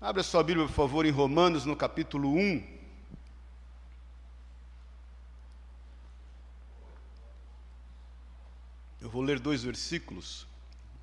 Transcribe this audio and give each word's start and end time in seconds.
Abra 0.00 0.22
sua 0.22 0.44
Bíblia, 0.44 0.64
por 0.64 0.72
favor, 0.72 1.04
em 1.04 1.10
Romanos, 1.10 1.64
no 1.64 1.74
capítulo 1.74 2.32
1. 2.32 2.62
Eu 9.00 9.10
vou 9.10 9.22
ler 9.22 9.40
dois 9.40 9.64
versículos, 9.64 10.46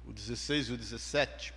o 0.07 0.13
16 0.13 0.69
e 0.69 0.71
o 0.71 0.77
17. 0.77 1.53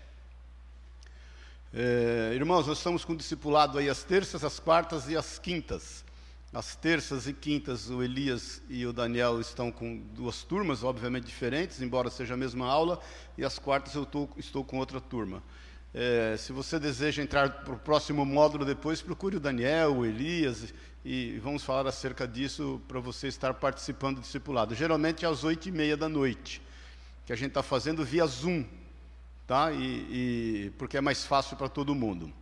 É, 1.73 2.33
irmãos, 2.35 2.67
nós 2.67 2.79
estamos 2.79 3.05
com 3.05 3.13
o 3.13 3.17
discipulado 3.17 3.79
aí 3.79 3.89
às 3.89 4.03
terças, 4.03 4.43
às 4.43 4.59
quartas 4.59 5.09
e 5.09 5.17
às 5.17 5.39
quintas. 5.39 6.05
As 6.53 6.75
terças 6.75 7.29
e 7.29 7.33
quintas, 7.33 7.89
o 7.89 8.03
Elias 8.03 8.61
e 8.69 8.85
o 8.85 8.93
Daniel 8.93 9.41
estão 9.41 9.71
com 9.71 9.97
duas 10.13 10.43
turmas, 10.43 10.83
obviamente 10.83 11.27
diferentes, 11.27 11.81
embora 11.81 12.11
seja 12.11 12.35
a 12.35 12.37
mesma 12.37 12.67
aula, 12.67 13.01
e 13.37 13.45
as 13.45 13.61
quartas 13.61 13.95
eu 13.95 14.05
tô, 14.05 14.29
estou 14.37 14.65
com 14.65 14.79
outra 14.79 15.01
turma. 15.01 15.41
É, 16.01 16.37
se 16.37 16.53
você 16.53 16.79
deseja 16.79 17.21
entrar 17.21 17.51
para 17.51 17.75
o 17.75 17.77
próximo 17.77 18.25
módulo 18.25 18.65
depois, 18.65 19.03
procure 19.03 19.37
o 19.37 19.41
Daniel, 19.41 19.97
o 19.97 20.07
Elias, 20.07 20.73
e 21.05 21.41
vamos 21.43 21.65
falar 21.65 21.89
acerca 21.89 22.25
disso 22.25 22.81
para 22.87 23.01
você 23.01 23.27
estar 23.27 23.53
participando 23.55 24.19
do 24.19 24.21
discipulado. 24.21 24.77
Geralmente 24.77 25.25
é 25.25 25.29
às 25.29 25.43
oito 25.43 25.69
e 25.69 25.73
meia 25.73 25.97
da 25.97 26.09
noite, 26.09 26.63
que 27.27 27.33
a 27.33 27.37
gente 27.37 27.49
está 27.49 27.65
fazendo 27.65 28.05
via 28.05 28.25
Zoom, 28.27 28.65
tá? 29.45 29.73
E, 29.73 30.69
e 30.69 30.73
porque 30.79 30.97
é 30.97 31.01
mais 31.01 31.25
fácil 31.25 31.57
para 31.57 31.69
todo 31.69 31.93
mundo. 31.97 32.33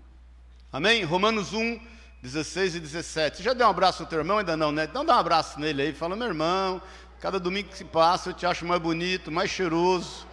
Amém? 0.70 1.02
Romanos 1.02 1.54
1, 1.54 1.80
16 2.22 2.74
e 2.74 2.80
17. 2.80 3.38
Você 3.38 3.42
já 3.42 3.54
deu 3.54 3.66
um 3.66 3.70
abraço 3.70 4.02
ao 4.02 4.08
teu 4.10 4.18
irmão? 4.18 4.36
Ainda 4.36 4.54
não, 4.54 4.70
né? 4.70 4.84
Então 4.84 5.02
dá 5.02 5.16
um 5.16 5.20
abraço 5.20 5.58
nele 5.58 5.80
aí. 5.80 5.92
Fala, 5.94 6.14
meu 6.14 6.26
irmão, 6.28 6.82
cada 7.20 7.40
domingo 7.40 7.70
que 7.70 7.78
se 7.78 7.86
passa 7.86 8.28
eu 8.28 8.34
te 8.34 8.44
acho 8.44 8.66
mais 8.66 8.82
bonito, 8.82 9.32
mais 9.32 9.50
cheiroso, 9.50 10.26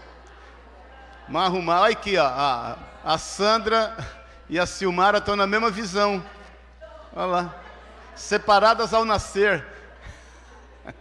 mais 1.27 1.47
arrumado. 1.47 1.83
Olha 1.83 1.93
aqui, 1.93 2.17
ó, 2.17 2.25
a, 2.25 2.77
a 3.03 3.17
Sandra 3.17 3.95
e 4.49 4.59
a 4.59 4.65
Silmara 4.65 5.17
estão 5.17 5.35
na 5.35 5.47
mesma 5.47 5.69
visão. 5.69 6.23
Olha 7.15 7.25
lá. 7.25 7.63
Separadas 8.15 8.93
ao 8.93 9.05
nascer. 9.05 9.65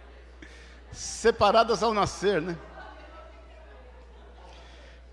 Separadas 0.91 1.83
ao 1.83 1.93
nascer, 1.93 2.41
né? 2.41 2.57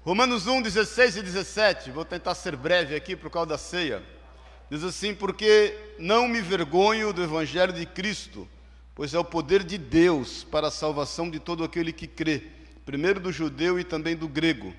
Romanos 0.03 0.47
1, 0.47 0.63
16 0.63 1.19
e 1.19 1.23
17. 1.23 1.91
Vou 1.91 2.05
tentar 2.05 2.35
ser 2.35 2.57
breve 2.57 2.95
aqui 2.95 3.15
por 3.15 3.31
causa 3.31 3.51
da 3.51 3.59
ceia. 3.59 4.03
Diz 4.71 4.83
assim: 4.83 5.15
Porque 5.15 5.77
não 5.99 6.27
me 6.27 6.41
vergonho 6.41 7.13
do 7.13 7.23
Evangelho 7.23 7.73
de 7.73 7.85
Cristo, 7.85 8.49
pois 8.95 9.13
é 9.13 9.19
o 9.19 9.25
poder 9.25 9.63
de 9.63 9.77
Deus 9.77 10.45
para 10.45 10.69
a 10.69 10.71
salvação 10.71 11.29
de 11.29 11.39
todo 11.39 11.65
aquele 11.65 11.93
que 11.93 12.07
crê, 12.07 12.45
primeiro 12.87 13.21
do 13.21 13.31
judeu 13.31 13.79
e 13.79 13.85
também 13.85 14.17
do 14.17 14.29
grego, 14.29 14.73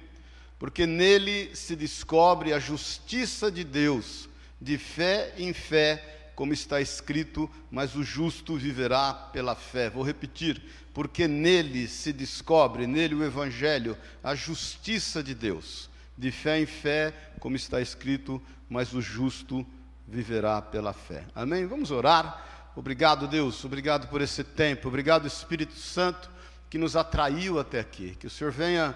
porque 0.61 0.85
nele 0.85 1.55
se 1.55 1.75
descobre 1.75 2.53
a 2.53 2.59
justiça 2.59 3.51
de 3.51 3.63
Deus, 3.63 4.29
de 4.61 4.77
fé 4.77 5.33
em 5.35 5.53
fé, 5.53 6.29
como 6.35 6.53
está 6.53 6.79
escrito, 6.79 7.49
mas 7.71 7.95
o 7.95 8.03
justo 8.03 8.55
viverá 8.57 9.11
pela 9.11 9.55
fé. 9.55 9.89
Vou 9.89 10.03
repetir, 10.03 10.61
porque 10.93 11.27
nele 11.27 11.87
se 11.87 12.13
descobre, 12.13 12.85
nele 12.85 13.15
o 13.15 13.23
Evangelho, 13.23 13.97
a 14.23 14.35
justiça 14.35 15.23
de 15.23 15.33
Deus, 15.33 15.89
de 16.15 16.29
fé 16.29 16.59
em 16.59 16.67
fé, 16.67 17.11
como 17.39 17.55
está 17.55 17.81
escrito, 17.81 18.39
mas 18.69 18.93
o 18.93 19.01
justo 19.01 19.65
viverá 20.07 20.61
pela 20.61 20.93
fé. 20.93 21.25
Amém? 21.33 21.65
Vamos 21.65 21.89
orar. 21.89 22.69
Obrigado, 22.75 23.27
Deus, 23.27 23.65
obrigado 23.65 24.09
por 24.09 24.21
esse 24.21 24.43
tempo, 24.43 24.89
obrigado, 24.89 25.25
Espírito 25.25 25.73
Santo, 25.73 26.29
que 26.69 26.77
nos 26.77 26.95
atraiu 26.95 27.59
até 27.59 27.79
aqui. 27.79 28.15
Que 28.19 28.27
o 28.27 28.29
Senhor 28.29 28.53
venha 28.53 28.95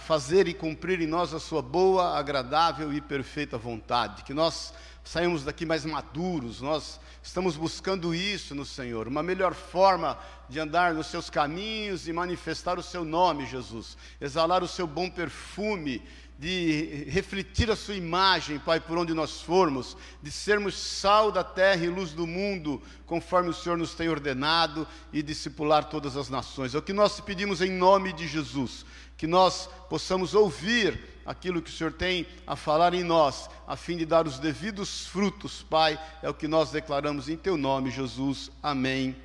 fazer 0.00 0.48
e 0.48 0.54
cumprir 0.54 1.00
em 1.00 1.06
nós 1.06 1.32
a 1.32 1.38
sua 1.38 1.62
boa, 1.62 2.18
agradável 2.18 2.92
e 2.92 3.00
perfeita 3.00 3.56
vontade. 3.56 4.24
Que 4.24 4.34
nós 4.34 4.74
saímos 5.04 5.44
daqui 5.44 5.64
mais 5.64 5.84
maduros, 5.84 6.60
nós 6.60 6.98
estamos 7.22 7.56
buscando 7.56 8.14
isso 8.14 8.54
no 8.54 8.64
Senhor, 8.64 9.06
uma 9.06 9.22
melhor 9.22 9.54
forma 9.54 10.18
de 10.48 10.58
andar 10.58 10.92
nos 10.92 11.06
seus 11.06 11.30
caminhos 11.30 12.08
e 12.08 12.12
manifestar 12.12 12.78
o 12.78 12.82
seu 12.82 13.04
nome, 13.04 13.46
Jesus, 13.46 13.96
exalar 14.20 14.62
o 14.62 14.68
seu 14.68 14.86
bom 14.86 15.08
perfume 15.08 16.02
de 16.36 17.04
refletir 17.08 17.70
a 17.70 17.76
sua 17.76 17.94
imagem, 17.94 18.58
Pai, 18.58 18.80
por 18.80 18.98
onde 18.98 19.14
nós 19.14 19.40
formos, 19.40 19.96
de 20.20 20.30
sermos 20.32 20.76
sal 20.76 21.30
da 21.30 21.44
terra 21.44 21.84
e 21.84 21.88
luz 21.88 22.10
do 22.10 22.26
mundo, 22.26 22.82
conforme 23.06 23.50
o 23.50 23.54
Senhor 23.54 23.78
nos 23.78 23.94
tem 23.94 24.08
ordenado, 24.08 24.86
e 25.12 25.22
discipular 25.22 25.84
todas 25.84 26.16
as 26.16 26.28
nações. 26.28 26.74
É 26.74 26.78
o 26.78 26.82
que 26.82 26.92
nós 26.92 27.16
te 27.16 27.22
pedimos 27.22 27.60
em 27.60 27.70
nome 27.70 28.12
de 28.12 28.26
Jesus, 28.26 28.84
que 29.16 29.26
nós 29.26 29.68
possamos 29.88 30.34
ouvir 30.34 31.14
aquilo 31.24 31.62
que 31.62 31.70
o 31.70 31.72
Senhor 31.72 31.92
tem 31.92 32.26
a 32.46 32.54
falar 32.56 32.94
em 32.94 33.02
nós, 33.02 33.48
a 33.66 33.76
fim 33.76 33.96
de 33.96 34.04
dar 34.04 34.26
os 34.26 34.38
devidos 34.38 35.06
frutos, 35.06 35.62
Pai, 35.62 35.98
é 36.22 36.28
o 36.28 36.34
que 36.34 36.46
nós 36.46 36.70
declaramos 36.70 37.28
em 37.28 37.36
Teu 37.36 37.56
nome, 37.56 37.90
Jesus. 37.90 38.50
Amém 38.62 39.16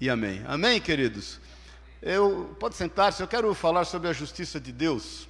e 0.00 0.08
amém. 0.08 0.42
Amém, 0.46 0.80
queridos? 0.80 1.40
Eu, 2.00 2.56
pode 2.60 2.74
sentar-se, 2.76 3.22
eu 3.22 3.28
quero 3.28 3.52
falar 3.54 3.84
sobre 3.84 4.08
a 4.08 4.12
justiça 4.12 4.60
de 4.60 4.72
Deus. 4.72 5.28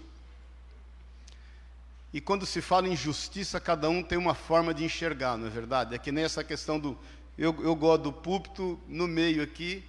E 2.13 2.21
quando 2.21 2.47
se 2.47 2.61
fala 2.61 2.89
em 2.89 2.97
justiça, 2.97 3.61
cada 3.61 3.89
um 3.89 4.03
tem 4.03 4.17
uma 4.17 4.35
forma 4.35 4.73
de 4.73 4.85
enxergar, 4.85 5.37
não 5.37 5.47
é 5.47 5.51
verdade? 5.51 5.95
É 5.95 5.99
que 5.99 6.13
nem 6.13 6.25
essa 6.25 6.43
questão 6.43 6.79
do. 6.79 6.97
Eu, 7.37 7.55
eu 7.63 7.75
gosto 7.75 8.05
do 8.05 8.13
púlpito 8.13 8.81
no 8.89 9.07
meio 9.07 9.43
aqui, 9.43 9.85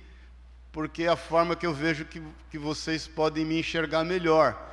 porque 0.71 1.03
é 1.03 1.07
a 1.07 1.15
forma 1.15 1.55
que 1.55 1.65
eu 1.65 1.73
vejo 1.73 2.05
que, 2.05 2.21
que 2.49 2.57
vocês 2.57 3.07
podem 3.07 3.45
me 3.45 3.59
enxergar 3.59 4.03
melhor. 4.03 4.65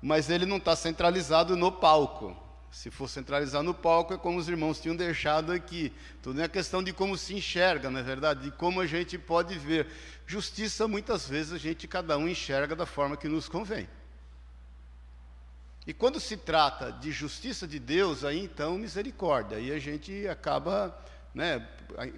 Mas 0.00 0.28
ele 0.30 0.46
não 0.46 0.56
está 0.56 0.74
centralizado 0.74 1.56
no 1.56 1.70
palco. 1.70 2.36
Se 2.70 2.90
for 2.90 3.08
centralizar 3.08 3.62
no 3.62 3.74
palco, 3.74 4.14
é 4.14 4.18
como 4.18 4.38
os 4.38 4.48
irmãos 4.48 4.80
tinham 4.80 4.96
deixado 4.96 5.52
aqui. 5.52 5.92
Tudo 6.22 6.40
é 6.40 6.48
questão 6.48 6.82
de 6.82 6.92
como 6.92 7.18
se 7.18 7.34
enxerga, 7.34 7.90
não 7.90 8.00
é 8.00 8.02
verdade? 8.02 8.44
De 8.44 8.50
como 8.50 8.80
a 8.80 8.86
gente 8.86 9.18
pode 9.18 9.58
ver. 9.58 9.86
Justiça, 10.26 10.88
muitas 10.88 11.28
vezes, 11.28 11.52
a 11.52 11.58
gente, 11.58 11.86
cada 11.86 12.16
um 12.16 12.26
enxerga 12.26 12.74
da 12.74 12.86
forma 12.86 13.16
que 13.16 13.28
nos 13.28 13.48
convém. 13.48 13.86
E 15.86 15.92
quando 15.92 16.20
se 16.20 16.36
trata 16.36 16.92
de 16.92 17.10
justiça 17.10 17.66
de 17.66 17.78
Deus, 17.78 18.24
aí 18.24 18.38
então 18.38 18.78
misericórdia. 18.78 19.58
Aí 19.58 19.72
a 19.72 19.78
gente 19.78 20.26
acaba, 20.28 20.96
né, 21.34 21.66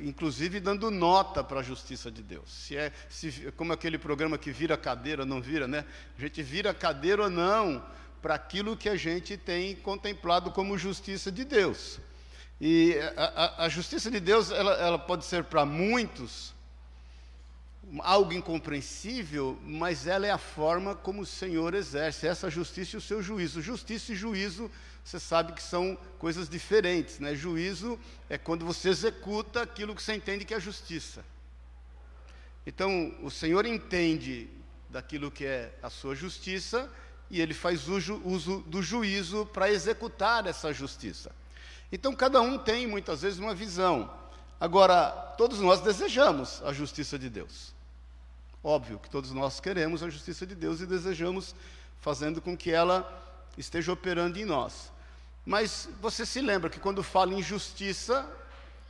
inclusive 0.01 0.61
dando 0.61 0.91
nota 0.91 1.43
para 1.43 1.61
a 1.61 1.63
justiça 1.63 2.11
de 2.11 2.23
Deus. 2.23 2.51
Se 2.53 2.77
é 2.77 2.93
se, 3.09 3.53
como 3.57 3.73
aquele 3.73 3.99
programa 3.99 4.37
que 4.39 4.51
vira 4.51 4.77
cadeira, 4.77 5.25
não 5.25 5.41
vira, 5.41 5.69
né? 5.69 5.85
A 6.19 6.21
gente 6.21 6.43
vira 6.43 6.75
cadeira 6.75 7.25
ou 7.25 7.31
não 7.31 7.85
para 8.21 8.35
aquilo 8.35 8.77
que 8.77 8.89
a 8.89 8.97
gente 8.97 9.37
tem 9.37 9.77
contemplado 9.77 10.51
como 10.51 10.79
justiça 10.79 11.31
de 11.31 11.45
Deus. 11.45 12.01
E 12.61 12.95
a, 13.17 13.25
a, 13.25 13.65
a 13.67 13.69
justiça 13.69 14.11
de 14.11 14.21
Deus, 14.21 14.51
ela, 14.51 14.73
ela 14.75 14.99
pode 14.99 15.25
ser 15.25 15.45
para 15.45 15.67
muitos 15.67 16.55
algo 18.01 18.33
incompreensível, 18.33 19.59
mas 19.63 20.07
ela 20.07 20.27
é 20.27 20.31
a 20.31 20.39
forma 20.39 20.95
como 20.95 21.23
o 21.23 21.27
Senhor 21.27 21.75
exerce 21.75 22.27
essa 22.27 22.49
justiça 22.49 22.97
e 22.97 22.99
o 22.99 23.03
seu 23.03 23.23
juízo. 23.23 23.61
Justiça 23.61 24.13
e 24.13 24.17
juízo, 24.17 24.71
você 25.05 25.21
sabe 25.21 25.53
que 25.53 25.63
são 25.63 25.99
coisas 26.19 26.49
diferentes, 26.49 27.19
né? 27.19 27.35
Juízo 27.35 28.01
é 28.31 28.39
quando 28.39 28.65
você 28.65 28.89
executa 28.89 29.61
aquilo 29.63 29.95
que 29.95 30.03
você 30.03 30.15
entende 30.15 30.47
que 30.47 30.55
é 30.55 30.59
justiça. 30.59 31.23
Então, 32.67 33.15
o 33.23 33.31
Senhor 33.31 33.67
entende 33.67 34.49
daquilo 34.89 35.31
que 35.31 35.45
é 35.45 35.77
a 35.83 35.91
sua 35.91 36.15
justiça 36.15 36.91
e 37.31 37.39
ele 37.41 37.53
faz 37.53 37.87
uso, 37.87 38.23
uso 38.25 38.61
do 38.61 38.83
juízo 38.83 39.45
para 39.45 39.71
executar 39.71 40.47
essa 40.47 40.73
justiça. 40.73 41.31
Então, 41.93 42.15
cada 42.15 42.41
um 42.41 42.57
tem 42.57 42.87
muitas 42.87 43.21
vezes 43.21 43.39
uma 43.39 43.55
visão. 43.55 44.11
Agora, 44.59 45.11
todos 45.37 45.61
nós 45.61 45.83
desejamos 45.83 46.63
a 46.63 46.73
justiça 46.73 47.19
de 47.19 47.29
Deus. 47.29 47.75
Óbvio 48.63 48.99
que 48.99 49.11
todos 49.11 49.33
nós 49.33 49.61
queremos 49.61 50.03
a 50.03 50.09
justiça 50.09 50.47
de 50.47 50.55
Deus 50.55 50.81
e 50.81 50.87
desejamos 50.87 51.55
fazendo 52.01 52.41
com 52.41 52.57
que 52.57 52.71
ela 52.71 53.23
esteja 53.59 53.93
operando 53.93 54.39
em 54.39 54.47
nós. 54.47 54.94
Mas 55.45 55.89
você 56.01 56.25
se 56.25 56.41
lembra 56.41 56.71
que 56.71 56.81
quando 56.81 57.03
fala 57.03 57.35
em 57.35 57.43
justiça, 57.43 58.27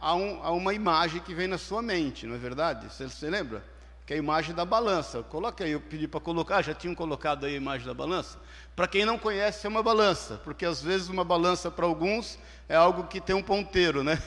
há, 0.00 0.14
um, 0.14 0.42
há 0.42 0.50
uma 0.50 0.72
imagem 0.72 1.20
que 1.20 1.34
vem 1.34 1.48
na 1.48 1.58
sua 1.58 1.82
mente, 1.82 2.26
não 2.26 2.34
é 2.34 2.38
verdade? 2.38 2.92
Você 2.92 3.08
se 3.08 3.28
lembra? 3.28 3.64
Que 4.06 4.12
é 4.12 4.16
a 4.16 4.18
imagem 4.18 4.54
da 4.54 4.64
balança. 4.64 5.22
Coloca 5.22 5.64
aí, 5.64 5.72
eu 5.72 5.80
pedi 5.80 6.06
para 6.06 6.20
colocar, 6.20 6.62
já 6.62 6.74
tinham 6.74 6.94
colocado 6.94 7.46
aí 7.46 7.54
a 7.54 7.56
imagem 7.56 7.86
da 7.86 7.94
balança. 7.94 8.38
Para 8.76 8.86
quem 8.86 9.04
não 9.04 9.18
conhece, 9.18 9.66
é 9.66 9.70
uma 9.70 9.82
balança, 9.82 10.40
porque 10.44 10.64
às 10.64 10.82
vezes 10.82 11.08
uma 11.08 11.24
balança 11.24 11.70
para 11.70 11.86
alguns 11.86 12.38
é 12.68 12.76
algo 12.76 13.04
que 13.04 13.20
tem 13.20 13.34
um 13.34 13.42
ponteiro, 13.42 14.04
né? 14.04 14.22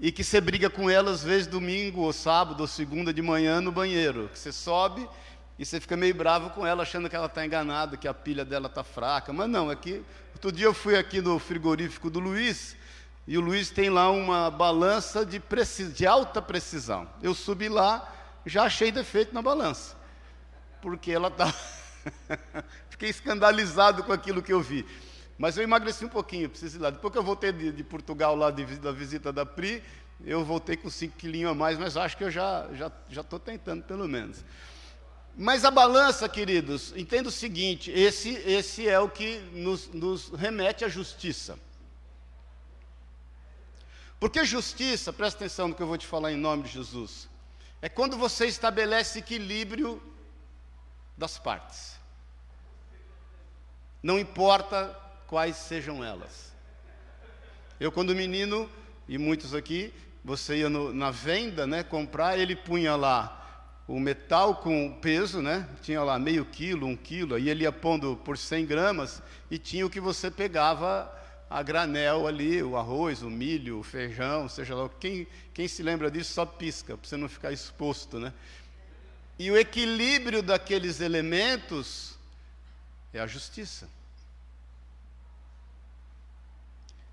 e 0.00 0.12
que 0.12 0.24
você 0.24 0.40
briga 0.40 0.68
com 0.68 0.90
ela 0.90 1.10
às 1.10 1.22
vezes 1.22 1.46
domingo 1.46 2.02
ou 2.02 2.12
sábado 2.12 2.60
ou 2.60 2.66
segunda 2.66 3.12
de 3.12 3.22
manhã 3.22 3.60
no 3.60 3.72
banheiro. 3.72 4.28
Que 4.32 4.38
você 4.38 4.52
sobe 4.52 5.08
e 5.58 5.64
você 5.64 5.80
fica 5.80 5.96
meio 5.96 6.14
bravo 6.14 6.50
com 6.50 6.66
ela, 6.66 6.82
achando 6.82 7.08
que 7.08 7.16
ela 7.16 7.26
está 7.26 7.44
enganada, 7.44 7.96
que 7.96 8.08
a 8.08 8.14
pilha 8.14 8.44
dela 8.44 8.66
está 8.66 8.82
fraca. 8.82 9.32
Mas 9.32 9.48
não, 9.48 9.70
é 9.70 9.76
que 9.76 10.02
outro 10.46 10.58
dia 10.58 10.66
eu 10.66 10.74
fui 10.74 10.94
aqui 10.94 11.22
no 11.22 11.38
frigorífico 11.38 12.10
do 12.10 12.20
Luiz 12.20 12.76
e 13.26 13.38
o 13.38 13.40
Luiz 13.40 13.70
tem 13.70 13.88
lá 13.88 14.10
uma 14.10 14.50
balança 14.50 15.24
de, 15.24 15.40
precis... 15.40 15.94
de 15.94 16.06
alta 16.06 16.42
precisão. 16.42 17.08
Eu 17.22 17.34
subi 17.34 17.68
lá, 17.68 18.12
já 18.44 18.64
achei 18.64 18.92
defeito 18.92 19.32
na 19.32 19.40
balança, 19.40 19.96
porque 20.82 21.10
ela 21.10 21.28
está. 21.28 21.50
Fiquei 22.90 23.08
escandalizado 23.08 24.04
com 24.04 24.12
aquilo 24.12 24.42
que 24.42 24.52
eu 24.52 24.60
vi. 24.60 24.84
Mas 25.38 25.56
eu 25.56 25.64
emagreci 25.64 26.04
um 26.04 26.10
pouquinho, 26.10 26.50
preciso 26.50 26.76
ir 26.76 26.80
lá. 26.80 26.90
Depois 26.90 27.10
que 27.10 27.18
eu 27.18 27.24
voltei 27.24 27.50
de, 27.50 27.72
de 27.72 27.82
Portugal, 27.82 28.36
lá 28.36 28.50
de, 28.50 28.64
da 28.76 28.92
visita 28.92 29.32
da 29.32 29.46
Pri, 29.46 29.82
eu 30.22 30.44
voltei 30.44 30.76
com 30.76 30.90
5 30.90 31.16
quilinhos 31.16 31.52
a 31.52 31.54
mais, 31.54 31.78
mas 31.78 31.96
acho 31.96 32.18
que 32.18 32.24
eu 32.24 32.30
já 32.30 32.68
estou 32.70 32.76
já, 32.76 32.92
já 33.08 33.22
tentando, 33.22 33.82
pelo 33.84 34.06
menos. 34.06 34.44
Mas 35.36 35.64
a 35.64 35.70
balança, 35.70 36.28
queridos, 36.28 36.92
entenda 36.96 37.28
o 37.28 37.32
seguinte: 37.32 37.90
esse, 37.90 38.30
esse 38.30 38.88
é 38.88 38.98
o 39.00 39.08
que 39.08 39.38
nos, 39.52 39.88
nos 39.88 40.28
remete 40.30 40.84
à 40.84 40.88
justiça. 40.88 41.58
Porque 44.20 44.44
justiça, 44.44 45.12
presta 45.12 45.44
atenção 45.44 45.68
no 45.68 45.74
que 45.74 45.82
eu 45.82 45.86
vou 45.86 45.98
te 45.98 46.06
falar 46.06 46.32
em 46.32 46.36
nome 46.36 46.62
de 46.62 46.70
Jesus, 46.70 47.28
é 47.82 47.88
quando 47.88 48.16
você 48.16 48.46
estabelece 48.46 49.18
equilíbrio 49.18 50.00
das 51.16 51.36
partes. 51.36 51.94
Não 54.02 54.18
importa 54.18 54.98
quais 55.26 55.56
sejam 55.56 56.02
elas. 56.04 56.52
Eu, 57.80 57.90
quando 57.90 58.14
menino, 58.14 58.70
e 59.08 59.18
muitos 59.18 59.52
aqui, 59.52 59.92
você 60.24 60.58
ia 60.58 60.70
no, 60.70 60.92
na 60.92 61.10
venda, 61.10 61.66
né, 61.66 61.82
comprar, 61.82 62.38
ele 62.38 62.54
punha 62.54 62.94
lá 62.94 63.43
o 63.86 64.00
metal 64.00 64.56
com 64.56 64.98
peso, 65.00 65.42
né? 65.42 65.68
Tinha 65.82 66.02
lá 66.02 66.18
meio 66.18 66.44
quilo, 66.44 66.86
um 66.86 66.96
quilo, 66.96 67.34
aí 67.34 67.50
ele 67.50 67.64
ia 67.64 67.72
pondo 67.72 68.16
por 68.24 68.38
100 68.38 68.64
gramas 68.66 69.22
e 69.50 69.58
tinha 69.58 69.84
o 69.84 69.90
que 69.90 70.00
você 70.00 70.30
pegava 70.30 71.10
a 71.50 71.62
granel 71.62 72.26
ali, 72.26 72.62
o 72.62 72.76
arroz, 72.76 73.22
o 73.22 73.30
milho, 73.30 73.78
o 73.78 73.82
feijão, 73.82 74.48
seja 74.48 74.74
lá. 74.74 74.88
Quem, 74.98 75.26
quem 75.52 75.68
se 75.68 75.82
lembra 75.82 76.10
disso 76.10 76.32
só 76.32 76.46
pisca, 76.46 76.96
para 76.96 77.08
você 77.08 77.16
não 77.16 77.28
ficar 77.28 77.52
exposto, 77.52 78.18
né? 78.18 78.32
E 79.38 79.50
o 79.50 79.56
equilíbrio 79.56 80.42
daqueles 80.42 81.00
elementos 81.00 82.14
é 83.12 83.20
a 83.20 83.26
justiça. 83.26 83.88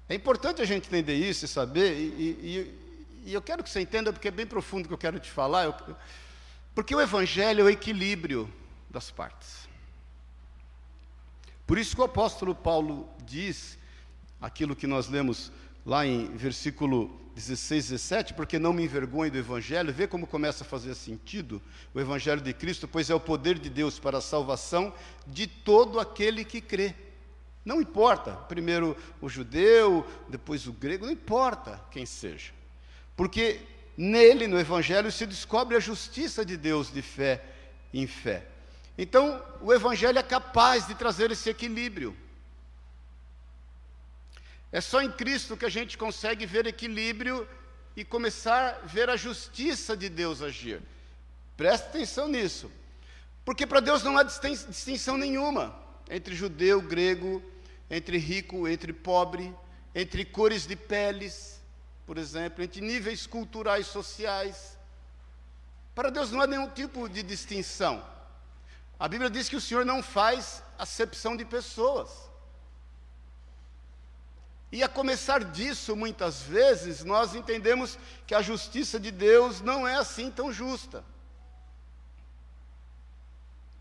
É 0.08 0.16
importante 0.16 0.62
a 0.62 0.66
gente 0.66 0.88
entender 0.88 1.16
isso 1.16 1.46
e 1.46 1.48
saber, 1.48 1.94
e, 1.98 2.04
e, 2.04 2.80
e 3.26 3.34
eu 3.34 3.42
quero 3.42 3.64
que 3.64 3.70
você 3.70 3.82
entenda, 3.82 4.12
porque 4.12 4.28
é 4.28 4.32
bem 4.32 4.46
profundo 4.46 4.86
o 4.86 4.88
que 4.88 4.94
eu 4.94 4.98
quero 4.98 5.20
te 5.20 5.32
falar. 5.32 5.66
Eu, 5.66 5.76
porque 6.74 6.96
o 6.96 7.02
Evangelho 7.02 7.62
é 7.62 7.64
o 7.64 7.70
equilíbrio 7.70 8.52
das 8.90 9.12
partes. 9.12 9.70
Por 11.66 11.78
isso 11.78 11.96
que 11.96 12.02
o 12.02 12.06
apóstolo 12.06 12.54
Paulo 12.54 13.08
diz 13.26 13.78
aquilo 14.42 14.76
que 14.76 14.88
nós 14.88 15.08
lemos 15.08 15.52
lá 15.86 16.06
em 16.06 16.36
versículo 16.36 17.20
16, 17.36 17.90
17, 17.90 18.34
porque 18.34 18.60
não 18.60 18.74
me 18.74 18.84
envergonhe 18.84 19.32
do 19.32 19.38
Evangelho, 19.38 19.94
vê 19.94 20.06
como 20.06 20.28
começa 20.28 20.64
a 20.64 20.68
fazer 20.68 20.94
sentido 20.96 21.62
o 21.94 22.00
Evangelho 22.00 22.42
de 22.42 22.54
Cristo, 22.54 22.88
pois 22.88 23.10
é 23.10 23.16
o 23.16 23.20
poder 23.20 23.58
de 23.58 23.70
Deus 23.70 24.00
para 24.00 24.18
a 24.18 24.22
salvação 24.22 24.94
de 25.26 25.48
todo 25.48 26.00
aquele 26.00 26.44
que 26.44 26.60
crê. 26.60 26.94
Não 27.64 27.80
importa, 27.80 28.34
primeiro 28.34 28.98
o 29.22 29.30
judeu, 29.30 30.06
depois 30.28 30.68
o 30.68 30.74
grego, 30.74 31.06
não 31.06 31.14
importa 31.14 31.80
quem 31.92 32.06
seja, 32.06 32.52
porque 33.16 33.62
Nele, 33.98 34.48
no 34.48 34.60
Evangelho, 34.60 35.12
se 35.12 35.26
descobre 35.26 35.76
a 35.76 35.80
justiça 35.80 36.46
de 36.46 36.58
Deus 36.58 36.92
de 36.92 37.02
fé 37.02 37.44
em 37.94 38.08
fé. 38.08 38.46
Então, 38.98 39.44
o 39.62 39.74
Evangelho 39.74 40.20
é 40.20 40.24
capaz 40.24 40.88
de 40.88 40.96
trazer 40.96 41.32
esse 41.32 41.50
equilíbrio. 41.50 42.16
É 44.72 44.80
só 44.80 45.02
em 45.02 45.12
Cristo 45.12 45.58
que 45.58 45.66
a 45.66 45.70
gente 45.70 45.98
consegue 45.98 46.46
ver 46.46 46.66
equilíbrio 46.66 47.48
e 47.96 48.06
começar 48.06 48.80
a 48.84 48.86
ver 48.86 49.10
a 49.10 49.18
justiça 49.18 49.98
de 49.98 50.08
Deus 50.08 50.42
agir. 50.42 50.82
Preste 51.58 51.86
atenção 51.86 52.28
nisso. 52.28 52.72
Porque 53.44 53.68
para 53.68 53.80
Deus 53.80 54.04
não 54.04 54.18
há 54.18 54.24
distinção 54.24 55.18
nenhuma 55.18 55.78
entre 56.10 56.36
judeu, 56.36 56.82
grego, 56.82 57.42
entre 57.90 58.18
rico, 58.18 58.68
entre 58.68 58.94
pobre, 58.94 59.54
entre 59.94 60.24
cores 60.26 60.66
de 60.66 60.76
peles, 60.76 61.61
por 62.12 62.18
exemplo, 62.18 62.62
entre 62.62 62.82
níveis 62.82 63.26
culturais 63.26 63.88
sociais. 63.88 64.78
Para 65.96 66.10
Deus 66.10 66.30
não 66.30 66.42
há 66.42 66.46
nenhum 66.46 66.68
tipo 66.68 67.08
de 67.08 67.24
distinção. 67.24 68.06
A 69.00 69.08
Bíblia 69.08 69.30
diz 69.30 69.48
que 69.48 69.56
o 69.56 69.62
Senhor 69.62 69.86
não 69.86 70.04
faz 70.04 70.62
acepção 70.78 71.38
de 71.38 71.46
pessoas. 71.46 72.10
E 74.74 74.84
a 74.84 74.90
começar 74.90 75.42
disso, 75.42 75.96
muitas 75.96 76.42
vezes, 76.42 77.02
nós 77.06 77.34
entendemos 77.34 77.98
que 78.28 78.36
a 78.36 78.42
justiça 78.42 79.00
de 79.00 79.10
Deus 79.10 79.62
não 79.62 79.88
é 79.88 79.96
assim 79.96 80.30
tão 80.30 80.52
justa. 80.52 81.06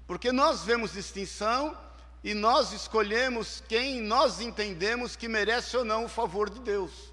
Porque 0.06 0.30
nós 0.30 0.62
vemos 0.62 0.92
distinção 0.92 1.76
e 2.22 2.32
nós 2.32 2.70
escolhemos 2.70 3.60
quem 3.68 4.00
nós 4.00 4.40
entendemos 4.40 5.16
que 5.16 5.26
merece 5.26 5.76
ou 5.76 5.84
não 5.84 6.04
o 6.04 6.08
favor 6.08 6.48
de 6.48 6.60
Deus. 6.60 7.09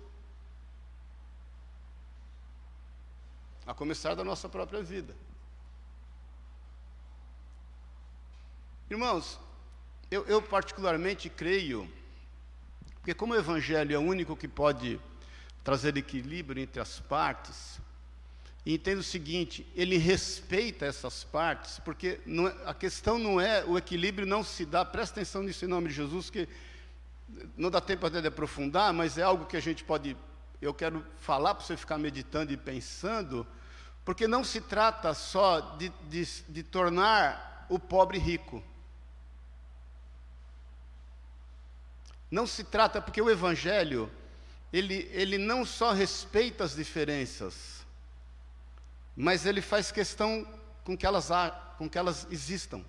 A 3.67 3.73
começar 3.73 4.15
da 4.15 4.23
nossa 4.23 4.47
própria 4.47 4.81
vida. 4.81 5.13
Irmãos, 8.89 9.37
eu, 10.09 10.25
eu, 10.25 10.41
particularmente 10.41 11.29
creio, 11.29 11.91
porque 12.95 13.13
como 13.13 13.33
o 13.33 13.37
Evangelho 13.37 13.93
é 13.93 13.99
o 13.99 14.01
único 14.01 14.37
que 14.37 14.47
pode 14.47 14.97
trazer 15.65 15.97
equilíbrio 15.97 16.63
entre 16.63 16.79
as 16.79 17.01
partes, 17.01 17.81
e 18.65 18.73
entendo 18.73 18.99
o 18.99 19.03
seguinte, 19.03 19.67
ele 19.75 19.97
respeita 19.97 20.85
essas 20.85 21.25
partes, 21.25 21.79
porque 21.79 22.21
não, 22.25 22.47
é, 22.47 22.55
a 22.65 22.73
questão 22.73 23.19
não 23.19 23.39
é, 23.39 23.65
o 23.65 23.77
equilíbrio 23.77 24.25
não 24.25 24.43
se 24.43 24.65
dá, 24.65 24.85
presta 24.85 25.19
atenção 25.19 25.43
nisso 25.43 25.65
em 25.65 25.67
nome 25.67 25.89
de 25.89 25.95
Jesus, 25.95 26.29
que 26.29 26.47
não 27.57 27.69
dá 27.69 27.81
tempo 27.81 28.05
até 28.05 28.21
de 28.21 28.27
aprofundar, 28.27 28.93
mas 28.93 29.17
é 29.17 29.23
algo 29.23 29.45
que 29.45 29.57
a 29.57 29.61
gente 29.61 29.83
pode, 29.83 30.15
eu 30.61 30.73
quero 30.73 31.05
falar 31.17 31.55
para 31.55 31.65
você 31.65 31.77
ficar 31.77 31.97
meditando 31.97 32.51
e 32.51 32.57
pensando, 32.57 33.45
porque 34.03 34.27
não 34.27 34.43
se 34.43 34.61
trata 34.61 35.13
só 35.13 35.59
de, 35.77 35.89
de, 36.09 36.25
de 36.49 36.63
tornar 36.63 37.65
o 37.69 37.77
pobre 37.77 38.17
rico. 38.17 38.63
Não 42.29 42.45
se 42.45 42.63
trata, 42.63 43.01
porque 43.01 43.21
o 43.21 43.29
Evangelho, 43.29 44.11
ele, 44.71 45.09
ele 45.11 45.37
não 45.37 45.65
só 45.65 45.91
respeita 45.91 46.63
as 46.63 46.75
diferenças, 46.75 47.85
mas 49.15 49.45
ele 49.45 49.61
faz 49.61 49.91
questão 49.91 50.45
com 50.83 50.97
que 50.97 51.05
elas, 51.05 51.29
com 51.77 51.89
que 51.89 51.97
elas 51.97 52.27
existam. 52.29 52.83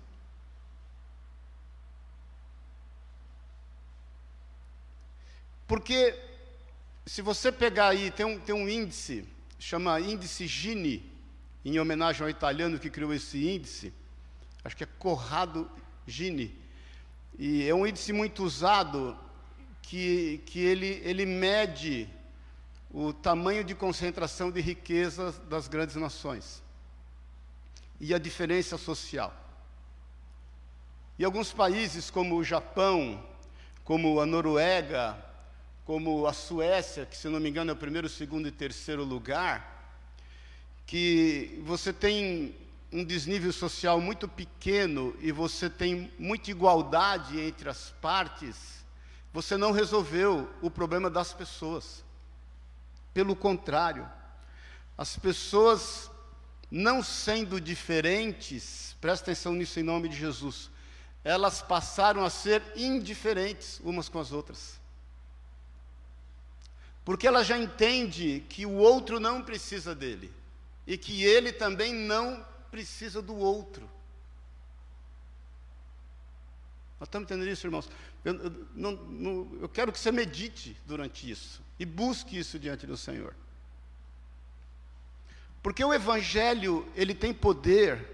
Porque, 5.67 6.17
se 7.09 7.23
você 7.23 7.51
pegar 7.51 7.87
aí, 7.87 8.11
tem 8.11 8.23
um, 8.23 8.39
tem 8.39 8.53
um 8.53 8.69
índice 8.69 9.27
chama 9.57 9.99
índice 9.99 10.45
Gini, 10.45 11.11
em 11.65 11.79
homenagem 11.79 12.21
ao 12.21 12.29
italiano 12.29 12.77
que 12.77 12.87
criou 12.87 13.11
esse 13.11 13.49
índice, 13.49 13.91
acho 14.63 14.77
que 14.77 14.83
é 14.83 14.87
Corrado 14.99 15.67
Gini, 16.05 16.55
e 17.35 17.67
é 17.67 17.73
um 17.73 17.87
índice 17.87 18.13
muito 18.13 18.43
usado 18.43 19.17
que, 19.81 20.39
que 20.45 20.59
ele, 20.59 21.01
ele 21.03 21.25
mede 21.25 22.07
o 22.91 23.11
tamanho 23.11 23.63
de 23.63 23.73
concentração 23.73 24.51
de 24.51 24.61
riqueza 24.61 25.31
das 25.49 25.67
grandes 25.67 25.95
nações 25.95 26.61
e 27.99 28.13
a 28.13 28.19
diferença 28.19 28.77
social. 28.77 29.35
E 31.17 31.25
alguns 31.25 31.51
países 31.51 32.11
como 32.11 32.35
o 32.35 32.43
Japão, 32.43 33.27
como 33.83 34.21
a 34.21 34.27
Noruega, 34.27 35.28
como 35.89 36.27
a 36.27 36.33
Suécia, 36.33 37.03
que 37.03 37.17
se 37.17 37.27
não 37.27 37.39
me 37.39 37.49
engano 37.49 37.71
é 37.71 37.73
o 37.73 37.75
primeiro, 37.75 38.07
segundo 38.07 38.47
e 38.47 38.51
terceiro 38.51 39.03
lugar, 39.03 39.91
que 40.85 41.59
você 41.65 41.91
tem 41.91 42.55
um 42.93 43.03
desnível 43.03 43.51
social 43.51 43.99
muito 43.99 44.27
pequeno 44.27 45.17
e 45.19 45.31
você 45.31 45.67
tem 45.67 46.13
muita 46.19 46.51
igualdade 46.51 47.41
entre 47.41 47.67
as 47.69 47.89
partes, 47.99 48.85
você 49.33 49.57
não 49.57 49.71
resolveu 49.71 50.47
o 50.61 50.69
problema 50.69 51.09
das 51.09 51.33
pessoas. 51.33 52.05
Pelo 53.11 53.35
contrário, 53.35 54.07
as 54.95 55.17
pessoas 55.17 56.11
não 56.69 57.01
sendo 57.01 57.59
diferentes, 57.59 58.95
presta 59.01 59.31
atenção 59.31 59.53
nisso 59.53 59.79
em 59.79 59.83
nome 59.83 60.07
de 60.07 60.17
Jesus, 60.17 60.69
elas 61.23 61.63
passaram 61.63 62.23
a 62.23 62.29
ser 62.29 62.61
indiferentes 62.75 63.81
umas 63.83 64.07
com 64.07 64.19
as 64.19 64.31
outras 64.31 64.78
porque 67.09 67.27
ela 67.27 67.43
já 67.43 67.57
entende 67.57 68.45
que 68.47 68.67
o 68.67 68.75
outro 68.75 69.19
não 69.19 69.41
precisa 69.41 69.95
dele 69.95 70.31
e 70.85 70.95
que 70.95 71.23
ele 71.23 71.51
também 71.51 71.91
não 71.91 72.45
precisa 72.69 73.19
do 73.19 73.35
outro. 73.35 73.89
Nós 76.99 77.07
estamos 77.07 77.25
entendendo 77.25 77.49
isso, 77.49 77.65
irmãos? 77.65 77.89
Eu, 78.23 78.35
eu, 78.35 78.67
não, 78.75 78.91
não, 78.91 79.57
eu 79.59 79.67
quero 79.67 79.91
que 79.91 79.99
você 79.99 80.11
medite 80.11 80.77
durante 80.85 81.27
isso 81.27 81.63
e 81.79 81.83
busque 81.83 82.37
isso 82.37 82.59
diante 82.59 82.85
do 82.85 82.95
Senhor. 82.95 83.33
Porque 85.63 85.83
o 85.83 85.91
Evangelho, 85.91 86.87
ele 86.95 87.15
tem 87.15 87.33
poder. 87.33 88.05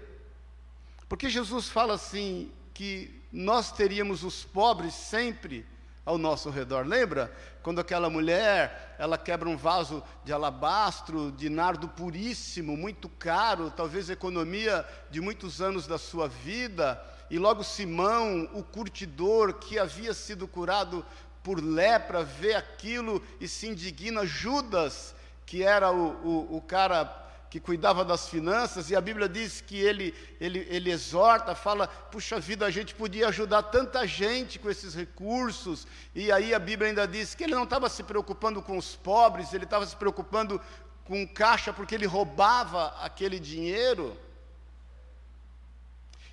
Porque 1.06 1.28
Jesus 1.28 1.68
fala 1.68 1.92
assim, 1.92 2.50
que 2.72 3.14
nós 3.30 3.70
teríamos 3.70 4.24
os 4.24 4.42
pobres 4.42 4.94
sempre 4.94 5.66
ao 6.06 6.16
nosso 6.16 6.48
redor. 6.48 6.86
Lembra 6.86 7.32
quando 7.62 7.80
aquela 7.80 8.08
mulher, 8.08 8.94
ela 8.96 9.18
quebra 9.18 9.48
um 9.48 9.56
vaso 9.56 10.02
de 10.24 10.32
alabastro, 10.32 11.32
de 11.32 11.50
nardo 11.50 11.88
puríssimo, 11.88 12.76
muito 12.76 13.08
caro, 13.08 13.72
talvez 13.72 14.08
economia 14.08 14.86
de 15.10 15.20
muitos 15.20 15.60
anos 15.60 15.84
da 15.86 15.98
sua 15.98 16.28
vida, 16.28 17.02
e 17.28 17.40
logo 17.40 17.64
Simão, 17.64 18.48
o 18.54 18.62
curtidor 18.62 19.54
que 19.54 19.80
havia 19.80 20.14
sido 20.14 20.46
curado 20.46 21.04
por 21.42 21.62
lepra, 21.62 22.22
vê 22.22 22.54
aquilo 22.54 23.20
e 23.40 23.48
se 23.48 23.66
indigna. 23.66 24.24
Judas, 24.24 25.12
que 25.44 25.64
era 25.64 25.90
o, 25.90 26.10
o, 26.24 26.56
o 26.56 26.60
cara 26.62 27.25
que 27.50 27.60
cuidava 27.60 28.04
das 28.04 28.28
finanças, 28.28 28.90
e 28.90 28.96
a 28.96 29.00
Bíblia 29.00 29.28
diz 29.28 29.60
que 29.60 29.76
ele, 29.78 30.14
ele, 30.40 30.66
ele 30.70 30.90
exorta, 30.90 31.54
fala: 31.54 31.86
puxa 31.86 32.40
vida, 32.40 32.66
a 32.66 32.70
gente 32.70 32.94
podia 32.94 33.28
ajudar 33.28 33.62
tanta 33.64 34.06
gente 34.06 34.58
com 34.58 34.68
esses 34.68 34.94
recursos, 34.94 35.86
e 36.14 36.30
aí 36.32 36.52
a 36.52 36.58
Bíblia 36.58 36.90
ainda 36.90 37.06
diz 37.06 37.34
que 37.34 37.44
ele 37.44 37.54
não 37.54 37.64
estava 37.64 37.88
se 37.88 38.02
preocupando 38.02 38.60
com 38.60 38.76
os 38.76 38.96
pobres, 38.96 39.52
ele 39.52 39.64
estava 39.64 39.86
se 39.86 39.96
preocupando 39.96 40.60
com 41.04 41.26
caixa, 41.26 41.72
porque 41.72 41.94
ele 41.94 42.06
roubava 42.06 42.88
aquele 43.00 43.38
dinheiro. 43.38 44.16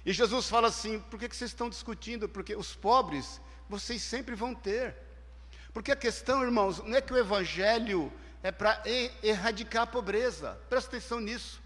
E 0.05 0.11
Jesus 0.11 0.49
fala 0.49 0.67
assim: 0.67 0.99
por 0.99 1.19
que, 1.19 1.29
que 1.29 1.35
vocês 1.35 1.51
estão 1.51 1.69
discutindo? 1.69 2.27
Porque 2.27 2.55
os 2.55 2.75
pobres 2.75 3.39
vocês 3.69 4.01
sempre 4.01 4.35
vão 4.35 4.53
ter. 4.53 4.95
Porque 5.73 5.91
a 5.91 5.95
questão, 5.95 6.43
irmãos, 6.43 6.79
não 6.79 6.95
é 6.95 7.01
que 7.01 7.13
o 7.13 7.17
Evangelho 7.17 8.11
é 8.43 8.51
para 8.51 8.83
erradicar 9.23 9.83
a 9.83 9.87
pobreza. 9.87 10.59
Presta 10.69 10.89
atenção 10.89 11.21
nisso. 11.21 11.61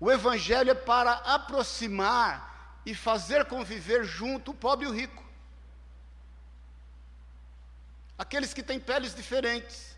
O 0.00 0.10
Evangelho 0.10 0.72
é 0.72 0.74
para 0.74 1.12
aproximar 1.12 2.82
e 2.84 2.92
fazer 2.92 3.44
conviver 3.44 4.04
junto 4.04 4.50
o 4.50 4.54
pobre 4.54 4.84
e 4.84 4.88
o 4.88 4.92
rico. 4.92 5.22
Aqueles 8.18 8.52
que 8.52 8.64
têm 8.64 8.80
peles 8.80 9.14
diferentes, 9.14 9.96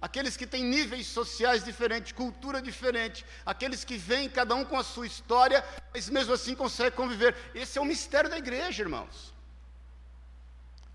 aqueles 0.00 0.38
que 0.38 0.46
têm 0.46 0.64
níveis 0.64 1.06
sociais 1.06 1.62
diferentes, 1.62 2.12
cultura 2.12 2.62
diferente, 2.62 3.24
aqueles 3.44 3.84
que 3.84 3.98
vêm 3.98 4.30
cada 4.30 4.54
um 4.54 4.64
com 4.64 4.78
a 4.78 4.82
sua 4.82 5.06
história, 5.06 5.62
mas 5.92 6.08
mesmo 6.08 6.32
assim 6.32 6.54
conseguem 6.54 6.92
conviver. 6.92 7.36
Esse 7.54 7.78
é 7.78 7.80
o 7.80 7.84
mistério 7.84 8.30
da 8.30 8.38
igreja, 8.38 8.82
irmãos. 8.82 9.34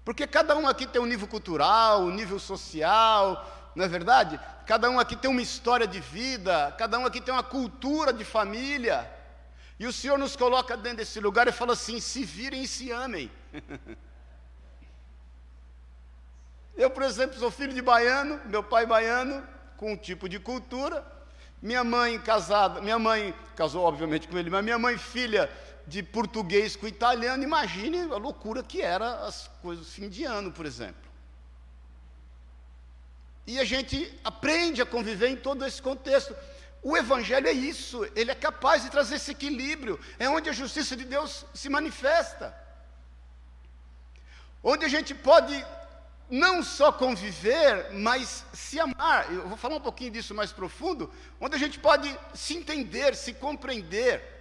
Porque 0.04 0.26
cada 0.26 0.58
um 0.58 0.68
aqui 0.68 0.88
tem 0.88 1.02
um 1.02 1.06
nível 1.06 1.28
cultural, 1.28 2.04
um 2.04 2.14
nível 2.14 2.40
social, 2.40 3.57
não 3.78 3.86
é 3.86 3.88
verdade? 3.88 4.40
Cada 4.66 4.90
um 4.90 5.00
aqui 5.00 5.16
tem 5.16 5.30
uma 5.30 5.42
história 5.42 5.86
de 5.86 6.00
vida, 6.00 6.76
cada 6.80 6.98
um 6.98 7.06
aqui 7.06 7.22
tem 7.22 7.32
uma 7.32 7.44
cultura 7.44 8.12
de 8.12 8.26
família. 8.26 9.08
E 9.80 9.86
o 9.86 9.94
Senhor 9.94 10.18
nos 10.18 10.36
coloca 10.36 10.76
dentro 10.76 10.98
desse 10.98 11.20
lugar 11.20 11.48
e 11.48 11.52
fala 11.52 11.74
assim: 11.74 12.00
se 12.00 12.24
virem 12.24 12.64
e 12.64 12.68
se 12.68 12.90
amem. 12.92 13.32
Eu, 16.76 16.90
por 16.90 17.04
exemplo, 17.04 17.38
sou 17.40 17.52
filho 17.52 17.74
de 17.74 17.82
baiano, 17.82 18.42
meu 18.46 18.64
pai 18.64 18.88
baiano, 18.88 19.44
com 19.78 19.94
um 19.94 19.98
tipo 19.98 20.28
de 20.28 20.40
cultura. 20.40 21.06
Minha 21.62 21.84
mãe 21.84 22.20
casada, 22.20 22.82
minha 22.82 22.98
mãe 22.98 23.34
casou 23.56 23.84
obviamente 23.84 24.28
com 24.28 24.38
ele, 24.38 24.50
mas 24.50 24.64
minha 24.64 24.80
mãe 24.80 24.98
filha 24.98 25.52
de 25.88 26.02
português 26.02 26.76
com 26.76 26.88
italiano, 26.88 27.44
imagine 27.44 28.02
a 28.12 28.18
loucura 28.18 28.62
que 28.62 28.82
era 28.82 29.26
as 29.26 29.48
coisas 29.62 29.90
fim 29.90 30.10
de 30.10 30.24
ano, 30.24 30.52
por 30.52 30.66
exemplo. 30.66 31.07
E 33.48 33.60
a 33.60 33.64
gente 33.64 34.14
aprende 34.26 34.82
a 34.82 34.86
conviver 34.86 35.30
em 35.30 35.38
todo 35.38 35.66
esse 35.66 35.82
contexto. 35.82 36.36
O 36.84 36.98
Evangelho 36.98 37.48
é 37.48 37.52
isso, 37.54 38.06
ele 38.14 38.30
é 38.30 38.36
capaz 38.36 38.84
de 38.84 38.92
trazer 38.92 39.16
esse 39.16 39.32
equilíbrio, 39.32 40.00
é 40.20 40.30
onde 40.30 40.50
a 40.50 40.54
justiça 40.54 40.96
de 40.96 41.06
Deus 41.06 41.46
se 41.54 41.70
manifesta. 41.70 42.56
Onde 44.62 44.86
a 44.86 44.90
gente 44.90 45.16
pode 45.16 45.66
não 46.30 46.62
só 46.62 46.92
conviver, 46.92 47.94
mas 47.94 48.44
se 48.54 48.80
amar. 48.80 49.32
Eu 49.32 49.48
vou 49.48 49.58
falar 49.58 49.78
um 49.78 49.82
pouquinho 49.82 50.12
disso 50.12 50.36
mais 50.36 50.52
profundo, 50.52 51.12
onde 51.40 51.56
a 51.56 51.60
gente 51.60 51.80
pode 51.80 52.14
se 52.34 52.54
entender, 52.54 53.16
se 53.16 53.32
compreender. 53.34 54.37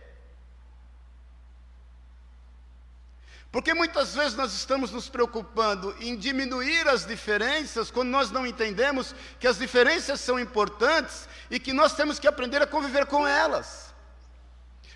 Porque 3.56 3.72
muitas 3.72 4.14
vezes 4.14 4.34
nós 4.36 4.52
estamos 4.52 4.90
nos 4.90 5.08
preocupando 5.08 5.96
em 5.98 6.14
diminuir 6.14 6.86
as 6.88 7.06
diferenças 7.06 7.90
quando 7.90 8.10
nós 8.10 8.30
não 8.30 8.46
entendemos 8.46 9.14
que 9.40 9.46
as 9.46 9.56
diferenças 9.56 10.20
são 10.20 10.38
importantes 10.38 11.26
e 11.50 11.58
que 11.58 11.72
nós 11.72 11.94
temos 11.94 12.18
que 12.18 12.28
aprender 12.28 12.60
a 12.60 12.66
conviver 12.66 13.06
com 13.06 13.26
elas. 13.26 13.94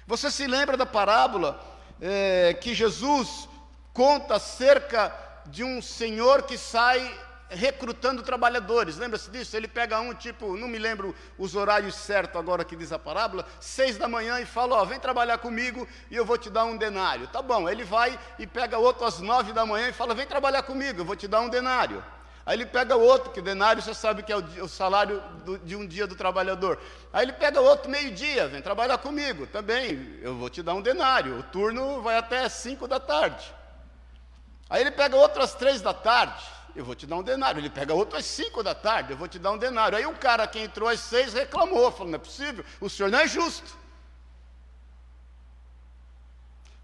Você 0.06 0.30
se 0.30 0.46
lembra 0.46 0.76
da 0.76 0.84
parábola 0.84 1.58
é, 2.02 2.52
que 2.52 2.74
Jesus 2.74 3.48
conta 3.94 4.34
acerca 4.34 5.10
de 5.46 5.64
um 5.64 5.80
senhor 5.80 6.42
que 6.42 6.58
sai 6.58 7.18
recrutando 7.50 8.22
trabalhadores. 8.22 8.96
Lembra-se 8.96 9.30
disso? 9.30 9.56
Ele 9.56 9.68
pega 9.68 10.00
um 10.00 10.14
tipo, 10.14 10.56
não 10.56 10.68
me 10.68 10.78
lembro 10.78 11.14
os 11.36 11.54
horários 11.54 11.94
certos 11.94 12.40
agora 12.40 12.64
que 12.64 12.76
diz 12.76 12.92
a 12.92 12.98
parábola, 12.98 13.44
seis 13.58 13.98
da 13.98 14.08
manhã 14.08 14.40
e 14.40 14.46
fala: 14.46 14.76
Ó, 14.76 14.84
vem 14.84 14.98
trabalhar 14.98 15.38
comigo 15.38 15.86
e 16.10 16.16
eu 16.16 16.24
vou 16.24 16.38
te 16.38 16.48
dar 16.48 16.64
um 16.64 16.76
denário. 16.76 17.26
Tá 17.28 17.42
bom, 17.42 17.68
ele 17.68 17.84
vai 17.84 18.18
e 18.38 18.46
pega 18.46 18.78
outro 18.78 19.04
às 19.04 19.18
nove 19.20 19.52
da 19.52 19.66
manhã 19.66 19.88
e 19.88 19.92
fala: 19.92 20.14
Vem 20.14 20.26
trabalhar 20.26 20.62
comigo, 20.62 21.00
eu 21.00 21.04
vou 21.04 21.16
te 21.16 21.26
dar 21.26 21.40
um 21.40 21.48
denário. 21.48 22.02
Aí 22.46 22.56
ele 22.56 22.66
pega 22.66 22.96
outro, 22.96 23.30
que 23.30 23.40
denário 23.40 23.82
você 23.82 23.92
sabe 23.92 24.22
que 24.22 24.32
é 24.32 24.36
o, 24.36 24.66
salário 24.66 25.20
do, 25.44 25.58
de 25.58 25.76
um 25.76 25.86
dia 25.86 26.06
do 26.06 26.16
trabalhador. 26.16 26.80
Aí 27.12 27.24
ele 27.24 27.32
pega 27.34 27.60
outro 27.60 27.90
meio-dia, 27.90 28.48
vem 28.48 28.62
trabalhar 28.62 28.98
comigo, 28.98 29.46
também, 29.46 30.18
eu 30.22 30.34
vou 30.34 30.48
te 30.48 30.62
dar 30.62 30.74
um 30.74 30.80
denário. 30.80 31.38
O 31.38 31.42
turno 31.44 32.00
vai 32.00 32.16
até 32.16 32.48
cinco 32.48 32.88
da 32.88 32.98
tarde. 32.98 33.54
Aí 34.68 34.80
ele 34.80 34.90
pega 34.90 35.16
outro 35.16 35.42
às 35.42 35.54
três 35.54 35.82
da 35.82 35.92
tarde 35.92 36.42
eu 36.74 36.84
vou 36.84 36.94
te 36.94 37.06
dar 37.06 37.16
um 37.16 37.22
denário. 37.22 37.60
Ele 37.60 37.70
pega 37.70 37.94
outro 37.94 38.18
às 38.18 38.24
cinco 38.24 38.62
da 38.62 38.74
tarde, 38.74 39.12
eu 39.12 39.16
vou 39.16 39.28
te 39.28 39.38
dar 39.38 39.52
um 39.52 39.58
denário. 39.58 39.96
Aí 39.96 40.06
o 40.06 40.14
cara 40.14 40.46
que 40.46 40.58
entrou 40.58 40.88
às 40.88 41.00
seis 41.00 41.32
reclamou, 41.32 41.90
falou: 41.90 42.08
não 42.08 42.16
é 42.16 42.18
possível, 42.18 42.64
o 42.80 42.88
senhor 42.88 43.10
não 43.10 43.18
é 43.18 43.26
justo. 43.26 43.78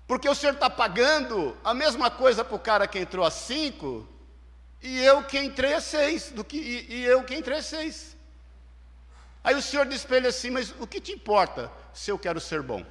Porque 0.06 0.28
o 0.28 0.34
senhor 0.34 0.54
está 0.54 0.70
pagando 0.70 1.56
a 1.64 1.74
mesma 1.74 2.10
coisa 2.10 2.44
para 2.44 2.54
o 2.54 2.60
cara 2.60 2.86
que 2.86 2.98
entrou 2.98 3.24
às 3.24 3.34
cinco, 3.34 4.06
e 4.80 5.02
eu 5.02 5.24
que 5.24 5.38
entrei 5.38 5.74
às 5.74 5.84
seis, 5.84 6.30
do 6.30 6.44
que, 6.44 6.56
e, 6.56 6.94
e 6.94 7.04
eu 7.04 7.24
que 7.24 7.34
entrei 7.34 7.58
às 7.58 7.66
seis. 7.66 8.16
Aí 9.42 9.54
o 9.54 9.62
senhor 9.62 9.86
diz 9.86 10.04
para 10.04 10.18
ele 10.18 10.28
assim: 10.28 10.50
mas 10.50 10.74
o 10.78 10.86
que 10.86 11.00
te 11.00 11.12
importa 11.12 11.70
se 11.92 12.10
eu 12.10 12.18
quero 12.18 12.40
ser 12.40 12.62
bom? 12.62 12.84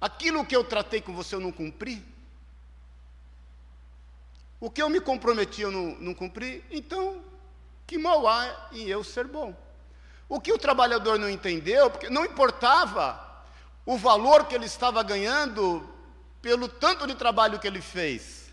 Aquilo 0.00 0.44
que 0.44 0.54
eu 0.54 0.62
tratei 0.62 1.00
com 1.00 1.14
você 1.14 1.34
eu 1.34 1.40
não 1.40 1.52
cumpri? 1.52 2.04
O 4.58 4.70
que 4.70 4.82
eu 4.82 4.88
me 4.88 5.00
comprometi 5.00 5.62
eu 5.62 5.70
não, 5.70 5.96
não 6.00 6.14
cumpri, 6.14 6.64
então 6.70 7.22
que 7.86 7.98
mal 7.98 8.26
há 8.26 8.68
em 8.72 8.86
eu 8.86 9.04
ser 9.04 9.26
bom? 9.26 9.54
O 10.28 10.40
que 10.40 10.52
o 10.52 10.58
trabalhador 10.58 11.18
não 11.18 11.30
entendeu, 11.30 11.90
porque 11.90 12.10
não 12.10 12.24
importava 12.24 13.20
o 13.84 13.96
valor 13.96 14.46
que 14.46 14.54
ele 14.54 14.66
estava 14.66 15.02
ganhando 15.02 15.88
pelo 16.42 16.68
tanto 16.68 17.06
de 17.06 17.14
trabalho 17.14 17.58
que 17.58 17.66
ele 17.66 17.80
fez. 17.80 18.46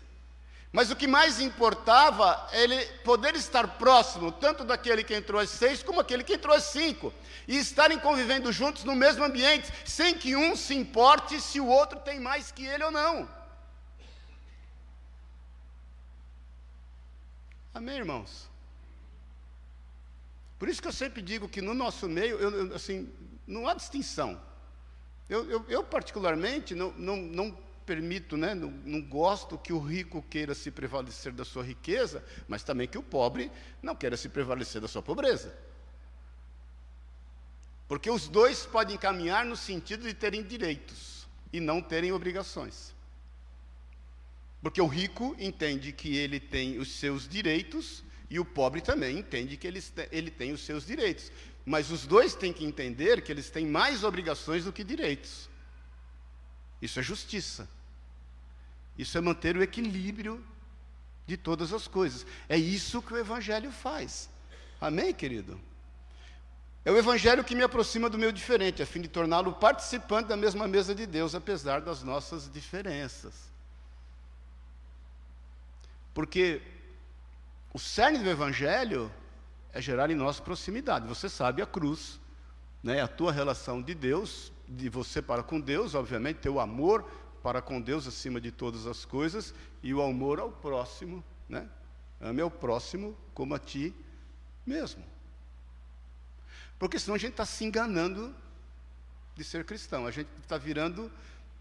Mas 0.70 0.90
o 0.90 0.96
que 0.96 1.06
mais 1.06 1.40
importava 1.40 2.48
é 2.52 2.62
ele 2.62 2.84
poder 3.04 3.34
estar 3.34 3.66
próximo, 3.78 4.32
tanto 4.32 4.64
daquele 4.64 5.04
que 5.04 5.14
entrou 5.14 5.40
às 5.40 5.50
seis, 5.50 5.82
como 5.82 6.00
aquele 6.00 6.24
que 6.24 6.34
entrou 6.34 6.54
às 6.54 6.64
cinco, 6.64 7.12
e 7.46 7.56
estarem 7.56 7.98
convivendo 7.98 8.50
juntos 8.52 8.84
no 8.84 8.94
mesmo 8.94 9.24
ambiente, 9.24 9.72
sem 9.84 10.14
que 10.14 10.34
um 10.34 10.56
se 10.56 10.74
importe 10.74 11.40
se 11.40 11.60
o 11.60 11.66
outro 11.66 12.00
tem 12.00 12.18
mais 12.18 12.50
que 12.50 12.66
ele 12.66 12.84
ou 12.84 12.90
não. 12.90 13.28
Amém, 17.74 17.96
irmãos? 17.96 18.48
Por 20.58 20.68
isso 20.68 20.80
que 20.80 20.86
eu 20.86 20.92
sempre 20.92 21.20
digo 21.20 21.48
que 21.48 21.60
no 21.60 21.74
nosso 21.74 22.08
meio, 22.08 22.38
eu, 22.38 22.50
eu, 22.50 22.74
assim, 22.74 23.12
não 23.44 23.66
há 23.66 23.74
distinção. 23.74 24.40
Eu, 25.28 25.68
eu, 25.68 25.82
particularmente, 25.82 26.74
não, 26.74 26.92
não, 26.92 27.16
não 27.16 27.58
permito, 27.84 28.36
né, 28.36 28.54
não, 28.54 28.70
não, 28.70 29.02
gosto 29.02 29.58
que 29.58 29.72
o 29.72 29.78
rico 29.78 30.22
queira 30.30 30.54
se 30.54 30.70
prevalecer 30.70 31.32
da 31.32 31.44
sua 31.44 31.64
riqueza, 31.64 32.24
mas 32.46 32.62
também 32.62 32.86
que 32.86 32.96
o 32.96 33.02
pobre 33.02 33.50
não 33.82 33.96
queira 33.96 34.16
se 34.16 34.28
prevalecer 34.28 34.80
da 34.80 34.88
sua 34.88 35.02
pobreza. 35.02 35.54
Porque 37.88 38.08
os 38.08 38.28
dois 38.28 38.64
podem 38.64 38.96
caminhar 38.96 39.44
no 39.44 39.56
sentido 39.56 40.06
de 40.06 40.14
terem 40.14 40.42
direitos 40.42 41.26
e 41.52 41.60
não 41.60 41.82
terem 41.82 42.12
obrigações. 42.12 42.93
Porque 44.64 44.80
o 44.80 44.86
rico 44.86 45.36
entende 45.38 45.92
que 45.92 46.16
ele 46.16 46.40
tem 46.40 46.78
os 46.78 46.88
seus 46.88 47.28
direitos 47.28 48.02
e 48.30 48.40
o 48.40 48.46
pobre 48.46 48.80
também 48.80 49.18
entende 49.18 49.58
que 49.58 49.66
ele, 49.66 49.84
ele 50.10 50.30
tem 50.30 50.54
os 50.54 50.62
seus 50.62 50.86
direitos. 50.86 51.30
Mas 51.66 51.90
os 51.90 52.06
dois 52.06 52.34
têm 52.34 52.50
que 52.50 52.64
entender 52.64 53.20
que 53.20 53.30
eles 53.30 53.50
têm 53.50 53.66
mais 53.66 54.02
obrigações 54.02 54.64
do 54.64 54.72
que 54.72 54.82
direitos. 54.82 55.50
Isso 56.80 56.98
é 56.98 57.02
justiça. 57.02 57.68
Isso 58.96 59.18
é 59.18 59.20
manter 59.20 59.54
o 59.54 59.62
equilíbrio 59.62 60.42
de 61.26 61.36
todas 61.36 61.70
as 61.70 61.86
coisas. 61.86 62.26
É 62.48 62.56
isso 62.56 63.02
que 63.02 63.12
o 63.12 63.18
Evangelho 63.18 63.70
faz. 63.70 64.30
Amém, 64.80 65.12
querido? 65.12 65.60
É 66.86 66.90
o 66.90 66.96
Evangelho 66.96 67.44
que 67.44 67.54
me 67.54 67.62
aproxima 67.62 68.08
do 68.08 68.16
meu 68.16 68.32
diferente, 68.32 68.82
a 68.82 68.86
fim 68.86 69.02
de 69.02 69.08
torná-lo 69.08 69.52
participante 69.52 70.30
da 70.30 70.38
mesma 70.38 70.66
mesa 70.66 70.94
de 70.94 71.04
Deus, 71.04 71.34
apesar 71.34 71.82
das 71.82 72.02
nossas 72.02 72.50
diferenças. 72.50 73.52
Porque 76.14 76.62
o 77.72 77.78
cerne 77.78 78.20
do 78.20 78.30
Evangelho 78.30 79.12
é 79.72 79.82
gerar 79.82 80.08
em 80.10 80.14
nós 80.14 80.38
proximidade. 80.38 81.08
Você 81.08 81.28
sabe 81.28 81.60
a 81.60 81.66
cruz, 81.66 82.20
né? 82.82 83.02
a 83.02 83.08
tua 83.08 83.32
relação 83.32 83.82
de 83.82 83.94
Deus, 83.94 84.52
de 84.68 84.88
você 84.88 85.20
para 85.20 85.42
com 85.42 85.60
Deus, 85.60 85.94
obviamente, 85.94 86.38
teu 86.38 86.60
amor 86.60 87.04
para 87.42 87.60
com 87.60 87.80
Deus 87.80 88.06
acima 88.06 88.40
de 88.40 88.52
todas 88.52 88.86
as 88.86 89.04
coisas 89.04 89.52
e 89.82 89.92
o 89.92 90.00
amor 90.00 90.40
ao 90.40 90.50
próximo, 90.50 91.22
né? 91.46 91.68
Ame 92.20 92.40
ao 92.40 92.50
próximo 92.50 93.14
como 93.34 93.54
a 93.54 93.58
ti 93.58 93.94
mesmo. 94.64 95.04
Porque 96.78 96.98
senão 96.98 97.16
a 97.16 97.18
gente 97.18 97.32
está 97.32 97.44
se 97.44 97.64
enganando 97.64 98.34
de 99.34 99.44
ser 99.44 99.64
cristão. 99.64 100.06
A 100.06 100.10
gente 100.10 100.28
está 100.40 100.56
virando 100.56 101.10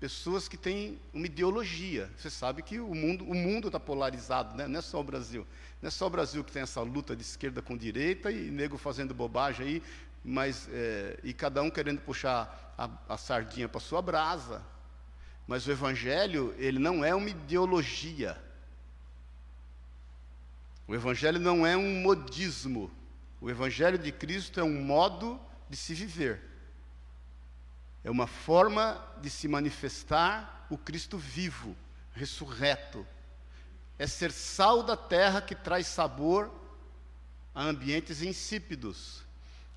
pessoas 0.04 0.50
que 0.50 0.58
têm 0.58 1.00
uma 1.14 1.26
ideologia. 1.28 2.12
Você 2.18 2.30
sabe 2.30 2.62
que 2.62 2.78
o 2.78 2.94
mundo 2.94 3.24
o 3.24 3.34
mundo 3.34 3.68
está 3.68 3.80
polarizado, 3.80 4.54
né? 4.54 4.68
não 4.68 4.80
é 4.80 4.82
só 4.82 5.00
o 5.00 5.04
Brasil. 5.04 5.48
Não 5.82 5.88
é 5.88 5.90
só 5.90 6.08
o 6.08 6.10
Brasil 6.10 6.44
que 6.44 6.52
tem 6.52 6.62
essa 6.62 6.82
luta 6.82 7.16
de 7.16 7.22
esquerda 7.22 7.62
com 7.62 7.78
direita 7.78 8.30
e 8.30 8.52
nego 8.52 8.78
fazendo 8.78 9.14
bobagem 9.14 9.66
aí, 9.66 9.84
mas 10.22 10.68
é, 10.74 11.18
e 11.24 11.34
cada 11.34 11.62
um 11.62 11.70
querendo 11.70 12.02
puxar 12.02 12.74
a, 12.78 12.90
a 13.08 13.18
sardinha 13.18 13.70
para 13.70 13.80
sua 13.80 14.02
brasa. 14.02 14.62
Mas 15.48 15.66
o 15.68 15.72
Evangelho 15.72 16.54
ele 16.58 16.80
não 16.80 17.06
é 17.06 17.16
uma 17.16 17.30
ideologia. 17.30 18.38
O 20.86 20.94
Evangelho 20.94 21.40
não 21.40 21.66
é 21.66 21.78
um 21.78 22.02
modismo. 22.02 22.92
O 23.40 23.50
Evangelho 23.50 23.98
de 23.98 24.12
Cristo 24.12 24.60
é 24.60 24.64
um 24.66 24.84
modo 24.84 25.40
de 25.70 25.78
se 25.78 25.94
viver. 25.94 26.42
É 28.04 28.12
uma 28.12 28.28
forma 28.28 29.02
de 29.22 29.30
se 29.30 29.48
manifestar 29.48 30.66
o 30.70 30.78
Cristo 30.78 31.18
vivo, 31.18 31.76
ressurreto. 32.14 33.06
É 33.98 34.08
ser 34.08 34.32
sal 34.32 34.84
da 34.84 34.98
terra 34.98 35.42
que 35.42 35.56
traz 35.56 35.88
sabor 35.88 36.52
a 37.54 37.64
ambientes 37.64 38.22
insípidos. 38.22 39.24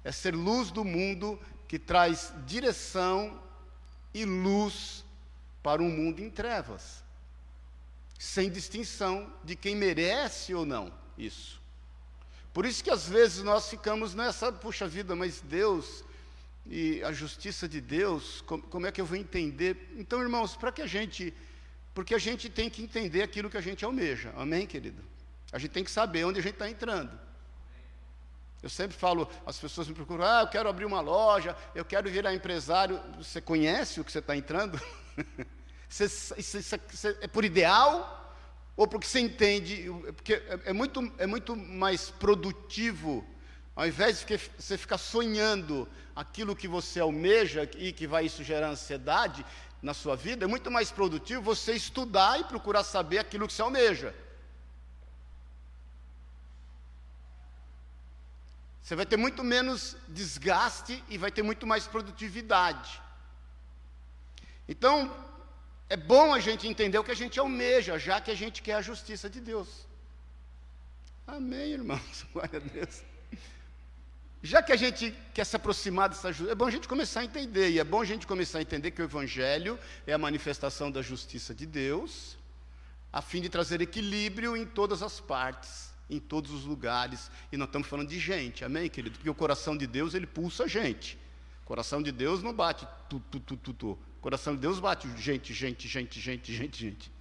É 0.02 0.10
ser 0.10 0.34
luz 0.34 0.70
do 0.70 0.84
mundo 0.84 1.38
que 1.68 1.78
traz 1.78 2.32
direção 2.46 3.40
e 4.12 4.24
luz 4.24 5.04
para 5.62 5.82
um 5.82 5.90
mundo 5.90 6.20
em 6.20 6.30
trevas, 6.30 7.02
sem 8.18 8.50
distinção 8.50 9.32
de 9.44 9.56
quem 9.56 9.74
merece 9.74 10.54
ou 10.54 10.64
não 10.64 10.92
isso. 11.18 11.60
Por 12.52 12.64
isso 12.64 12.82
que 12.82 12.90
às 12.90 13.08
vezes 13.08 13.42
nós 13.42 13.68
ficamos 13.68 14.14
nessa, 14.14 14.52
puxa 14.52 14.88
vida, 14.88 15.14
mas 15.14 15.40
Deus 15.40 16.04
e 16.68 17.02
a 17.04 17.12
justiça 17.12 17.68
de 17.68 17.80
Deus, 17.80 18.42
como, 18.42 18.62
como 18.64 18.86
é 18.86 18.92
que 18.92 19.00
eu 19.00 19.06
vou 19.06 19.16
entender? 19.16 19.92
Então, 19.96 20.20
irmãos, 20.20 20.56
para 20.56 20.72
que 20.72 20.82
a 20.82 20.86
gente, 20.86 21.32
porque 21.94 22.14
a 22.14 22.18
gente 22.18 22.48
tem 22.48 22.68
que 22.68 22.82
entender 22.82 23.22
aquilo 23.22 23.48
que 23.48 23.56
a 23.56 23.60
gente 23.60 23.84
almeja, 23.84 24.32
amém, 24.36 24.66
querido? 24.66 25.02
A 25.52 25.58
gente 25.58 25.70
tem 25.70 25.84
que 25.84 25.90
saber 25.90 26.24
onde 26.24 26.40
a 26.40 26.42
gente 26.42 26.54
está 26.54 26.68
entrando. 26.68 27.26
Eu 28.62 28.68
sempre 28.68 28.96
falo, 28.96 29.30
as 29.44 29.58
pessoas 29.58 29.86
me 29.86 29.94
procuram, 29.94 30.24
ah, 30.24 30.40
eu 30.42 30.48
quero 30.48 30.68
abrir 30.68 30.84
uma 30.84 31.00
loja, 31.00 31.56
eu 31.74 31.84
quero 31.84 32.10
virar 32.10 32.34
empresário. 32.34 33.00
Você 33.18 33.40
conhece 33.40 34.00
o 34.00 34.04
que 34.04 34.10
você 34.10 34.18
está 34.18 34.36
entrando? 34.36 34.80
você, 35.88 36.08
você, 36.08 36.62
você, 36.62 37.18
é 37.20 37.28
por 37.28 37.44
ideal? 37.44 38.34
Ou 38.76 38.88
porque 38.88 39.06
você 39.06 39.20
entende, 39.20 39.88
porque 40.16 40.34
é, 40.34 40.60
é 40.66 40.72
muito, 40.72 41.12
é 41.16 41.26
muito 41.26 41.54
mais 41.54 42.10
produtivo 42.10 43.24
ao 43.76 43.86
invés 43.86 44.24
de 44.24 44.38
você 44.58 44.78
ficar 44.78 44.96
sonhando 44.96 45.86
aquilo 46.14 46.56
que 46.56 46.66
você 46.66 46.98
almeja 46.98 47.68
e 47.76 47.92
que 47.92 48.06
vai 48.06 48.24
isso 48.24 48.42
gerar 48.42 48.70
ansiedade 48.70 49.44
na 49.82 49.92
sua 49.92 50.16
vida, 50.16 50.46
é 50.46 50.48
muito 50.48 50.70
mais 50.70 50.90
produtivo 50.90 51.42
você 51.42 51.74
estudar 51.74 52.40
e 52.40 52.44
procurar 52.44 52.82
saber 52.82 53.18
aquilo 53.18 53.46
que 53.46 53.52
você 53.52 53.60
almeja. 53.60 54.14
Você 58.82 58.96
vai 58.96 59.04
ter 59.04 59.18
muito 59.18 59.44
menos 59.44 59.94
desgaste 60.08 61.04
e 61.10 61.18
vai 61.18 61.30
ter 61.30 61.42
muito 61.42 61.66
mais 61.66 61.86
produtividade. 61.86 63.02
Então, 64.66 65.14
é 65.88 65.96
bom 65.96 66.32
a 66.32 66.40
gente 66.40 66.66
entender 66.66 66.98
o 66.98 67.04
que 67.04 67.10
a 67.10 67.16
gente 67.16 67.38
almeja, 67.38 67.98
já 67.98 68.22
que 68.22 68.30
a 68.30 68.34
gente 68.34 68.62
quer 68.62 68.74
a 68.76 68.82
justiça 68.82 69.28
de 69.28 69.40
Deus. 69.40 69.86
Amém, 71.26 71.72
irmãos. 71.72 72.24
Glória 72.32 72.58
a 72.58 72.60
Deus. 72.60 73.15
Já 74.42 74.62
que 74.62 74.72
a 74.72 74.76
gente 74.76 75.14
quer 75.34 75.44
se 75.44 75.56
aproximar 75.56 76.08
dessa 76.08 76.30
justiça, 76.30 76.52
é 76.52 76.54
bom 76.54 76.66
a 76.66 76.70
gente 76.70 76.86
começar 76.86 77.20
a 77.20 77.24
entender, 77.24 77.70
e 77.70 77.78
é 77.78 77.84
bom 77.84 78.00
a 78.00 78.04
gente 78.04 78.26
começar 78.26 78.58
a 78.58 78.62
entender 78.62 78.90
que 78.90 79.00
o 79.00 79.04
Evangelho 79.04 79.78
é 80.06 80.12
a 80.12 80.18
manifestação 80.18 80.90
da 80.90 81.02
justiça 81.02 81.54
de 81.54 81.66
Deus, 81.66 82.36
a 83.12 83.22
fim 83.22 83.40
de 83.40 83.48
trazer 83.48 83.80
equilíbrio 83.80 84.56
em 84.56 84.66
todas 84.66 85.02
as 85.02 85.18
partes, 85.18 85.90
em 86.08 86.20
todos 86.20 86.52
os 86.52 86.64
lugares, 86.64 87.30
e 87.50 87.56
nós 87.56 87.68
estamos 87.68 87.88
falando 87.88 88.08
de 88.08 88.18
gente, 88.18 88.64
amém, 88.64 88.88
querido? 88.88 89.16
Porque 89.16 89.30
o 89.30 89.34
coração 89.34 89.76
de 89.76 89.86
Deus, 89.86 90.14
ele 90.14 90.26
pulsa 90.26 90.64
a 90.64 90.68
gente. 90.68 91.18
O 91.64 91.66
coração 91.66 92.00
de 92.00 92.12
Deus 92.12 92.42
não 92.42 92.52
bate 92.52 92.86
tu, 93.08 93.20
tu, 93.30 93.40
tu, 93.40 93.56
tu, 93.56 93.72
tu. 93.72 93.90
O 93.90 94.20
coração 94.20 94.54
de 94.54 94.60
Deus 94.60 94.78
bate 94.78 95.08
gente, 95.16 95.52
gente, 95.52 95.88
gente, 95.88 96.20
gente, 96.20 96.52
gente, 96.52 96.78
gente. 96.78 97.12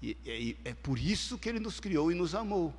E, 0.00 0.16
e 0.24 0.56
é 0.64 0.72
por 0.72 0.98
isso 0.98 1.36
que 1.36 1.48
ele 1.48 1.60
nos 1.60 1.80
criou 1.80 2.10
e 2.10 2.14
nos 2.14 2.34
amou 2.34 2.74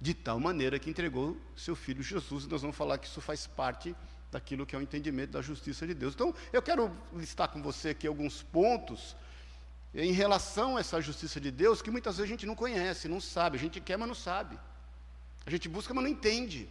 de 0.00 0.14
tal 0.14 0.38
maneira 0.40 0.78
que 0.78 0.90
entregou 0.90 1.36
seu 1.56 1.74
filho 1.74 2.02
Jesus, 2.02 2.44
e 2.44 2.48
nós 2.48 2.62
vamos 2.62 2.76
falar 2.76 2.98
que 2.98 3.06
isso 3.06 3.20
faz 3.20 3.46
parte 3.46 3.94
daquilo 4.30 4.66
que 4.66 4.74
é 4.74 4.78
o 4.78 4.82
entendimento 4.82 5.30
da 5.30 5.42
justiça 5.42 5.86
de 5.86 5.94
Deus. 5.94 6.14
Então, 6.14 6.34
eu 6.52 6.60
quero 6.60 6.90
listar 7.12 7.48
com 7.48 7.62
você 7.62 7.90
aqui 7.90 8.06
alguns 8.06 8.42
pontos 8.42 9.16
em 9.94 10.12
relação 10.12 10.76
a 10.76 10.80
essa 10.80 11.00
justiça 11.00 11.40
de 11.40 11.50
Deus 11.50 11.80
que 11.80 11.90
muitas 11.90 12.16
vezes 12.16 12.28
a 12.28 12.34
gente 12.34 12.46
não 12.46 12.56
conhece, 12.56 13.06
não 13.06 13.20
sabe, 13.20 13.56
a 13.56 13.60
gente 13.60 13.80
quer, 13.80 13.96
mas 13.96 14.08
não 14.08 14.14
sabe. 14.14 14.58
A 15.46 15.50
gente 15.50 15.68
busca, 15.68 15.94
mas 15.94 16.02
não 16.02 16.10
entende. 16.10 16.68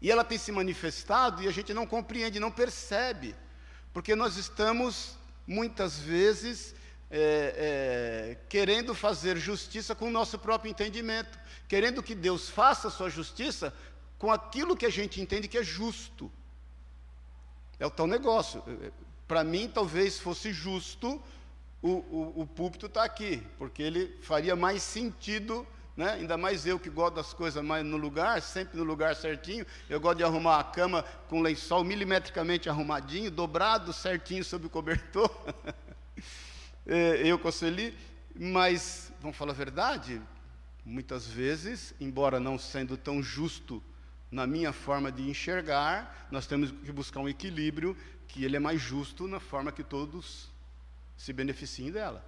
E 0.00 0.10
ela 0.10 0.24
tem 0.24 0.38
se 0.38 0.50
manifestado 0.50 1.42
e 1.42 1.48
a 1.48 1.52
gente 1.52 1.72
não 1.72 1.86
compreende, 1.86 2.40
não 2.40 2.50
percebe, 2.50 3.34
porque 3.92 4.14
nós 4.14 4.36
estamos 4.36 5.16
muitas 5.46 5.98
vezes 5.98 6.74
é, 7.10 8.30
é, 8.30 8.38
querendo 8.48 8.94
fazer 8.94 9.36
justiça 9.36 9.94
com 9.94 10.08
o 10.08 10.10
nosso 10.10 10.38
próprio 10.38 10.70
entendimento, 10.70 11.38
querendo 11.66 12.02
que 12.02 12.14
Deus 12.14 12.48
faça 12.48 12.88
a 12.88 12.90
sua 12.90 13.08
justiça 13.08 13.72
com 14.18 14.30
aquilo 14.30 14.76
que 14.76 14.86
a 14.86 14.90
gente 14.90 15.20
entende 15.20 15.48
que 15.48 15.58
é 15.58 15.62
justo. 15.62 16.30
É 17.78 17.86
o 17.86 17.90
tal 17.90 18.06
negócio. 18.06 18.62
É, 18.82 18.90
Para 19.26 19.44
mim, 19.44 19.70
talvez 19.72 20.18
fosse 20.18 20.52
justo 20.52 21.22
o, 21.80 21.90
o, 21.90 22.42
o 22.42 22.46
púlpito 22.46 22.86
estar 22.86 23.00
tá 23.00 23.06
aqui, 23.06 23.42
porque 23.56 23.82
ele 23.82 24.16
faria 24.22 24.56
mais 24.56 24.82
sentido 24.82 25.66
né? 25.98 26.12
ainda 26.12 26.36
mais 26.36 26.64
eu 26.64 26.78
que 26.78 26.88
gosto 26.88 27.16
das 27.16 27.34
coisas 27.34 27.62
mais 27.62 27.84
no 27.84 27.96
lugar, 27.96 28.40
sempre 28.40 28.78
no 28.78 28.84
lugar 28.84 29.16
certinho. 29.16 29.66
Eu 29.90 30.00
gosto 30.00 30.18
de 30.18 30.22
arrumar 30.22 30.60
a 30.60 30.62
cama 30.62 31.02
com 31.28 31.42
lençol 31.42 31.82
milimetricamente 31.82 32.68
arrumadinho, 32.68 33.32
dobrado 33.32 33.92
certinho 33.92 34.44
sobre 34.44 34.68
o 34.68 34.70
cobertor. 34.70 35.28
É, 36.90 37.20
eu 37.22 37.38
com 37.38 37.50
mas, 38.34 39.12
vamos 39.20 39.36
falar 39.36 39.52
a 39.52 39.54
verdade, 39.54 40.22
muitas 40.82 41.26
vezes, 41.26 41.92
embora 42.00 42.40
não 42.40 42.58
sendo 42.58 42.96
tão 42.96 43.22
justo 43.22 43.82
na 44.30 44.46
minha 44.46 44.72
forma 44.72 45.12
de 45.12 45.28
enxergar, 45.28 46.26
nós 46.30 46.46
temos 46.46 46.70
que 46.70 46.90
buscar 46.90 47.20
um 47.20 47.28
equilíbrio 47.28 47.94
que 48.26 48.42
ele 48.42 48.56
é 48.56 48.58
mais 48.58 48.80
justo 48.80 49.28
na 49.28 49.38
forma 49.38 49.70
que 49.70 49.84
todos 49.84 50.50
se 51.14 51.30
beneficiem 51.30 51.90
dela. 51.90 52.24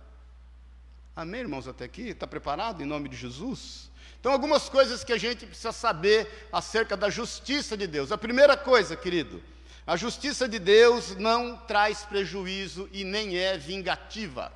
Amém, 1.16 1.40
irmãos, 1.40 1.66
até 1.66 1.87
aqui? 1.87 2.09
Está 2.09 2.27
preparado 2.27 2.83
em 2.83 2.87
nome 2.87 3.09
de 3.09 3.16
Jesus? 3.16 3.90
Então, 4.18 4.31
algumas 4.31 4.68
coisas 4.68 5.03
que 5.03 5.12
a 5.14 5.18
gente 5.18 5.46
precisa 5.46 5.73
saber 5.73 6.49
acerca 6.53 6.99
da 6.99 7.09
justiça 7.09 7.79
de 7.79 7.87
Deus. 7.87 8.12
A 8.12 8.18
primeira 8.18 8.59
coisa, 8.59 8.94
querido, 8.94 9.42
a 9.87 9.97
justiça 9.97 10.49
de 10.49 10.59
Deus 10.59 11.16
não 11.16 11.57
traz 11.57 12.03
prejuízo 12.05 12.88
e 12.93 13.05
nem 13.05 13.37
é 13.37 13.57
vingativa. 13.57 14.53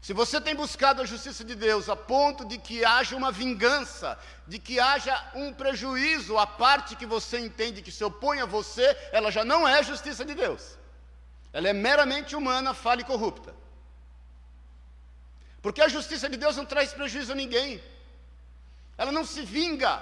Se 0.00 0.12
você 0.12 0.40
tem 0.40 0.54
buscado 0.54 1.02
a 1.02 1.06
justiça 1.06 1.44
de 1.44 1.54
Deus 1.54 1.88
a 1.88 1.96
ponto 1.96 2.44
de 2.44 2.56
que 2.56 2.84
haja 2.84 3.16
uma 3.16 3.32
vingança, 3.32 4.18
de 4.46 4.58
que 4.58 4.78
haja 4.78 5.32
um 5.34 5.52
prejuízo 5.52 6.38
à 6.38 6.46
parte 6.46 6.94
que 6.94 7.04
você 7.04 7.38
entende 7.38 7.82
que 7.82 7.90
se 7.90 8.04
opõe 8.04 8.40
a 8.40 8.46
você, 8.46 8.96
ela 9.10 9.30
já 9.30 9.44
não 9.44 9.66
é 9.66 9.82
justiça 9.82 10.24
de 10.24 10.34
Deus. 10.34 10.78
Ela 11.52 11.68
é 11.68 11.72
meramente 11.72 12.36
humana, 12.36 12.72
falha 12.74 13.00
e 13.00 13.04
corrupta. 13.04 13.54
Porque 15.60 15.82
a 15.82 15.88
justiça 15.88 16.28
de 16.28 16.36
Deus 16.36 16.56
não 16.56 16.64
traz 16.64 16.92
prejuízo 16.92 17.32
a 17.32 17.34
ninguém. 17.34 17.82
Ela 18.96 19.10
não 19.10 19.24
se 19.24 19.42
vinga. 19.42 20.00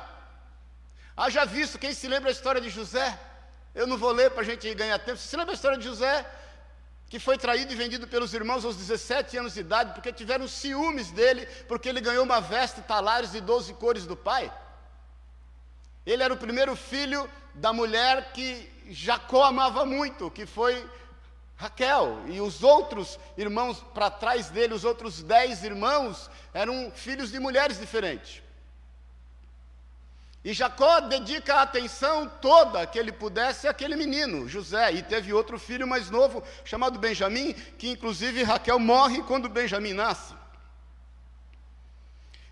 Haja 1.16 1.44
visto, 1.46 1.78
quem 1.78 1.94
se 1.94 2.06
lembra 2.06 2.28
a 2.28 2.32
história 2.32 2.60
de 2.60 2.68
José? 2.68 3.18
Eu 3.76 3.86
não 3.86 3.98
vou 3.98 4.10
ler 4.10 4.30
para 4.30 4.40
a 4.40 4.44
gente 4.44 4.72
ganhar 4.74 4.98
tempo. 4.98 5.18
Você 5.18 5.36
lembra 5.36 5.52
a 5.52 5.54
história 5.54 5.76
de 5.76 5.84
José? 5.84 6.24
Que 7.10 7.18
foi 7.18 7.36
traído 7.36 7.70
e 7.70 7.76
vendido 7.76 8.08
pelos 8.08 8.32
irmãos 8.32 8.64
aos 8.64 8.74
17 8.74 9.36
anos 9.36 9.52
de 9.52 9.60
idade, 9.60 9.92
porque 9.92 10.10
tiveram 10.10 10.48
ciúmes 10.48 11.10
dele, 11.10 11.44
porque 11.68 11.90
ele 11.90 12.00
ganhou 12.00 12.24
uma 12.24 12.40
veste, 12.40 12.80
talários 12.80 13.34
e 13.34 13.40
12 13.40 13.74
cores 13.74 14.06
do 14.06 14.16
pai. 14.16 14.50
Ele 16.06 16.22
era 16.22 16.32
o 16.32 16.38
primeiro 16.38 16.74
filho 16.74 17.30
da 17.54 17.70
mulher 17.70 18.32
que 18.32 18.66
Jacó 18.88 19.44
amava 19.44 19.84
muito, 19.84 20.30
que 20.30 20.46
foi 20.46 20.88
Raquel 21.54 22.22
e 22.28 22.40
os 22.40 22.62
outros 22.62 23.18
irmãos 23.36 23.84
para 23.92 24.10
trás 24.10 24.48
dele, 24.48 24.72
os 24.72 24.84
outros 24.84 25.22
dez 25.22 25.62
irmãos, 25.62 26.30
eram 26.54 26.90
filhos 26.92 27.30
de 27.30 27.38
mulheres 27.38 27.78
diferentes. 27.78 28.45
E 30.46 30.52
Jacó 30.52 31.00
dedica 31.00 31.56
a 31.56 31.62
atenção 31.62 32.28
toda 32.40 32.86
que 32.86 32.96
ele 32.96 33.10
pudesse 33.10 33.66
àquele 33.66 33.96
menino, 33.96 34.48
José, 34.48 34.92
e 34.92 35.02
teve 35.02 35.32
outro 35.32 35.58
filho 35.58 35.88
mais 35.88 36.08
novo, 36.08 36.40
chamado 36.64 37.00
Benjamim, 37.00 37.52
que 37.52 37.90
inclusive 37.90 38.44
Raquel 38.44 38.78
morre 38.78 39.24
quando 39.24 39.48
Benjamim 39.48 39.92
nasce. 39.92 40.36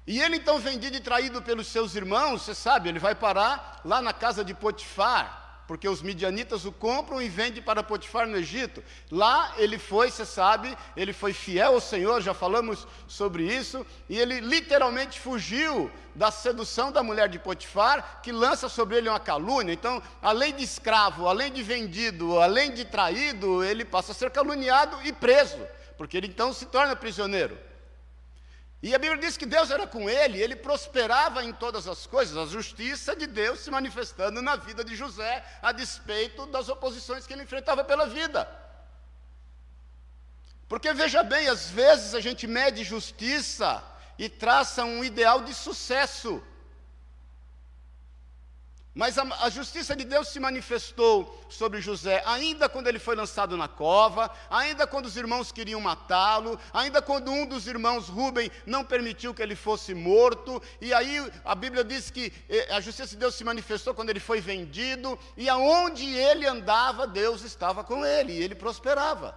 E 0.05 0.21
ele 0.21 0.39
então 0.39 0.59
vendido 0.59 0.97
e 0.97 1.01
traído 1.01 1.41
pelos 1.41 1.69
seus 1.69 1.95
irmãos, 1.95 2.43
você 2.43 2.53
sabe, 2.53 2.89
ele 2.89 2.99
vai 2.99 3.15
parar 3.15 3.81
lá 3.85 4.03
na 4.03 4.13
casa 4.13 4.45
de 4.45 4.53
Potifar, 4.55 5.44
porque 5.67 5.89
os 5.89 6.03
midianitas 6.03 6.65
o 6.65 6.73
compram 6.73 7.21
e 7.21 7.29
vendem 7.29 7.63
para 7.63 7.83
Potifar 7.83 8.27
no 8.27 8.37
Egito. 8.37 8.83
Lá 9.11 9.55
ele 9.57 9.79
foi, 9.79 10.11
você 10.11 10.25
sabe, 10.25 10.77
ele 10.97 11.13
foi 11.13 11.33
fiel 11.33 11.75
ao 11.75 11.81
Senhor, 11.81 12.21
já 12.21 12.35
falamos 12.35 12.87
sobre 13.07 13.45
isso, 13.45 13.87
e 14.09 14.19
ele 14.19 14.41
literalmente 14.41 15.21
fugiu 15.21 15.91
da 16.15 16.31
sedução 16.31 16.93
da 16.93 17.03
mulher 17.03 17.29
de 17.29 17.39
Potifar, 17.39 18.21
que 18.23 18.31
lança 18.31 18.69
sobre 18.69 18.97
ele 18.97 19.09
uma 19.09 19.21
calúnia. 19.21 19.73
Então, 19.73 20.03
além 20.23 20.55
de 20.55 20.63
escravo, 20.63 21.27
além 21.27 21.53
de 21.53 21.63
vendido, 21.63 22.39
além 22.39 22.73
de 22.73 22.85
traído, 22.85 23.65
ele 23.65 23.85
passa 23.85 24.13
a 24.13 24.15
ser 24.15 24.31
caluniado 24.31 24.97
e 25.05 25.13
preso, 25.13 25.59
porque 25.97 26.17
ele 26.17 26.27
então 26.27 26.53
se 26.53 26.67
torna 26.67 26.95
prisioneiro. 26.95 27.59
E 28.87 28.95
a 28.95 28.99
Bíblia 28.99 29.19
diz 29.19 29.35
que 29.39 29.47
Deus 29.47 29.71
era 29.71 29.87
com 29.87 30.11
ele, 30.11 30.43
ele 30.43 30.55
prosperava 30.55 31.43
em 31.43 31.55
todas 31.55 31.89
as 31.89 32.07
coisas, 32.07 32.37
a 32.37 32.45
justiça 32.45 33.17
de 33.17 33.27
Deus 33.27 33.61
se 33.61 33.71
manifestando 33.71 34.43
na 34.43 34.57
vida 34.57 34.85
de 34.85 34.95
José, 34.95 35.43
a 35.63 35.73
despeito 35.73 36.45
das 36.45 36.69
oposições 36.69 37.27
que 37.27 37.33
ele 37.33 37.45
enfrentava 37.45 37.83
pela 37.83 38.07
vida. 38.07 38.47
Porque 40.69 40.93
veja 40.93 41.23
bem, 41.23 41.49
às 41.49 41.71
vezes 41.71 42.15
a 42.15 42.21
gente 42.21 42.47
mede 42.47 42.85
justiça 42.85 43.83
e 44.19 44.29
traça 44.29 44.85
um 44.85 45.03
ideal 45.03 45.41
de 45.41 45.55
sucesso. 45.55 46.43
Mas 48.95 49.19
a, 49.19 49.25
a, 49.41 49.51
justiça 49.51 49.97
de 49.97 50.05
Deus 50.05 50.29
se 50.29 50.39
manifestou 50.39 51.45
sobre 51.49 51.81
José, 51.81 52.23
ainda 52.25 52.69
quando 52.69 52.87
ele 52.87 53.01
foi 53.01 53.17
lançado 53.17 53.57
na 53.57 53.67
cova, 53.67 54.31
ainda 54.49 54.87
quando 54.87 55.07
os 55.07 55.17
irmãos 55.17 55.51
queriam 55.51 55.81
matá-lo, 55.81 56.61
ainda 56.73 57.03
quando 57.03 57.33
um 57.33 57.45
dos 57.45 57.67
irmãos, 57.67 58.09
Rubem, 58.09 58.53
não 58.65 58.85
permitiu 58.85 59.35
que 59.35 59.43
ele 59.43 59.57
fosse 59.57 59.93
morto, 59.95 60.63
e 60.81 60.95
aí 60.95 61.29
a 61.45 61.57
Bíblia 61.57 61.83
diz 61.83 62.09
que 62.09 62.33
eh, 62.49 62.69
a 62.73 62.81
justiça 62.81 63.11
de 63.11 63.17
Deus 63.17 63.35
se 63.35 63.43
manifestou 63.43 63.95
quando 63.95 64.11
ele 64.11 64.21
foi 64.21 64.41
vendido, 64.41 65.19
e 65.37 65.49
aonde 65.49 66.07
ele 66.15 66.47
andava, 66.47 67.05
Deus 67.05 67.43
estava 67.43 67.83
com 67.83 68.07
ele, 68.07 68.33
e 68.33 68.43
ele 68.45 68.55
prosperava. 68.55 69.37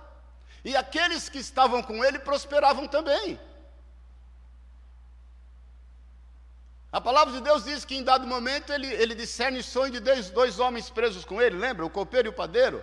E 0.63 0.75
aqueles 0.75 1.29
que 1.29 1.39
estavam 1.39 1.81
com 1.81 2.05
ele 2.05 2.19
prosperavam 2.19 2.87
também. 2.87 3.39
A 6.91 7.01
palavra 7.01 7.33
de 7.33 7.41
Deus 7.41 7.65
diz 7.65 7.83
que 7.83 7.95
em 7.95 8.03
dado 8.03 8.25
momento 8.25 8.71
ele, 8.71 8.87
ele 8.87 9.13
discerne 9.13 9.59
o 9.59 9.63
sonho 9.63 9.91
de 9.91 9.99
dois, 9.99 10.29
dois 10.29 10.59
homens 10.59 10.89
presos 10.89 11.25
com 11.25 11.41
ele, 11.41 11.57
lembra? 11.57 11.85
O 11.85 11.89
copeiro 11.89 12.27
e 12.27 12.29
o 12.29 12.33
padeiro. 12.33 12.81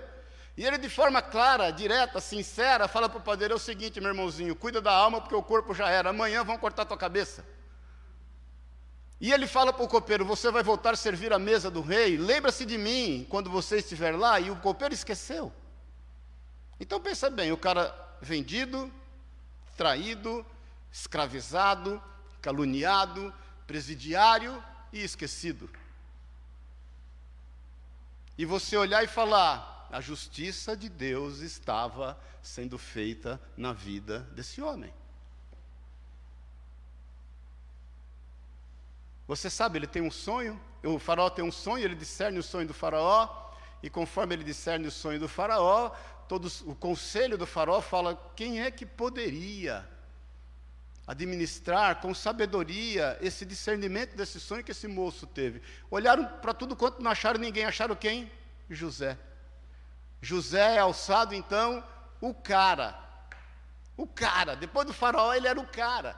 E 0.56 0.64
ele, 0.64 0.78
de 0.78 0.88
forma 0.88 1.20
clara, 1.20 1.70
direta, 1.70 2.20
sincera, 2.20 2.86
fala 2.86 3.08
para 3.08 3.18
o 3.18 3.22
padeiro: 3.22 3.54
é 3.54 3.56
o 3.56 3.60
seguinte, 3.60 4.00
meu 4.00 4.10
irmãozinho, 4.10 4.54
cuida 4.54 4.80
da 4.80 4.92
alma 4.92 5.20
porque 5.20 5.34
o 5.34 5.42
corpo 5.42 5.74
já 5.74 5.88
era, 5.88 6.10
amanhã 6.10 6.44
vão 6.44 6.58
cortar 6.58 6.84
tua 6.84 6.96
cabeça. 6.96 7.44
E 9.20 9.32
ele 9.32 9.46
fala 9.46 9.72
para 9.72 9.84
o 9.84 9.88
copeiro: 9.88 10.24
Você 10.24 10.50
vai 10.50 10.62
voltar 10.62 10.92
a 10.92 10.96
servir 10.96 11.32
a 11.32 11.38
mesa 11.38 11.70
do 11.70 11.80
rei, 11.80 12.16
lembra-se 12.16 12.64
de 12.64 12.78
mim 12.78 13.26
quando 13.28 13.50
você 13.50 13.78
estiver 13.78 14.14
lá. 14.14 14.38
E 14.38 14.50
o 14.50 14.56
copeiro 14.56 14.94
esqueceu. 14.94 15.52
Então 16.78 17.00
pensa 17.00 17.30
bem: 17.30 17.50
o 17.50 17.56
cara 17.56 17.92
vendido, 18.20 18.92
traído, 19.76 20.46
escravizado, 20.92 22.00
caluniado, 22.40 23.34
presidiário 23.66 24.62
e 24.92 25.02
esquecido. 25.02 25.68
E 28.36 28.44
você 28.44 28.76
olhar 28.76 29.02
e 29.04 29.08
falar: 29.08 29.88
a 29.90 30.00
justiça 30.00 30.76
de 30.76 30.88
Deus 30.88 31.38
estava 31.38 32.18
sendo 32.42 32.78
feita 32.78 33.40
na 33.56 33.72
vida 33.72 34.20
desse 34.32 34.60
homem. 34.60 34.92
Você 39.26 39.48
sabe, 39.48 39.78
ele 39.78 39.86
tem 39.86 40.02
um 40.02 40.10
sonho, 40.10 40.60
o 40.82 40.98
faraó 40.98 41.30
tem 41.30 41.44
um 41.44 41.52
sonho, 41.52 41.84
ele 41.84 41.94
discerne 41.94 42.38
o 42.38 42.42
sonho 42.42 42.66
do 42.66 42.74
faraó, 42.74 43.52
e 43.82 43.88
conforme 43.88 44.34
ele 44.34 44.44
discerne 44.44 44.86
o 44.86 44.90
sonho 44.90 45.18
do 45.18 45.28
faraó, 45.28 45.90
todos, 46.28 46.60
o 46.62 46.74
conselho 46.74 47.38
do 47.38 47.46
faraó 47.46 47.80
fala: 47.80 48.32
quem 48.36 48.60
é 48.60 48.70
que 48.70 48.84
poderia 48.84 49.88
administrar 51.06 52.00
com 52.00 52.14
sabedoria 52.14 53.18
esse 53.20 53.44
discernimento 53.44 54.16
desse 54.16 54.40
sonho 54.40 54.64
que 54.64 54.70
esse 54.70 54.88
moço 54.88 55.26
teve. 55.26 55.60
Olharam 55.90 56.24
para 56.24 56.54
tudo 56.54 56.74
quanto 56.74 57.02
não 57.02 57.10
acharam 57.10 57.38
ninguém, 57.38 57.64
acharam 57.64 57.94
quem? 57.94 58.30
José. 58.70 59.18
José 60.20 60.76
é 60.76 60.78
alçado 60.78 61.34
então 61.34 61.84
o 62.20 62.32
cara. 62.32 62.98
O 63.96 64.06
cara, 64.06 64.56
depois 64.56 64.86
do 64.86 64.94
faraó 64.94 65.34
ele 65.34 65.46
era 65.46 65.60
o 65.60 65.66
cara. 65.66 66.16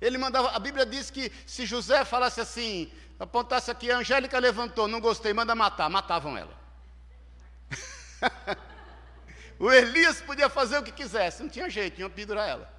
Ele 0.00 0.18
mandava, 0.18 0.50
a 0.50 0.58
Bíblia 0.58 0.86
diz 0.86 1.10
que 1.10 1.32
se 1.44 1.66
José 1.66 2.04
falasse 2.04 2.40
assim, 2.40 2.92
apontasse 3.18 3.70
aqui, 3.70 3.90
a 3.90 3.98
Angélica 3.98 4.38
levantou, 4.38 4.86
não 4.86 5.00
gostei, 5.00 5.32
manda 5.32 5.54
matar, 5.54 5.90
matavam 5.90 6.36
ela. 6.38 6.54
o 9.58 9.72
Elias 9.72 10.20
podia 10.20 10.48
fazer 10.48 10.78
o 10.78 10.82
que 10.82 10.92
quisesse, 10.92 11.42
não 11.42 11.50
tinha 11.50 11.68
jeito, 11.68 11.96
tinha 11.96 12.08
pendurar 12.08 12.48
ela 12.48 12.75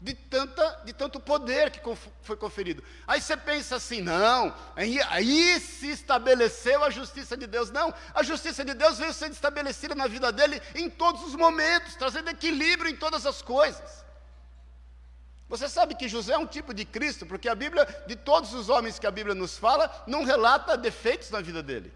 de, 0.00 0.14
tanta, 0.14 0.80
de 0.84 0.92
tanto 0.94 1.20
poder 1.20 1.70
que 1.70 1.80
foi 2.22 2.36
conferido. 2.36 2.82
Aí 3.06 3.20
você 3.20 3.36
pensa 3.36 3.76
assim, 3.76 4.00
não, 4.00 4.54
aí, 4.74 4.98
aí 5.02 5.60
se 5.60 5.90
estabeleceu 5.90 6.82
a 6.82 6.90
justiça 6.90 7.36
de 7.36 7.46
Deus. 7.46 7.70
Não, 7.70 7.92
a 8.14 8.22
justiça 8.22 8.64
de 8.64 8.72
Deus 8.72 8.98
veio 8.98 9.12
sendo 9.12 9.32
estabelecida 9.32 9.94
na 9.94 10.06
vida 10.06 10.32
dele 10.32 10.60
em 10.74 10.88
todos 10.88 11.22
os 11.24 11.34
momentos, 11.34 11.96
trazendo 11.96 12.30
equilíbrio 12.30 12.90
em 12.90 12.96
todas 12.96 13.26
as 13.26 13.42
coisas. 13.42 14.04
Você 15.50 15.68
sabe 15.68 15.94
que 15.94 16.08
José 16.08 16.32
é 16.32 16.38
um 16.38 16.46
tipo 16.46 16.72
de 16.72 16.84
Cristo, 16.84 17.26
porque 17.26 17.48
a 17.48 17.54
Bíblia, 17.54 17.84
de 18.06 18.16
todos 18.16 18.54
os 18.54 18.68
homens 18.70 18.98
que 18.98 19.06
a 19.06 19.10
Bíblia 19.10 19.34
nos 19.34 19.58
fala, 19.58 20.04
não 20.06 20.24
relata 20.24 20.78
defeitos 20.78 21.28
na 21.30 21.40
vida 21.40 21.62
dele. 21.62 21.92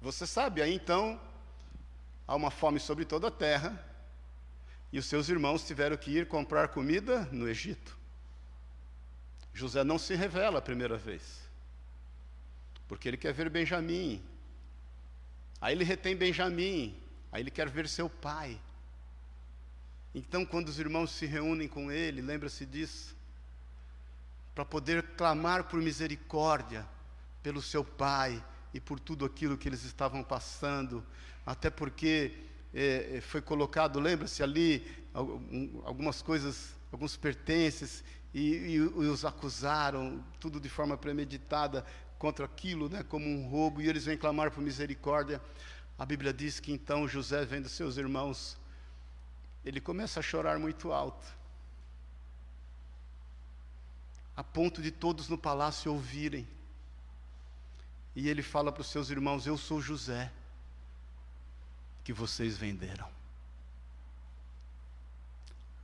Você 0.00 0.26
sabe, 0.26 0.62
aí 0.62 0.72
então 0.72 1.20
há 2.26 2.34
uma 2.34 2.50
fome 2.50 2.80
sobre 2.80 3.04
toda 3.04 3.28
a 3.28 3.30
terra, 3.30 3.84
e 4.92 4.98
os 4.98 5.06
seus 5.06 5.28
irmãos 5.28 5.66
tiveram 5.66 5.96
que 5.96 6.10
ir 6.10 6.26
comprar 6.26 6.68
comida 6.68 7.28
no 7.32 7.48
Egito. 7.48 7.96
José 9.52 9.82
não 9.84 9.98
se 9.98 10.14
revela 10.14 10.58
a 10.58 10.62
primeira 10.62 10.96
vez, 10.96 11.40
porque 12.86 13.08
ele 13.08 13.16
quer 13.16 13.32
ver 13.32 13.48
Benjamim. 13.48 14.22
Aí 15.60 15.74
ele 15.74 15.84
retém 15.84 16.14
Benjamim, 16.14 17.00
aí 17.32 17.42
ele 17.42 17.50
quer 17.50 17.68
ver 17.68 17.88
seu 17.88 18.08
pai. 18.08 18.60
Então, 20.14 20.46
quando 20.46 20.68
os 20.68 20.78
irmãos 20.78 21.10
se 21.10 21.26
reúnem 21.26 21.68
com 21.68 21.90
ele, 21.92 22.22
lembra-se 22.22 22.64
disso, 22.64 23.14
para 24.54 24.64
poder 24.64 25.02
clamar 25.14 25.64
por 25.64 25.80
misericórdia 25.80 26.86
pelo 27.42 27.60
seu 27.60 27.84
pai 27.84 28.42
e 28.72 28.80
por 28.80 28.98
tudo 28.98 29.26
aquilo 29.26 29.58
que 29.58 29.68
eles 29.68 29.84
estavam 29.84 30.24
passando, 30.24 31.04
até 31.46 31.70
porque 31.70 32.32
é, 32.74 33.18
é, 33.18 33.20
foi 33.20 33.40
colocado, 33.40 34.00
lembra-se 34.00 34.42
ali, 34.42 34.84
algumas 35.84 36.20
coisas, 36.20 36.74
alguns 36.90 37.16
pertences, 37.16 38.02
e, 38.34 38.74
e, 38.74 38.80
os 38.80 39.24
acusaram, 39.24 40.22
tudo 40.40 40.60
de 40.60 40.68
forma 40.68 40.96
premeditada 40.98 41.86
contra 42.18 42.44
aquilo, 42.44 42.88
né, 42.88 43.04
como 43.04 43.26
um 43.26 43.46
roubo, 43.46 43.80
e 43.80 43.88
eles 43.88 44.04
vêm 44.04 44.18
clamar 44.18 44.50
por 44.50 44.60
misericórdia. 44.60 45.40
A 45.96 46.04
Bíblia 46.04 46.32
diz 46.32 46.58
que 46.58 46.72
então 46.72 47.08
José, 47.08 47.44
vendo 47.44 47.68
seus 47.68 47.96
irmãos, 47.96 48.58
ele 49.64 49.80
começa 49.80 50.20
a 50.20 50.22
chorar 50.22 50.58
muito 50.58 50.92
alto, 50.92 51.26
a 54.36 54.44
ponto 54.44 54.82
de 54.82 54.90
todos 54.90 55.28
no 55.28 55.38
palácio 55.38 55.92
ouvirem. 55.92 56.46
E 58.14 58.28
ele 58.28 58.42
fala 58.42 58.70
para 58.70 58.82
os 58.82 58.88
seus 58.88 59.08
irmãos: 59.08 59.46
Eu 59.46 59.56
sou 59.56 59.80
José 59.80 60.30
que 62.06 62.12
vocês 62.12 62.56
venderam. 62.56 63.10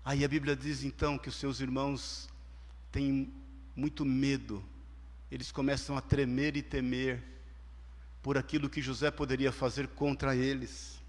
Aí 0.05 0.25
a 0.25 0.29
Bíblia 0.29 0.55
diz 0.55 0.85
então 0.85 1.19
que 1.19 1.29
os 1.29 1.35
seus 1.35 1.59
irmãos 1.59 2.29
têm 2.93 3.35
muito 3.75 4.05
medo, 4.05 4.65
eles 5.33 5.51
começam 5.51 5.97
a 5.97 6.01
tremer 6.01 6.57
e 6.57 6.63
temer 6.63 7.21
por 8.23 8.39
aquilo 8.39 8.71
que 8.71 8.81
José 8.81 9.11
poderia 9.11 9.51
fazer 9.51 9.89
contra 9.89 10.37
eles. 10.37 11.03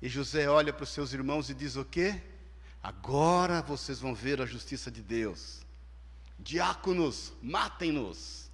E 0.00 0.08
José 0.08 0.48
olha 0.48 0.72
para 0.72 0.84
os 0.84 0.90
seus 0.90 1.12
irmãos 1.12 1.50
e 1.50 1.54
diz 1.54 1.74
o 1.74 1.84
quê? 1.84 2.22
Agora 2.80 3.62
vocês 3.62 3.98
vão 3.98 4.14
ver 4.14 4.40
a 4.40 4.46
justiça 4.46 4.92
de 4.92 5.02
Deus. 5.02 5.60
Diáconos, 6.38 7.32
matem-nos. 7.42 8.48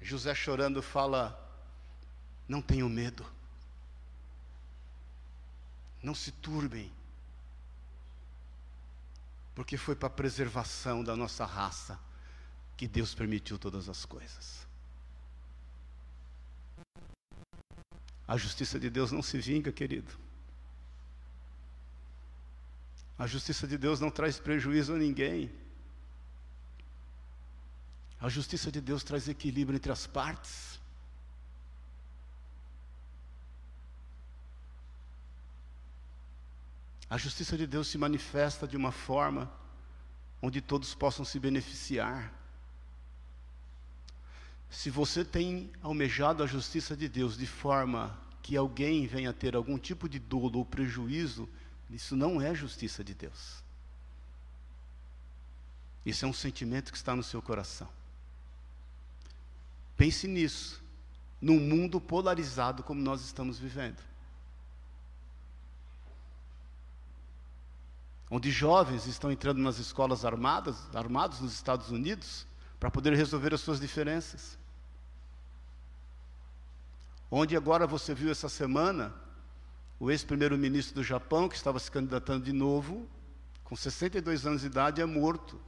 José 0.00 0.34
chorando 0.34 0.80
fala: 0.80 1.44
Não 2.48 2.62
tenham 2.62 2.88
medo, 2.88 3.26
não 6.02 6.14
se 6.14 6.32
turbem, 6.32 6.90
porque 9.54 9.76
foi 9.76 9.94
para 9.94 10.06
a 10.06 10.10
preservação 10.10 11.04
da 11.04 11.14
nossa 11.14 11.44
raça 11.44 12.00
que 12.76 12.88
Deus 12.88 13.14
permitiu 13.14 13.58
todas 13.58 13.88
as 13.88 14.04
coisas. 14.04 14.66
A 18.26 18.36
justiça 18.36 18.78
de 18.78 18.88
Deus 18.88 19.10
não 19.10 19.22
se 19.22 19.38
vinga, 19.38 19.72
querido. 19.72 20.12
A 23.18 23.26
justiça 23.26 23.66
de 23.66 23.76
Deus 23.76 23.98
não 24.00 24.10
traz 24.10 24.38
prejuízo 24.38 24.94
a 24.94 24.98
ninguém. 24.98 25.50
A 28.20 28.28
justiça 28.28 28.70
de 28.70 28.80
Deus 28.80 29.02
traz 29.02 29.28
equilíbrio 29.28 29.76
entre 29.76 29.90
as 29.90 30.06
partes. 30.06 30.78
A 37.10 37.16
justiça 37.16 37.56
de 37.56 37.66
Deus 37.66 37.88
se 37.88 37.96
manifesta 37.96 38.66
de 38.66 38.76
uma 38.76 38.92
forma 38.92 39.50
onde 40.42 40.60
todos 40.60 40.94
possam 40.94 41.24
se 41.24 41.38
beneficiar. 41.38 42.32
Se 44.70 44.90
você 44.90 45.24
tem 45.24 45.70
almejado 45.82 46.42
a 46.42 46.46
justiça 46.46 46.96
de 46.96 47.08
Deus 47.08 47.36
de 47.36 47.46
forma 47.46 48.18
que 48.42 48.56
alguém 48.56 49.06
venha 49.06 49.32
ter 49.32 49.56
algum 49.56 49.78
tipo 49.78 50.08
de 50.08 50.18
dolo 50.18 50.58
ou 50.58 50.64
prejuízo, 50.64 51.48
isso 51.90 52.14
não 52.14 52.40
é 52.40 52.54
justiça 52.54 53.02
de 53.02 53.14
Deus. 53.14 53.62
Isso 56.04 56.24
é 56.24 56.28
um 56.28 56.32
sentimento 56.32 56.92
que 56.92 56.98
está 56.98 57.16
no 57.16 57.22
seu 57.22 57.40
coração. 57.40 57.88
Pense 59.96 60.28
nisso, 60.28 60.82
num 61.40 61.58
mundo 61.58 62.00
polarizado 62.00 62.82
como 62.82 63.00
nós 63.00 63.22
estamos 63.22 63.58
vivendo. 63.58 63.98
Onde 68.30 68.50
jovens 68.50 69.06
estão 69.06 69.32
entrando 69.32 69.60
nas 69.60 69.78
escolas 69.78 70.24
armadas, 70.24 70.76
armados 70.94 71.40
nos 71.40 71.54
Estados 71.54 71.90
Unidos, 71.90 72.46
para 72.78 72.90
poder 72.90 73.14
resolver 73.14 73.54
as 73.54 73.60
suas 73.60 73.80
diferenças. 73.80 74.58
Onde 77.30 77.56
agora 77.56 77.86
você 77.86 78.14
viu 78.14 78.30
essa 78.30 78.48
semana 78.48 79.14
o 79.98 80.10
ex-primeiro-ministro 80.10 80.94
do 80.94 81.02
Japão, 81.02 81.48
que 81.48 81.56
estava 81.56 81.78
se 81.78 81.90
candidatando 81.90 82.44
de 82.44 82.52
novo, 82.52 83.08
com 83.64 83.74
62 83.74 84.46
anos 84.46 84.60
de 84.60 84.68
idade, 84.68 85.00
é 85.00 85.06
morto. 85.06 85.60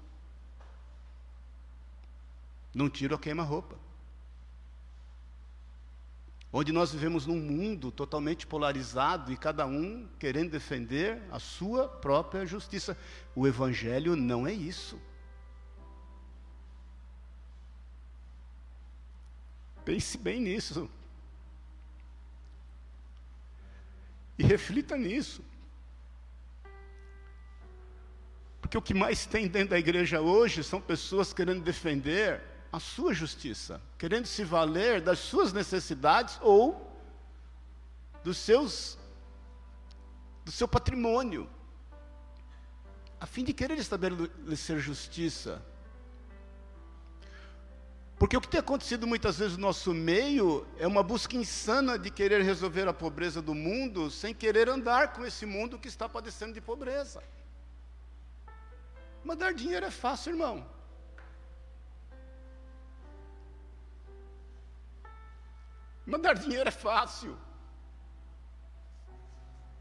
Num 2.73 2.89
tiro 2.89 3.15
a 3.15 3.19
queima-roupa 3.19 3.90
onde 6.53 6.73
nós 6.73 6.93
vivemos 6.93 7.27
num 7.27 7.39
mundo 7.39 7.93
totalmente 7.93 8.47
polarizado 8.47 9.33
e 9.33 9.37
cada 9.37 9.67
um 9.67 10.09
querendo 10.19 10.51
defender 10.51 11.23
a 11.31 11.39
sua 11.39 11.89
própria 11.89 12.45
justiça. 12.45 12.97
O 13.35 13.47
Evangelho 13.47 14.17
não 14.17 14.47
é 14.47 14.53
isso. 14.53 15.01
Pense 19.85 20.19
bem 20.19 20.41
nisso. 20.41 20.91
E 24.37 24.43
reflita 24.43 24.97
nisso. 24.97 25.45
Porque 28.61 28.77
o 28.77 28.83
que 28.83 28.95
mais 28.95 29.25
tem 29.25 29.47
dentro 29.47 29.71
da 29.71 29.79
igreja 29.79 30.21
hoje 30.21 30.65
são 30.65 30.81
pessoas 30.81 31.33
querendo 31.33 31.63
defender 31.63 32.50
a 32.73 32.79
sua 32.79 33.13
justiça, 33.13 33.81
querendo 33.99 34.27
se 34.27 34.45
valer 34.45 35.01
das 35.01 35.19
suas 35.19 35.53
necessidades 35.53 36.39
ou 36.41 36.89
dos 38.23 38.37
seus 38.37 38.99
do 40.45 40.53
seu 40.53 40.67
patrimônio, 40.67 41.49
a 43.21 43.27
fim 43.27 43.45
de 43.45 43.53
querer 43.53 43.79
estabelecer 43.79 44.79
justiça. 44.79 45.63
Porque 48.19 48.37
o 48.37 48.41
que 48.41 48.49
tem 48.49 48.61
acontecido 48.61 49.07
muitas 49.07 49.39
vezes 49.39 49.57
no 49.57 49.63
nosso 49.63 49.95
meio 49.95 50.67
é 50.79 50.87
uma 50.87 51.03
busca 51.03 51.37
insana 51.37 51.99
de 51.99 52.11
querer 52.11 52.43
resolver 52.43 52.87
a 52.89 52.93
pobreza 52.93 53.41
do 53.41 53.55
mundo 53.55 54.11
sem 54.11 54.35
querer 54.35 54.69
andar 54.69 55.13
com 55.13 55.25
esse 55.25 55.47
mundo 55.47 55.79
que 55.79 55.89
está 55.89 56.09
padecendo 56.09 56.53
de 56.53 56.61
pobreza. 56.61 57.23
Mandar 59.25 59.53
dinheiro 59.55 59.87
é 59.87 59.91
fácil, 59.91 60.33
irmão. 60.33 60.67
Mandar 66.07 66.35
dinheiro 66.35 66.69
é 66.69 66.73
fácil. 66.73 67.39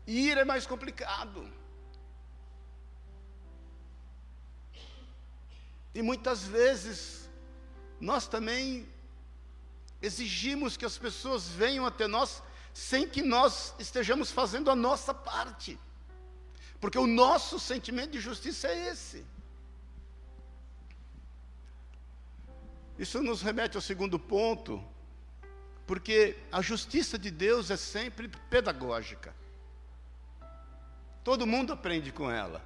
Ir 0.05 0.37
é 0.37 0.45
mais 0.45 0.65
complicado. 0.65 1.51
E 5.93 6.01
muitas 6.01 6.43
vezes 6.43 7.29
nós 7.99 8.27
também 8.27 8.87
exigimos 10.01 10.77
que 10.77 10.85
as 10.85 10.97
pessoas 10.97 11.47
venham 11.49 11.85
até 11.85 12.07
nós 12.07 12.41
sem 12.73 13.07
que 13.07 13.21
nós 13.21 13.73
estejamos 13.79 14.31
fazendo 14.31 14.71
a 14.71 14.75
nossa 14.75 15.13
parte. 15.13 15.79
Porque 16.79 16.97
o 16.97 17.07
nosso 17.07 17.59
sentimento 17.59 18.11
de 18.11 18.19
justiça 18.19 18.67
é 18.67 18.87
esse. 18.87 19.25
Isso 22.97 23.21
nos 23.21 23.41
remete 23.41 23.75
ao 23.75 23.81
segundo 23.81 24.19
ponto, 24.19 24.83
porque 25.89 26.37
a 26.51 26.61
justiça 26.61 27.17
de 27.17 27.31
Deus 27.31 27.71
é 27.71 27.75
sempre 27.75 28.27
pedagógica. 28.47 29.33
Todo 31.23 31.47
mundo 31.47 31.73
aprende 31.73 32.11
com 32.11 32.29
ela. 32.29 32.61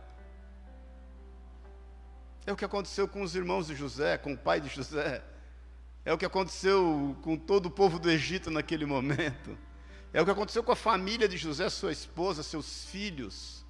É 2.46 2.52
o 2.52 2.58
que 2.58 2.66
aconteceu 2.66 3.08
com 3.08 3.22
os 3.22 3.34
irmãos 3.34 3.68
de 3.68 3.76
José, 3.76 4.18
com 4.18 4.34
o 4.34 4.38
pai 4.38 4.60
de 4.60 4.68
José. 4.68 5.24
É 6.04 6.12
o 6.12 6.18
que 6.18 6.26
aconteceu 6.26 7.18
com 7.22 7.38
todo 7.38 7.68
o 7.68 7.72
povo 7.72 7.98
do 7.98 8.12
Egito 8.12 8.52
naquele 8.52 8.86
momento. 8.86 9.58
É 10.12 10.22
o 10.22 10.26
que 10.26 10.32
aconteceu 10.32 10.62
com 10.62 10.74
a 10.74 10.76
família 10.76 11.26
de 11.26 11.38
José, 11.38 11.70
sua 11.70 11.94
esposa, 11.94 12.44
seus 12.44 12.84
filhos. 12.88 13.66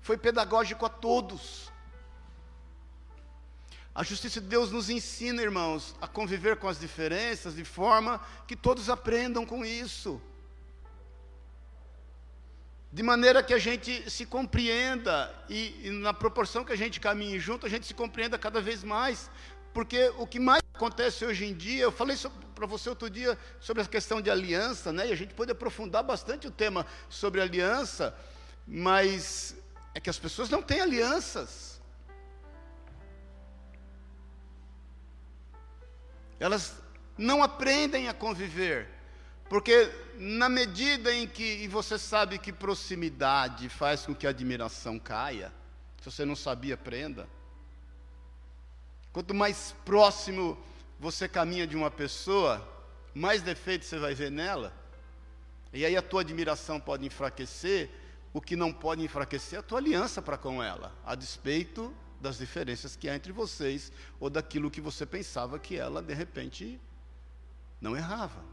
Foi 0.00 0.16
pedagógico 0.16 0.86
a 0.86 0.88
todos. 0.88 1.69
A 3.94 4.04
justiça 4.04 4.40
de 4.40 4.46
Deus 4.46 4.70
nos 4.70 4.88
ensina, 4.88 5.42
irmãos, 5.42 5.96
a 6.00 6.06
conviver 6.06 6.56
com 6.56 6.68
as 6.68 6.78
diferenças 6.78 7.56
de 7.56 7.64
forma 7.64 8.20
que 8.46 8.54
todos 8.54 8.88
aprendam 8.88 9.44
com 9.44 9.64
isso. 9.64 10.20
De 12.92 13.02
maneira 13.02 13.42
que 13.42 13.54
a 13.54 13.58
gente 13.58 14.08
se 14.10 14.24
compreenda 14.26 15.32
e, 15.48 15.88
e 15.88 15.90
na 15.90 16.12
proporção 16.12 16.64
que 16.64 16.72
a 16.72 16.76
gente 16.76 17.00
caminhe 17.00 17.38
junto, 17.38 17.66
a 17.66 17.68
gente 17.68 17.86
se 17.86 17.94
compreenda 17.94 18.38
cada 18.38 18.60
vez 18.60 18.84
mais. 18.84 19.30
Porque 19.72 20.12
o 20.18 20.26
que 20.26 20.38
mais 20.38 20.62
acontece 20.74 21.24
hoje 21.24 21.44
em 21.44 21.54
dia, 21.54 21.84
eu 21.84 21.92
falei 21.92 22.16
para 22.54 22.66
você 22.66 22.88
outro 22.88 23.08
dia 23.08 23.38
sobre 23.60 23.82
a 23.82 23.86
questão 23.86 24.20
de 24.20 24.30
aliança, 24.30 24.92
né? 24.92 25.08
E 25.08 25.12
a 25.12 25.16
gente 25.16 25.34
pode 25.34 25.52
aprofundar 25.52 26.02
bastante 26.02 26.46
o 26.46 26.50
tema 26.50 26.84
sobre 27.08 27.40
aliança, 27.40 28.16
mas 28.66 29.54
é 29.94 30.00
que 30.00 30.10
as 30.10 30.18
pessoas 30.18 30.48
não 30.48 30.62
têm 30.62 30.80
alianças. 30.80 31.79
Elas 36.40 36.74
não 37.16 37.42
aprendem 37.42 38.08
a 38.08 38.14
conviver. 38.14 38.88
Porque 39.48 39.92
na 40.16 40.48
medida 40.48 41.12
em 41.12 41.26
que, 41.26 41.42
e 41.42 41.68
você 41.68 41.98
sabe 41.98 42.38
que 42.38 42.52
proximidade 42.52 43.68
faz 43.68 44.06
com 44.06 44.14
que 44.14 44.26
a 44.26 44.30
admiração 44.30 44.98
caia, 44.98 45.52
se 46.00 46.10
você 46.10 46.24
não 46.24 46.34
sabia, 46.34 46.74
aprenda. 46.74 47.28
Quanto 49.12 49.34
mais 49.34 49.74
próximo 49.84 50.56
você 50.98 51.28
caminha 51.28 51.66
de 51.66 51.76
uma 51.76 51.90
pessoa, 51.90 52.66
mais 53.12 53.42
defeitos 53.42 53.88
você 53.88 53.98
vai 53.98 54.14
ver 54.14 54.30
nela. 54.30 54.72
E 55.72 55.84
aí 55.84 55.96
a 55.96 56.02
tua 56.02 56.22
admiração 56.22 56.80
pode 56.80 57.04
enfraquecer, 57.04 57.90
o 58.32 58.40
que 58.40 58.54
não 58.54 58.72
pode 58.72 59.02
enfraquecer 59.02 59.56
é 59.56 59.60
a 59.60 59.62
tua 59.62 59.78
aliança 59.78 60.22
para 60.22 60.38
com 60.38 60.62
ela, 60.62 60.94
a 61.04 61.14
despeito 61.14 61.92
das 62.20 62.38
diferenças 62.38 62.94
que 62.94 63.08
há 63.08 63.16
entre 63.16 63.32
vocês 63.32 63.90
ou 64.18 64.28
daquilo 64.28 64.70
que 64.70 64.80
você 64.80 65.06
pensava 65.06 65.58
que 65.58 65.76
ela 65.76 66.02
de 66.02 66.14
repente 66.14 66.80
não 67.80 67.96
errava. 67.96 68.44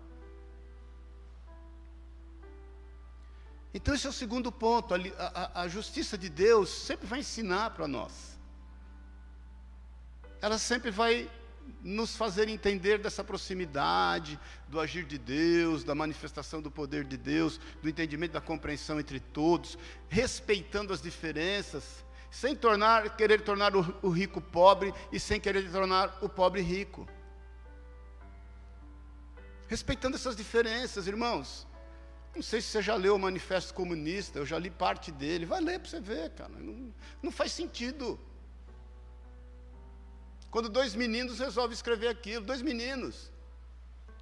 Então, 3.74 3.94
esse 3.94 4.08
é 4.08 4.10
o 4.10 4.14
segundo 4.14 4.52
ponto. 4.52 4.96
A, 4.96 4.98
a, 5.18 5.62
a 5.64 5.68
justiça 5.68 6.18
de 6.18 6.30
Deus 6.30 6.70
sempre 6.70 7.06
vai 7.06 7.20
ensinar 7.20 7.72
para 7.72 7.88
nós. 7.88 8.40
Ela 10.42 10.58
sempre 10.58 10.90
vai 10.90 11.30
nos 11.84 12.16
fazer 12.16 12.48
entender 12.48 12.98
dessa 12.98 13.24
proximidade, 13.24 14.40
do 14.68 14.80
agir 14.80 15.06
de 15.06 15.18
Deus, 15.18 15.84
da 15.84 15.94
manifestação 15.94 16.62
do 16.62 16.72
poder 16.72 17.04
de 17.04 17.18
Deus, 17.18 17.60
do 17.82 17.90
entendimento 17.90 18.32
da 18.32 18.42
compreensão 18.42 19.00
entre 19.00 19.20
todos, 19.20 19.78
respeitando 20.08 20.94
as 20.94 21.02
diferenças, 21.02 22.06
sem 22.40 22.56
tornar, 22.56 23.18
querer 23.18 23.42
tornar 23.42 23.76
o, 23.76 23.80
o 24.04 24.10
rico 24.10 24.40
pobre 24.40 24.94
e 25.12 25.20
sem 25.20 25.40
querer 25.40 25.72
tornar 25.72 26.20
o 26.22 26.30
pobre 26.30 26.62
rico. 26.62 27.08
Respeitando 29.68 30.16
essas 30.16 30.36
diferenças, 30.36 31.08
irmãos. 31.08 31.66
Não 32.36 32.44
sei 32.44 32.62
se 32.62 32.68
você 32.68 32.82
já 32.84 32.94
leu 32.94 33.16
o 33.16 33.20
Manifesto 33.20 33.74
Comunista, 33.74 34.38
eu 34.38 34.46
já 34.46 34.60
li 34.60 34.70
parte 34.70 35.12
dele. 35.12 35.48
Vai 35.48 35.62
ler 35.62 35.80
para 35.80 35.90
você 35.90 36.00
ver, 36.00 36.30
cara. 36.30 36.54
Não, 36.60 36.94
não 37.24 37.32
faz 37.32 37.52
sentido. 37.54 38.20
Quando 40.52 40.70
dois 40.70 40.94
meninos 40.94 41.40
resolvem 41.40 41.74
escrever 41.74 42.08
aquilo, 42.08 42.46
dois 42.46 42.62
meninos. 42.62 43.32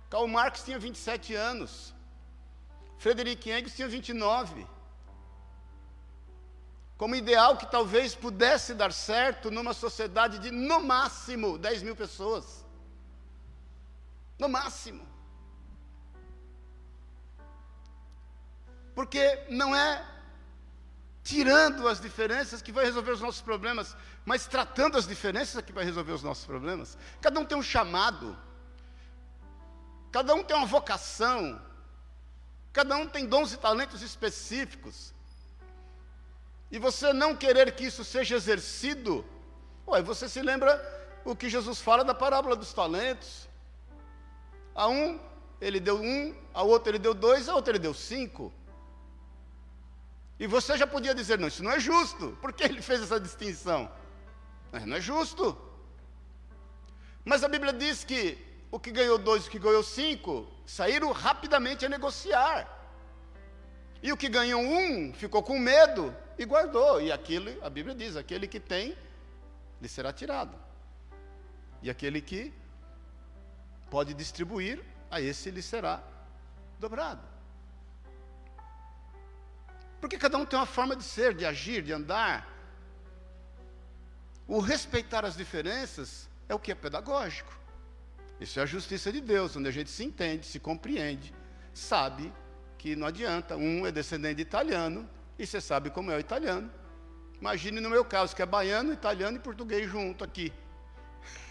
Karl 0.09 0.25
Marx 0.25 0.63
tinha 0.63 0.79
27 0.79 1.35
anos. 1.35 1.93
Frederick 2.97 3.51
Engels 3.51 3.75
tinha 3.75 3.89
29. 3.89 4.65
Como 6.97 7.15
ideal 7.15 7.57
que 7.57 7.69
talvez 7.69 8.15
pudesse 8.15 8.73
dar 8.73 8.93
certo 8.93 9.51
numa 9.51 9.73
sociedade 9.73 10.39
de, 10.39 10.51
no 10.51 10.79
máximo, 10.79 11.57
10 11.57 11.83
mil 11.83 11.95
pessoas. 11.95 12.65
No 14.39 14.47
máximo. 14.47 15.05
Porque 18.93 19.45
não 19.49 19.75
é 19.75 20.15
tirando 21.21 21.87
as 21.87 21.99
diferenças 21.99 22.61
que 22.61 22.71
vai 22.71 22.85
resolver 22.85 23.11
os 23.11 23.19
nossos 23.19 23.41
problemas, 23.41 23.97
mas 24.23 24.45
tratando 24.45 24.95
as 24.95 25.07
diferenças 25.07 25.63
que 25.63 25.73
vai 25.73 25.83
resolver 25.83 26.11
os 26.11 26.21
nossos 26.21 26.45
problemas. 26.45 26.95
Cada 27.19 27.39
um 27.39 27.45
tem 27.45 27.57
um 27.57 27.63
chamado, 27.63 28.37
cada 30.11 30.35
um 30.35 30.43
tem 30.43 30.55
uma 30.55 30.67
vocação, 30.67 31.59
cada 32.71 32.95
um 32.95 33.07
tem 33.07 33.25
dons 33.25 33.51
e 33.51 33.57
talentos 33.57 34.03
específicos. 34.03 35.14
E 36.75 36.77
você 36.77 37.13
não 37.13 37.33
querer 37.33 37.73
que 37.73 37.85
isso 37.85 38.03
seja 38.03 38.35
exercido, 38.35 39.23
ué, 39.87 40.01
você 40.01 40.27
se 40.27 40.41
lembra 40.41 40.71
o 41.23 41.33
que 41.33 41.49
Jesus 41.49 41.79
fala 41.79 42.03
da 42.03 42.13
parábola 42.13 42.53
dos 42.53 42.73
talentos. 42.73 43.47
A 44.75 44.85
um 44.89 45.17
ele 45.61 45.79
deu 45.79 45.95
um, 45.95 46.35
a 46.53 46.63
outro 46.63 46.91
ele 46.91 46.99
deu 46.99 47.13
dois, 47.13 47.47
a 47.47 47.55
outro 47.55 47.71
ele 47.71 47.79
deu 47.79 47.93
cinco. 47.93 48.53
E 50.37 50.45
você 50.47 50.77
já 50.77 50.85
podia 50.85 51.15
dizer, 51.15 51.39
não, 51.39 51.47
isso 51.47 51.63
não 51.63 51.71
é 51.71 51.79
justo. 51.79 52.37
Por 52.41 52.51
que 52.51 52.65
ele 52.65 52.81
fez 52.81 53.01
essa 53.01 53.21
distinção? 53.21 53.89
É, 54.73 54.81
não 54.81 54.97
é 54.97 54.99
justo. 54.99 55.57
Mas 57.23 57.41
a 57.41 57.47
Bíblia 57.47 57.71
diz 57.71 58.03
que 58.03 58.37
o 58.69 58.77
que 58.77 58.91
ganhou 58.91 59.17
dois 59.17 59.45
e 59.45 59.47
o 59.47 59.51
que 59.51 59.59
ganhou 59.59 59.81
cinco 59.81 60.45
saíram 60.65 61.13
rapidamente 61.13 61.85
a 61.85 61.89
negociar. 61.89 62.67
E 64.03 64.11
o 64.11 64.17
que 64.17 64.27
ganhou 64.27 64.61
um 64.61 65.13
ficou 65.13 65.41
com 65.41 65.57
medo 65.57 66.13
e 66.37 66.45
guardou. 66.45 67.01
E 67.01 67.11
aquilo, 67.11 67.51
a 67.63 67.69
Bíblia 67.69 67.95
diz, 67.95 68.15
aquele 68.15 68.47
que 68.47 68.59
tem, 68.59 68.97
lhe 69.81 69.87
será 69.87 70.11
tirado. 70.11 70.57
E 71.81 71.89
aquele 71.89 72.21
que 72.21 72.53
pode 73.89 74.13
distribuir, 74.13 74.83
a 75.09 75.21
esse 75.21 75.51
lhe 75.51 75.61
será 75.61 76.03
dobrado. 76.79 77.21
Porque 80.01 80.17
cada 80.17 80.37
um 80.37 80.45
tem 80.45 80.59
uma 80.59 80.65
forma 80.65 80.95
de 80.95 81.03
ser, 81.03 81.33
de 81.33 81.45
agir, 81.45 81.81
de 81.81 81.93
andar. 81.93 82.47
O 84.47 84.59
respeitar 84.59 85.25
as 85.25 85.35
diferenças 85.35 86.29
é 86.47 86.53
o 86.53 86.59
que 86.59 86.71
é 86.71 86.75
pedagógico. 86.75 87.57
Isso 88.39 88.59
é 88.59 88.63
a 88.63 88.65
justiça 88.65 89.11
de 89.11 89.21
Deus, 89.21 89.55
onde 89.55 89.69
a 89.69 89.71
gente 89.71 89.89
se 89.89 90.03
entende, 90.03 90.45
se 90.45 90.59
compreende, 90.59 91.33
sabe 91.73 92.31
que 92.77 92.95
não 92.95 93.07
adianta. 93.07 93.55
Um 93.55 93.85
é 93.85 93.91
descendente 93.91 94.35
de 94.35 94.41
italiano, 94.41 95.09
e 95.37 95.45
você 95.45 95.59
sabe 95.59 95.89
como 95.89 96.11
é 96.11 96.15
o 96.15 96.19
italiano. 96.19 96.71
Imagine 97.39 97.81
no 97.81 97.89
meu 97.89 98.05
caso, 98.05 98.35
que 98.35 98.41
é 98.41 98.45
baiano, 98.45 98.93
italiano 98.93 99.37
e 99.37 99.39
português 99.39 99.89
junto 99.89 100.23
aqui. 100.23 100.53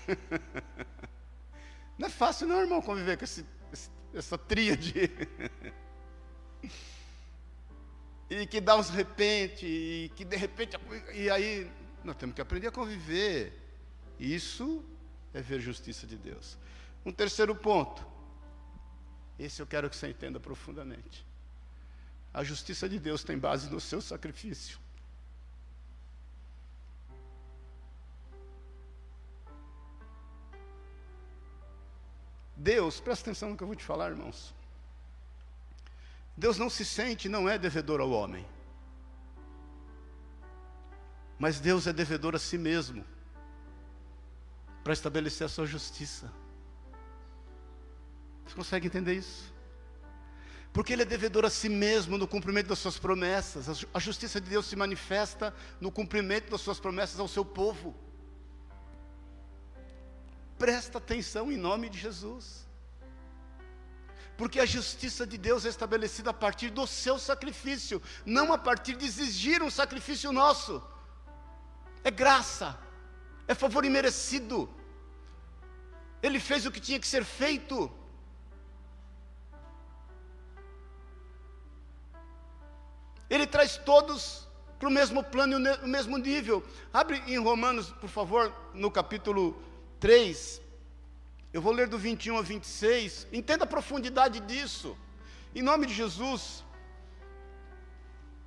não 1.99 2.09
é 2.09 2.11
fácil, 2.11 2.47
não, 2.47 2.61
irmão, 2.61 2.81
conviver 2.81 3.19
com 3.19 3.25
esse, 3.25 3.45
essa 4.15 4.39
tríade. 4.39 4.95
e 8.31 8.47
que 8.47 8.61
dá 8.61 8.77
uns 8.77 8.89
repente, 8.91 9.67
e 9.67 10.11
que 10.17 10.25
de 10.25 10.37
repente, 10.37 10.77
e 11.13 11.29
aí 11.29 11.71
nós 12.03 12.17
temos 12.17 12.35
que 12.35 12.41
aprender 12.41 12.69
a 12.69 12.73
conviver. 12.73 13.61
Isso 14.19 14.85
é 15.33 15.41
ver 15.41 15.61
justiça 15.61 16.07
de 16.07 16.17
Deus. 16.17 16.57
Um 17.05 17.13
terceiro 17.13 17.55
ponto, 17.55 18.07
esse 19.39 19.61
eu 19.61 19.67
quero 19.67 19.91
que 19.91 19.97
você 19.97 20.09
entenda 20.09 20.41
profundamente. 20.41 21.27
A 22.35 22.43
justiça 22.43 22.89
de 22.89 22.99
Deus 22.99 23.23
tem 23.23 23.39
base 23.39 23.71
no 23.71 23.81
seu 23.81 24.01
sacrifício. 24.01 24.77
Deus, 32.57 32.99
presta 32.99 33.31
atenção 33.31 33.51
no 33.51 33.57
que 33.57 33.63
eu 33.63 33.69
vou 33.69 33.77
te 33.77 33.85
falar, 33.85 34.11
irmãos. 34.11 34.53
Deus 36.37 36.59
não 36.59 36.69
se 36.69 36.85
sente, 36.85 37.29
não 37.29 37.49
é 37.49 37.57
devedor 37.57 38.01
ao 38.01 38.11
homem. 38.11 38.45
Mas 41.39 41.61
Deus 41.61 41.87
é 41.87 41.93
devedor 41.93 42.35
a 42.35 42.39
si 42.39 42.59
mesmo 42.59 43.05
para 44.83 44.93
estabelecer 44.93 45.45
a 45.45 45.49
sua 45.49 45.67
justiça. 45.67 46.33
Você 48.45 48.57
consegue 48.57 48.89
entender 48.89 49.15
isso? 49.15 49.54
Porque 50.75 50.93
Ele 50.93 51.03
é 51.03 51.05
devedor 51.05 51.45
a 51.45 51.51
si 51.51 51.69
mesmo 51.69 52.19
no 52.19 52.27
cumprimento 52.27 52.67
das 52.67 52.81
suas 52.81 52.99
promessas. 52.99 53.87
A 53.95 54.01
justiça 54.01 54.41
de 54.41 54.51
Deus 54.51 54.67
se 54.67 54.75
manifesta 54.75 55.55
no 55.81 55.91
cumprimento 55.99 56.51
das 56.51 56.61
suas 56.61 56.81
promessas 56.81 57.21
ao 57.21 57.29
seu 57.29 57.45
povo. 57.45 57.95
Presta 60.59 60.99
atenção 60.99 61.53
em 61.53 61.57
nome 61.57 61.89
de 61.89 61.97
Jesus. 61.97 62.67
Porque 64.37 64.59
a 64.59 64.67
justiça 64.67 65.25
de 65.25 65.39
Deus 65.39 65.65
é 65.65 65.69
estabelecida 65.69 66.31
a 66.31 66.35
partir 66.35 66.71
do 66.71 66.89
seu 66.89 67.21
sacrifício, 67.21 68.03
não 68.27 68.53
a 68.53 68.59
partir 68.59 68.97
de 68.97 69.07
exigir 69.07 69.63
um 69.63 69.71
sacrifício 69.71 70.33
nosso. 70.33 70.83
É 72.03 72.11
graça, 72.11 72.77
é 73.47 73.55
favor 73.55 73.85
imerecido. 73.85 74.69
Ele 76.21 76.41
fez 76.41 76.67
o 76.67 76.73
que 76.73 76.81
tinha 76.81 76.99
que 76.99 77.07
ser 77.07 77.25
feito. 77.25 78.04
Ele 83.29 83.47
traz 83.47 83.77
todos 83.77 84.47
para 84.79 84.89
o 84.89 84.93
mesmo 84.93 85.23
plano 85.23 85.59
e 85.59 85.85
o 85.85 85.89
mesmo 85.89 86.17
nível. 86.19 86.63
Abre 86.93 87.23
em 87.27 87.39
Romanos, 87.39 87.91
por 87.91 88.09
favor, 88.09 88.53
no 88.75 88.91
capítulo 88.91 89.61
3, 90.01 90.61
eu 91.55 91.63
vou 91.63 91.73
ler 91.73 91.87
do 91.87 91.97
21 91.97 92.37
a 92.37 92.43
26. 92.43 93.29
Entenda 93.33 93.63
a 93.63 93.67
profundidade 93.67 94.41
disso. 94.41 94.97
Em 95.55 95.63
nome 95.63 95.87
de 95.87 95.95
Jesus. 95.95 96.65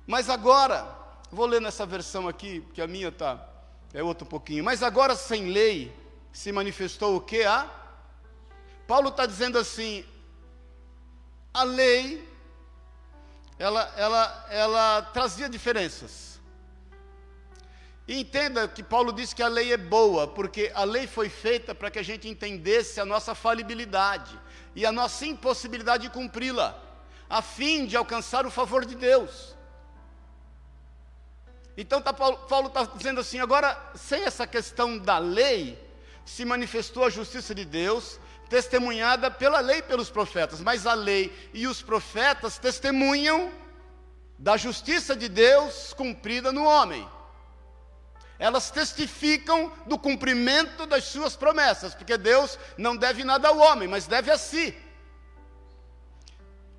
Mas 0.06 0.28
agora, 0.28 0.86
vou 1.30 1.46
ler 1.46 1.58
nessa 1.58 1.86
versão 1.86 2.28
aqui, 2.28 2.62
que 2.74 2.82
a 2.82 2.86
minha 2.86 3.10
tá 3.10 3.48
é 3.94 4.02
outro 4.02 4.26
pouquinho. 4.26 4.62
Mas 4.62 4.82
agora 4.82 5.16
sem 5.16 5.46
lei 5.46 5.90
se 6.32 6.52
manifestou 6.52 7.16
o 7.16 7.20
que 7.22 7.44
a 7.44 7.66
Paulo 8.86 9.08
está 9.08 9.24
dizendo 9.24 9.58
assim: 9.58 10.04
a 11.54 11.62
lei 11.62 12.28
ela, 13.58 13.92
ela, 13.96 14.46
ela 14.50 15.02
trazia 15.02 15.48
diferenças. 15.48 16.38
E 18.06 18.20
entenda 18.20 18.66
que 18.66 18.82
Paulo 18.82 19.12
disse 19.12 19.34
que 19.34 19.42
a 19.42 19.48
lei 19.48 19.72
é 19.72 19.76
boa, 19.76 20.26
porque 20.26 20.72
a 20.74 20.84
lei 20.84 21.06
foi 21.06 21.28
feita 21.28 21.74
para 21.74 21.90
que 21.90 21.98
a 21.98 22.02
gente 22.02 22.26
entendesse 22.26 23.00
a 23.00 23.04
nossa 23.04 23.34
falibilidade 23.34 24.38
e 24.74 24.86
a 24.86 24.92
nossa 24.92 25.26
impossibilidade 25.26 26.04
de 26.04 26.10
cumpri-la, 26.10 26.82
a 27.28 27.42
fim 27.42 27.84
de 27.84 27.96
alcançar 27.96 28.46
o 28.46 28.50
favor 28.50 28.86
de 28.86 28.94
Deus. 28.94 29.54
Então 31.76 32.00
tá, 32.00 32.12
Paulo 32.12 32.68
está 32.68 32.84
dizendo 32.84 33.20
assim: 33.20 33.40
agora, 33.40 33.78
sem 33.94 34.24
essa 34.24 34.46
questão 34.46 34.96
da 34.96 35.18
lei, 35.18 35.78
se 36.24 36.44
manifestou 36.44 37.04
a 37.04 37.10
justiça 37.10 37.54
de 37.54 37.64
Deus, 37.64 38.18
testemunhada 38.48 39.30
pela 39.30 39.60
lei 39.60 39.78
e 39.78 39.82
pelos 39.82 40.10
profetas, 40.10 40.60
mas 40.60 40.86
a 40.86 40.94
lei 40.94 41.32
e 41.52 41.66
os 41.66 41.82
profetas 41.82 42.58
testemunham 42.58 43.52
da 44.38 44.56
justiça 44.56 45.16
de 45.16 45.28
Deus 45.28 45.92
cumprida 45.92 46.52
no 46.52 46.64
homem 46.64 47.08
elas 48.38 48.70
testificam 48.70 49.72
do 49.86 49.98
cumprimento 49.98 50.86
das 50.86 51.04
suas 51.04 51.34
promessas, 51.34 51.94
porque 51.94 52.16
Deus 52.16 52.58
não 52.76 52.96
deve 52.96 53.24
nada 53.24 53.48
ao 53.48 53.58
homem, 53.58 53.88
mas 53.88 54.06
deve 54.06 54.30
a 54.30 54.38
si. 54.38 54.76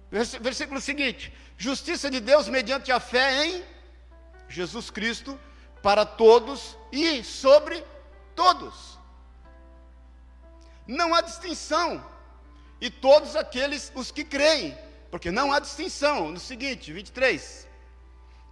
Versículo 0.10 0.80
seguinte: 0.80 1.34
justiça 1.58 2.10
de 2.10 2.20
Deus 2.20 2.48
mediante 2.48 2.92
a 2.92 3.00
fé 3.00 3.46
em 3.46 3.64
Jesus 4.48 4.90
Cristo 4.90 5.38
para 5.84 6.06
todos 6.06 6.78
e 6.92 7.24
sobre 7.24 7.84
todos. 8.36 8.98
Não 10.90 11.14
há 11.14 11.22
distinção. 11.22 12.04
E 12.82 12.90
todos 12.90 13.36
aqueles 13.36 13.92
os 13.94 14.10
que 14.10 14.24
creem, 14.24 14.76
porque 15.12 15.30
não 15.30 15.54
há 15.54 15.60
distinção. 15.60 16.32
No 16.32 16.40
seguinte, 16.40 16.92
23. 16.92 17.70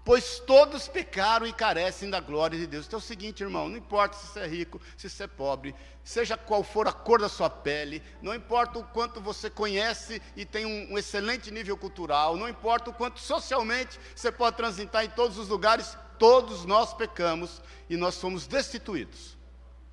pois 0.06 0.40
todos 0.40 0.88
pecaram 0.88 1.46
e 1.46 1.52
carecem 1.52 2.10
da 2.10 2.22
glória 2.22 2.58
de 2.58 2.66
Deus. 2.66 2.86
Então 2.86 2.98
é 2.98 3.02
o 3.02 3.06
seguinte, 3.06 3.44
irmão, 3.44 3.68
não 3.68 3.76
importa 3.76 4.16
se 4.16 4.28
você 4.28 4.40
é 4.40 4.48
rico, 4.48 4.80
se 4.96 5.10
você 5.10 5.24
é 5.24 5.28
pobre, 5.28 5.76
seja 6.02 6.38
qual 6.38 6.64
for 6.64 6.88
a 6.88 6.94
cor 6.94 7.20
da 7.20 7.28
sua 7.28 7.50
pele, 7.50 8.02
não 8.22 8.34
importa 8.34 8.80
o 8.80 8.86
quanto 8.86 9.20
você 9.20 9.50
conhece 9.50 10.22
e 10.34 10.46
tem 10.46 10.66
um, 10.66 10.94
um 10.94 10.98
excelente 10.98 11.52
nível 11.52 11.76
cultural, 11.76 12.38
não 12.38 12.48
importa 12.48 12.90
o 12.90 12.94
quanto 12.94 13.20
socialmente 13.20 14.00
você 14.16 14.32
pode 14.32 14.56
transitar 14.56 15.04
em 15.04 15.10
todos 15.10 15.38
os 15.38 15.50
lugares, 15.50 15.98
todos 16.18 16.64
nós 16.64 16.94
pecamos 16.94 17.62
e 17.90 17.98
nós 17.98 18.16
somos 18.16 18.48
destituídos 18.48 19.36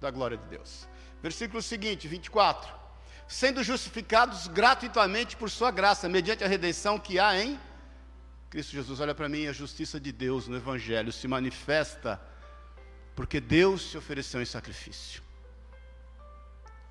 da 0.01 0.13
glória 0.13 0.37
de 0.37 0.47
Deus. 0.47 0.87
Versículo 1.25 1.63
seguinte, 1.63 2.07
24. 2.07 2.71
Sendo 3.27 3.65
justificados 3.65 4.47
gratuitamente 4.47 5.39
por 5.39 5.49
sua 5.49 5.71
graça, 5.71 6.07
mediante 6.07 6.45
a 6.45 6.47
redenção 6.47 6.99
que 6.99 7.19
há 7.19 7.43
em 7.43 7.59
Cristo 8.51 8.73
Jesus, 8.73 9.01
olha 9.01 9.15
para 9.15 9.27
mim, 9.27 9.47
a 9.47 9.53
justiça 9.53 9.99
de 9.99 10.13
Deus 10.13 10.47
no 10.49 10.57
Evangelho 10.57 11.11
se 11.11 11.27
manifesta 11.27 12.21
porque 13.17 13.41
Deus 13.41 13.91
se 13.91 13.97
ofereceu 13.97 14.43
em 14.43 14.45
sacrifício. 14.45 15.23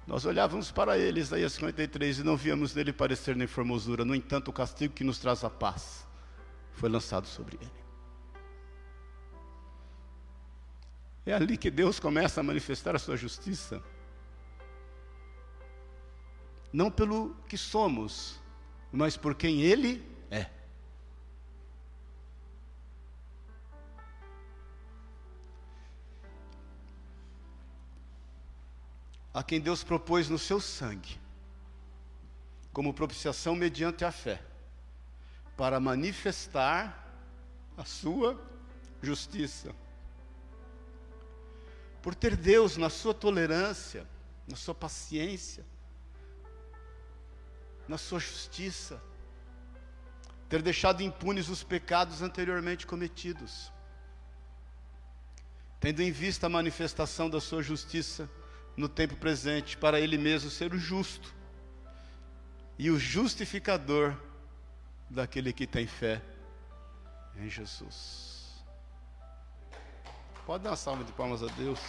Nós 0.08 0.26
olhávamos 0.26 0.72
para 0.72 0.98
ele, 0.98 1.20
Isaías 1.20 1.54
53, 1.54 2.18
e 2.18 2.24
não 2.24 2.36
víamos 2.36 2.74
nele 2.74 2.92
parecer 2.92 3.36
nem 3.36 3.46
formosura, 3.46 4.04
no 4.04 4.16
entanto, 4.16 4.48
o 4.48 4.54
castigo 4.54 4.96
que 4.96 5.04
nos 5.04 5.20
traz 5.20 5.44
a 5.44 5.50
paz 5.52 6.08
foi 6.72 6.90
lançado 6.90 7.28
sobre 7.28 7.60
ele. 7.62 7.84
É 11.24 11.34
ali 11.34 11.56
que 11.56 11.70
Deus 11.70 12.00
começa 12.00 12.42
a 12.42 12.44
manifestar 12.44 12.96
a 12.96 13.00
sua 13.00 13.16
justiça. 13.16 13.80
Não 16.74 16.90
pelo 16.90 17.36
que 17.48 17.56
somos, 17.56 18.42
mas 18.92 19.16
por 19.16 19.36
quem 19.36 19.62
Ele 19.62 20.04
é. 20.32 20.50
a 29.34 29.42
quem 29.42 29.60
Deus 29.60 29.84
propôs 29.84 30.30
no 30.30 30.38
seu 30.38 30.60
sangue, 30.60 31.20
como 32.72 32.94
propiciação 32.94 33.56
mediante 33.56 34.06
a 34.06 34.12
fé, 34.12 34.44
para 35.58 35.80
manifestar 35.80 37.04
a 37.76 37.84
sua 37.84 38.40
justiça. 39.02 39.76
Por 42.02 42.14
ter 42.14 42.36
Deus 42.36 42.78
na 42.78 42.90
sua 42.90 43.14
tolerância, 43.14 44.08
na 44.48 44.56
sua 44.56 44.76
paciência, 44.76 45.66
na 47.88 47.98
sua 47.98 48.20
justiça, 48.20 49.02
ter 50.50 50.62
deixado 50.62 51.02
impunes 51.02 51.50
os 51.50 51.64
pecados 51.64 52.22
anteriormente 52.22 52.86
cometidos, 52.86 53.72
tendo 55.80 56.02
em 56.02 56.12
vista 56.12 56.46
a 56.46 56.50
manifestação 56.50 57.30
da 57.30 57.42
sua 57.42 57.62
justiça 57.62 58.30
no 58.76 58.88
tempo 58.88 59.16
presente, 59.16 59.78
para 59.78 60.00
Ele 60.00 60.18
mesmo 60.18 60.50
ser 60.50 60.74
o 60.74 60.78
justo 60.78 61.34
e 62.78 62.90
o 62.90 62.98
justificador 62.98 64.16
daquele 65.10 65.54
que 65.54 65.68
tem 65.68 65.86
fé 65.86 66.22
em 67.36 67.50
Jesus. 67.50 68.64
Pode 70.46 70.64
dar 70.64 70.72
uma 70.72 70.76
salva 70.76 71.04
de 71.04 71.12
palmas 71.14 71.42
a 71.42 71.48
Deus. 71.48 71.80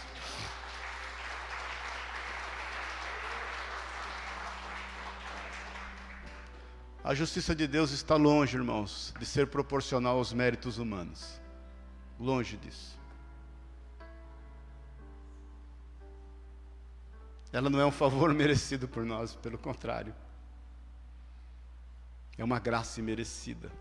A 7.05 7.13
justiça 7.13 7.53
de 7.53 7.67
Deus 7.67 7.91
está 7.91 8.15
longe, 8.15 8.57
irmãos, 8.57 9.13
de 9.19 9.27
ser 9.27 9.45
proporcional 9.45 10.17
aos 10.17 10.33
méritos 10.33 10.79
humanos. 10.79 11.39
Longe 12.19 12.57
disso. 12.57 12.97
Ela 17.53 17.69
não 17.69 17.79
é 17.79 17.85
um 17.85 17.91
favor 17.91 18.33
merecido 18.33 18.87
por 18.87 19.05
nós, 19.05 19.35
pelo 19.35 19.55
contrário. 19.55 20.15
É 22.39 22.43
uma 22.43 22.57
graça 22.57 22.99
imerecida. 22.99 23.71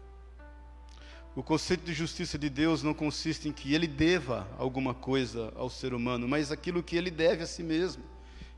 O 1.34 1.42
conceito 1.42 1.82
de 1.82 1.94
justiça 1.94 2.36
de 2.36 2.50
Deus 2.50 2.82
não 2.82 2.92
consiste 2.92 3.48
em 3.48 3.52
que 3.52 3.72
ele 3.72 3.86
deva 3.86 4.46
alguma 4.58 4.92
coisa 4.92 5.50
ao 5.56 5.70
ser 5.70 5.94
humano, 5.94 6.28
mas 6.28 6.52
aquilo 6.52 6.82
que 6.82 6.94
ele 6.94 7.10
deve 7.10 7.42
a 7.42 7.46
si 7.46 7.62
mesmo, 7.62 8.04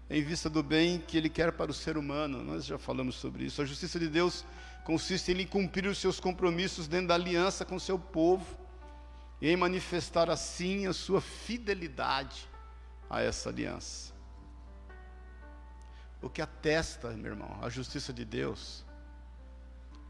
em 0.09 0.23
vista 0.23 0.49
do 0.49 0.63
bem 0.63 1.01
que 1.01 1.17
ele 1.17 1.29
quer 1.29 1.53
para 1.53 1.71
o 1.71 1.75
ser 1.75 1.97
humano. 1.97 2.43
Nós 2.43 2.65
já 2.65 2.79
falamos 2.79 3.17
sobre 3.17 3.45
isso. 3.45 3.61
A 3.61 3.65
justiça 3.65 3.99
de 3.99 4.09
Deus 4.09 4.45
consiste 4.85 5.31
em 5.31 5.35
ele 5.35 5.47
cumprir 5.47 5.87
os 5.87 5.99
seus 5.99 6.21
compromissos 6.21 6.87
dentro 6.87 7.09
da 7.09 7.15
aliança 7.15 7.65
com 7.65 7.79
seu 7.79 7.99
povo 7.99 8.47
e 9.41 9.49
em 9.49 9.57
manifestar 9.57 10.31
assim 10.31 10.87
a 10.87 10.93
sua 10.93 11.21
fidelidade 11.21 12.49
a 13.11 13.21
essa 13.21 13.49
aliança. 13.49 14.15
O 16.23 16.31
que 16.31 16.41
atesta, 16.41 17.11
meu 17.11 17.33
irmão, 17.33 17.59
a 17.63 17.69
justiça 17.69 18.13
de 18.13 18.25
Deus 18.25 18.85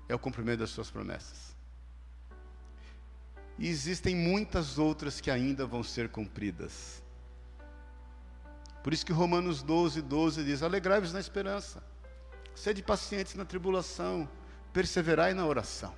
é 0.09 0.14
o 0.14 0.18
cumprimento 0.18 0.61
das 0.61 0.70
suas 0.70 0.90
promessas. 0.90 1.57
E 3.59 3.68
existem 3.68 4.14
muitas 4.14 4.78
outras 4.78 5.20
que 5.20 5.30
ainda 5.30 5.66
vão 5.66 5.82
ser 5.82 6.11
cumpridas. 6.11 7.03
Por 8.87 8.93
isso 8.93 9.05
que 9.05 9.12
Romanos 9.12 9.64
12, 9.64 10.01
12 10.01 10.45
diz: 10.45 10.62
Alegrai-vos 10.62 11.12
na 11.12 11.18
esperança, 11.18 11.82
sede 12.55 12.84
pacientes 12.84 13.34
na 13.34 13.45
tribulação, 13.45 14.28
perseverai 14.72 15.34
na 15.34 15.45
oração. 15.45 15.93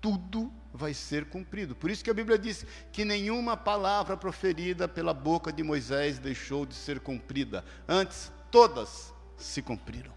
Tudo 0.00 0.50
vai 0.72 0.94
ser 0.94 1.26
cumprido. 1.26 1.76
Por 1.76 1.90
isso 1.90 2.02
que 2.02 2.08
a 2.08 2.14
Bíblia 2.14 2.38
diz 2.38 2.64
que 2.90 3.04
nenhuma 3.04 3.58
palavra 3.58 4.16
proferida 4.16 4.88
pela 4.88 5.12
boca 5.12 5.52
de 5.52 5.62
Moisés 5.62 6.18
deixou 6.18 6.64
de 6.64 6.72
ser 6.72 6.98
cumprida. 6.98 7.62
Antes, 7.86 8.32
todas 8.50 9.12
se 9.36 9.60
cumpriram. 9.60 10.14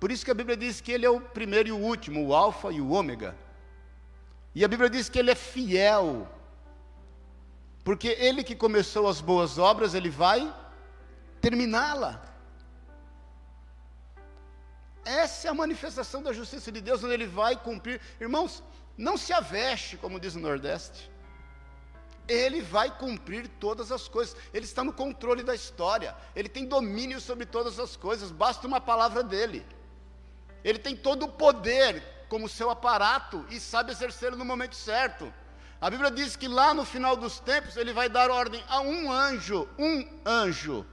Por 0.00 0.10
isso 0.10 0.24
que 0.24 0.30
a 0.30 0.34
Bíblia 0.34 0.56
diz 0.56 0.80
que 0.80 0.90
ele 0.90 1.04
é 1.04 1.10
o 1.10 1.20
primeiro 1.20 1.68
e 1.68 1.72
o 1.72 1.76
último, 1.76 2.28
o 2.28 2.34
Alfa 2.34 2.72
e 2.72 2.80
o 2.80 2.92
Ômega. 2.92 3.36
E 4.54 4.64
a 4.64 4.68
Bíblia 4.68 4.88
diz 4.88 5.10
que 5.10 5.18
ele 5.18 5.30
é 5.30 5.34
fiel. 5.34 6.26
Porque 7.84 8.08
ele 8.08 8.44
que 8.44 8.54
começou 8.54 9.08
as 9.08 9.20
boas 9.20 9.58
obras, 9.58 9.94
ele 9.94 10.10
vai 10.10 10.52
terminá-la. 11.40 12.22
Essa 15.04 15.48
é 15.48 15.50
a 15.50 15.54
manifestação 15.54 16.22
da 16.22 16.32
justiça 16.32 16.70
de 16.70 16.80
Deus, 16.80 17.02
onde 17.02 17.14
ele 17.14 17.26
vai 17.26 17.56
cumprir. 17.56 18.00
Irmãos, 18.20 18.62
não 18.96 19.16
se 19.16 19.32
aveste, 19.32 19.96
como 19.96 20.20
diz 20.20 20.34
o 20.36 20.40
Nordeste. 20.40 21.10
Ele 22.28 22.62
vai 22.62 22.88
cumprir 22.96 23.48
todas 23.48 23.90
as 23.90 24.06
coisas. 24.06 24.36
Ele 24.54 24.64
está 24.64 24.84
no 24.84 24.92
controle 24.92 25.42
da 25.42 25.54
história. 25.54 26.16
Ele 26.36 26.48
tem 26.48 26.64
domínio 26.64 27.20
sobre 27.20 27.44
todas 27.44 27.80
as 27.80 27.96
coisas. 27.96 28.30
Basta 28.30 28.66
uma 28.66 28.80
palavra 28.80 29.24
dele. 29.24 29.66
Ele 30.62 30.78
tem 30.78 30.94
todo 30.94 31.24
o 31.24 31.32
poder 31.32 32.00
como 32.28 32.48
seu 32.48 32.70
aparato 32.70 33.44
e 33.50 33.58
sabe 33.58 33.90
exercê-lo 33.90 34.36
no 34.36 34.44
momento 34.44 34.76
certo. 34.76 35.34
A 35.82 35.90
Bíblia 35.90 36.12
diz 36.12 36.36
que 36.36 36.46
lá 36.46 36.72
no 36.72 36.84
final 36.84 37.16
dos 37.16 37.40
tempos 37.40 37.76
ele 37.76 37.92
vai 37.92 38.08
dar 38.08 38.30
ordem 38.30 38.62
a 38.68 38.80
um 38.80 39.10
anjo, 39.10 39.68
um 39.76 40.08
anjo, 40.24 40.86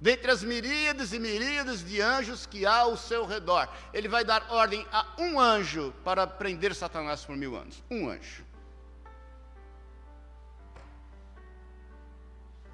dentre 0.00 0.30
as 0.30 0.42
miríades 0.42 1.12
e 1.12 1.18
miríades 1.18 1.84
de 1.84 2.00
anjos 2.00 2.46
que 2.46 2.64
há 2.64 2.78
ao 2.78 2.96
seu 2.96 3.26
redor. 3.26 3.68
Ele 3.92 4.08
vai 4.08 4.24
dar 4.24 4.50
ordem 4.50 4.86
a 4.90 5.06
um 5.18 5.38
anjo 5.38 5.92
para 6.02 6.26
prender 6.26 6.74
Satanás 6.74 7.22
por 7.22 7.36
mil 7.36 7.54
anos. 7.54 7.84
Um 7.90 8.08
anjo. 8.08 8.42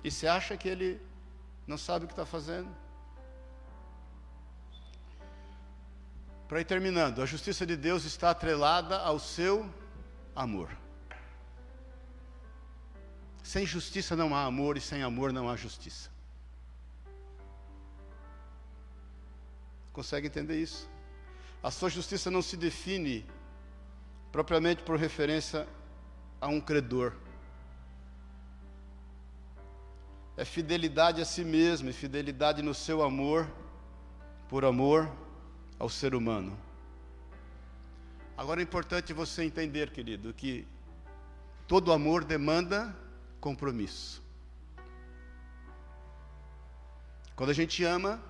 E 0.04 0.12
você 0.12 0.28
acha 0.28 0.56
que 0.56 0.68
ele 0.68 1.02
não 1.66 1.76
sabe 1.76 2.04
o 2.04 2.06
que 2.06 2.12
está 2.12 2.24
fazendo? 2.24 2.70
Para 6.46 6.60
ir 6.60 6.64
terminando, 6.64 7.20
a 7.20 7.26
justiça 7.26 7.66
de 7.66 7.76
Deus 7.76 8.04
está 8.04 8.30
atrelada 8.30 8.96
ao 9.00 9.18
seu 9.18 9.68
amor. 10.36 10.70
Sem 13.52 13.64
justiça 13.64 14.14
não 14.14 14.34
há 14.34 14.44
amor 14.44 14.76
e 14.76 14.80
sem 14.80 15.02
amor 15.02 15.32
não 15.32 15.48
há 15.48 15.56
justiça. 15.56 16.10
Consegue 19.90 20.26
entender 20.26 20.60
isso? 20.60 20.88
A 21.62 21.70
sua 21.70 21.88
justiça 21.88 22.30
não 22.30 22.42
se 22.42 22.56
define 22.56 23.24
propriamente 24.30 24.82
por 24.82 24.98
referência 24.98 25.66
a 26.38 26.46
um 26.46 26.60
credor 26.60 27.14
é 30.38 30.44
fidelidade 30.44 31.20
a 31.20 31.24
si 31.24 31.44
mesmo 31.44 31.90
e 31.90 31.92
fidelidade 31.92 32.62
no 32.62 32.72
seu 32.72 33.02
amor, 33.02 33.50
por 34.48 34.64
amor 34.64 35.10
ao 35.80 35.88
ser 35.88 36.14
humano. 36.14 36.56
Agora 38.36 38.60
é 38.60 38.62
importante 38.62 39.12
você 39.12 39.42
entender, 39.42 39.90
querido, 39.90 40.32
que 40.32 40.64
todo 41.66 41.92
amor 41.92 42.22
demanda 42.22 42.94
compromisso. 43.48 44.22
Quando 47.34 47.50
a 47.50 47.54
gente 47.54 47.82
ama, 47.82 48.20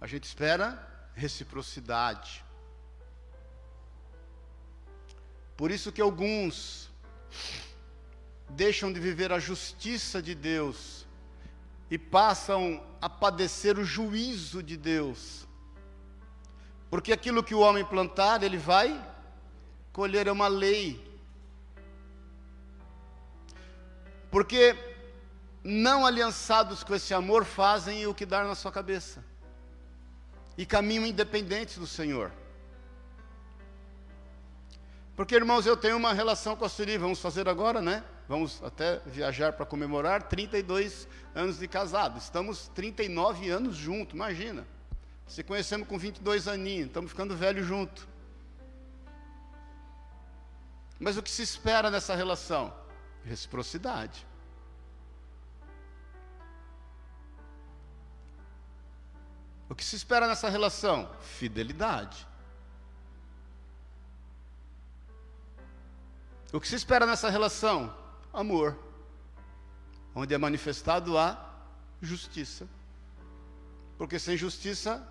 a 0.00 0.06
gente 0.08 0.24
espera 0.24 0.66
reciprocidade. 1.14 2.44
Por 5.56 5.70
isso 5.70 5.92
que 5.92 6.02
alguns 6.02 6.90
deixam 8.48 8.92
de 8.92 8.98
viver 8.98 9.30
a 9.32 9.38
justiça 9.38 10.20
de 10.20 10.34
Deus 10.34 11.06
e 11.88 11.96
passam 11.96 12.84
a 13.00 13.08
padecer 13.08 13.78
o 13.78 13.84
juízo 13.84 14.62
de 14.62 14.76
Deus. 14.76 15.46
Porque 16.90 17.12
aquilo 17.12 17.44
que 17.44 17.54
o 17.54 17.60
homem 17.60 17.84
plantar, 17.84 18.42
ele 18.42 18.58
vai 18.58 18.88
colher, 19.92 20.26
é 20.26 20.32
uma 20.32 20.48
lei. 20.48 21.05
Porque 24.30 24.76
não 25.62 26.06
aliançados 26.06 26.84
com 26.84 26.94
esse 26.94 27.12
amor 27.12 27.44
fazem 27.44 28.06
o 28.06 28.14
que 28.14 28.24
dar 28.24 28.44
na 28.44 28.54
sua 28.54 28.70
cabeça 28.70 29.24
e 30.56 30.64
caminham 30.64 31.06
independentes 31.06 31.78
do 31.78 31.86
Senhor. 31.86 32.32
Porque, 35.14 35.34
irmãos, 35.34 35.64
eu 35.66 35.76
tenho 35.76 35.96
uma 35.96 36.12
relação 36.12 36.54
com 36.54 36.64
a 36.64 36.68
Suri, 36.68 36.98
vamos 36.98 37.20
fazer 37.20 37.48
agora, 37.48 37.80
né? 37.80 38.04
Vamos 38.28 38.62
até 38.62 39.00
viajar 39.06 39.52
para 39.52 39.64
comemorar 39.64 40.24
32 40.24 41.08
anos 41.34 41.58
de 41.58 41.66
casado. 41.66 42.18
Estamos 42.18 42.68
39 42.68 43.48
anos 43.48 43.76
juntos, 43.76 44.14
imagina. 44.14 44.66
Se 45.26 45.42
conhecemos 45.42 45.88
com 45.88 45.98
22 45.98 46.46
aninhos, 46.46 46.88
estamos 46.88 47.10
ficando 47.10 47.36
velhos 47.36 47.66
juntos. 47.66 48.06
Mas 50.98 51.16
o 51.16 51.22
que 51.22 51.30
se 51.30 51.42
espera 51.42 51.90
nessa 51.90 52.14
relação? 52.14 52.72
Reciprocidade. 53.26 54.24
O 59.68 59.74
que 59.74 59.84
se 59.84 59.96
espera 59.96 60.28
nessa 60.28 60.48
relação? 60.48 61.10
Fidelidade. 61.20 62.26
O 66.52 66.60
que 66.60 66.68
se 66.68 66.76
espera 66.76 67.04
nessa 67.04 67.28
relação? 67.28 67.92
Amor. 68.32 68.78
Onde 70.14 70.32
é 70.32 70.38
manifestado 70.38 71.18
a 71.18 71.52
justiça. 72.00 72.68
Porque 73.98 74.20
sem 74.20 74.36
justiça 74.36 75.04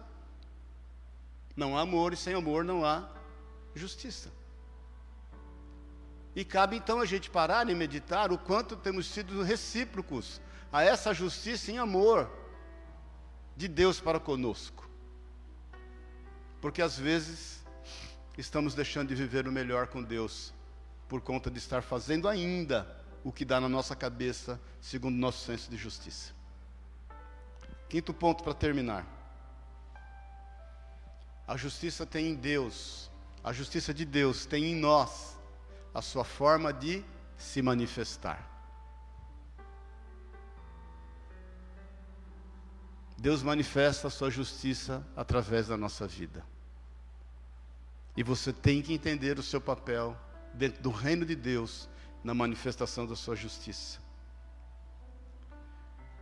não 1.53 1.77
há 1.77 1.81
amor, 1.81 2.13
e 2.13 2.17
sem 2.17 2.33
amor 2.33 2.63
não 2.63 2.85
há 2.85 3.09
justiça. 3.75 4.31
E 6.35 6.43
cabe 6.43 6.75
então 6.75 6.99
a 6.99 7.05
gente 7.05 7.29
parar 7.29 7.69
e 7.69 7.73
meditar 7.73 8.29
o 8.31 8.37
quanto 8.37 8.75
temos 8.75 9.07
sido 9.07 9.41
recíprocos 9.41 10.41
a 10.71 10.83
essa 10.83 11.13
justiça 11.13 11.71
em 11.71 11.77
amor 11.77 12.29
de 13.55 13.69
Deus 13.69 14.01
para 14.01 14.19
conosco. 14.19 14.89
Porque 16.59 16.81
às 16.81 16.99
vezes 16.99 17.63
estamos 18.37 18.75
deixando 18.75 19.07
de 19.09 19.15
viver 19.15 19.47
o 19.47 19.51
melhor 19.51 19.87
com 19.87 20.03
Deus 20.03 20.53
por 21.07 21.21
conta 21.21 21.49
de 21.49 21.57
estar 21.57 21.81
fazendo 21.81 22.27
ainda 22.27 23.01
o 23.23 23.31
que 23.31 23.45
dá 23.45 23.61
na 23.61 23.69
nossa 23.69 23.95
cabeça, 23.95 24.59
segundo 24.81 25.15
nosso 25.15 25.45
senso 25.45 25.71
de 25.71 25.77
justiça. 25.77 26.33
Quinto 27.87 28.13
ponto 28.13 28.43
para 28.43 28.53
terminar. 28.53 29.07
A 31.47 31.55
justiça 31.55 32.05
tem 32.05 32.31
em 32.31 32.35
Deus, 32.35 33.09
a 33.41 33.53
justiça 33.53 33.93
de 33.93 34.03
Deus 34.03 34.45
tem 34.45 34.65
em 34.65 34.75
nós 34.75 35.34
a 35.95 36.01
sua 36.01 36.25
forma 36.25 36.73
de 36.73 37.01
se 37.37 37.61
manifestar. 37.61 38.51
Deus 43.17 43.41
manifesta 43.41 44.07
a 44.07 44.11
sua 44.11 44.29
justiça 44.29 45.07
através 45.15 45.69
da 45.69 45.77
nossa 45.77 46.05
vida. 46.05 46.45
E 48.17 48.23
você 48.23 48.51
tem 48.51 48.81
que 48.81 48.93
entender 48.93 49.39
o 49.39 49.43
seu 49.43 49.61
papel 49.61 50.17
dentro 50.53 50.83
do 50.83 50.91
reino 50.91 51.25
de 51.25 51.33
Deus 51.33 51.89
na 52.21 52.33
manifestação 52.33 53.07
da 53.07 53.15
sua 53.15 53.37
justiça. 53.37 53.99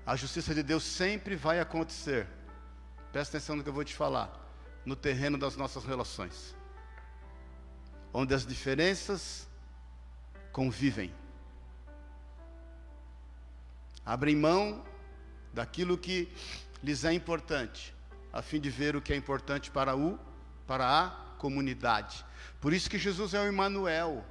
A 0.05 0.15
justiça 0.15 0.53
de 0.53 0.61
Deus 0.61 0.83
sempre 0.83 1.35
vai 1.35 1.59
acontecer. 1.59 2.27
Presta 3.11 3.37
atenção 3.37 3.55
no 3.55 3.63
que 3.63 3.69
eu 3.69 3.73
vou 3.73 3.83
te 3.83 3.95
falar. 3.95 4.39
No 4.85 4.95
terreno 4.95 5.35
das 5.35 5.55
nossas 5.55 5.83
relações. 5.83 6.55
Onde 8.13 8.35
as 8.35 8.45
diferenças 8.45 9.51
convivem. 10.53 11.13
Abrem 14.05 14.35
mão 14.35 14.85
daquilo 15.51 15.97
que 15.97 16.31
lhes 16.81 17.03
é 17.03 17.11
importante, 17.11 17.93
a 18.31 18.41
fim 18.41 18.59
de 18.61 18.69
ver 18.69 18.95
o 18.95 19.01
que 19.01 19.11
é 19.11 19.15
importante 19.15 19.71
para 19.71 19.95
o 19.95 20.19
para 20.65 20.85
a 21.01 21.09
comunidade. 21.37 22.25
Por 22.61 22.71
isso 22.71 22.89
que 22.89 22.97
Jesus 22.97 23.33
é 23.33 23.41
o 23.41 23.47
Emmanuel, 23.47 24.23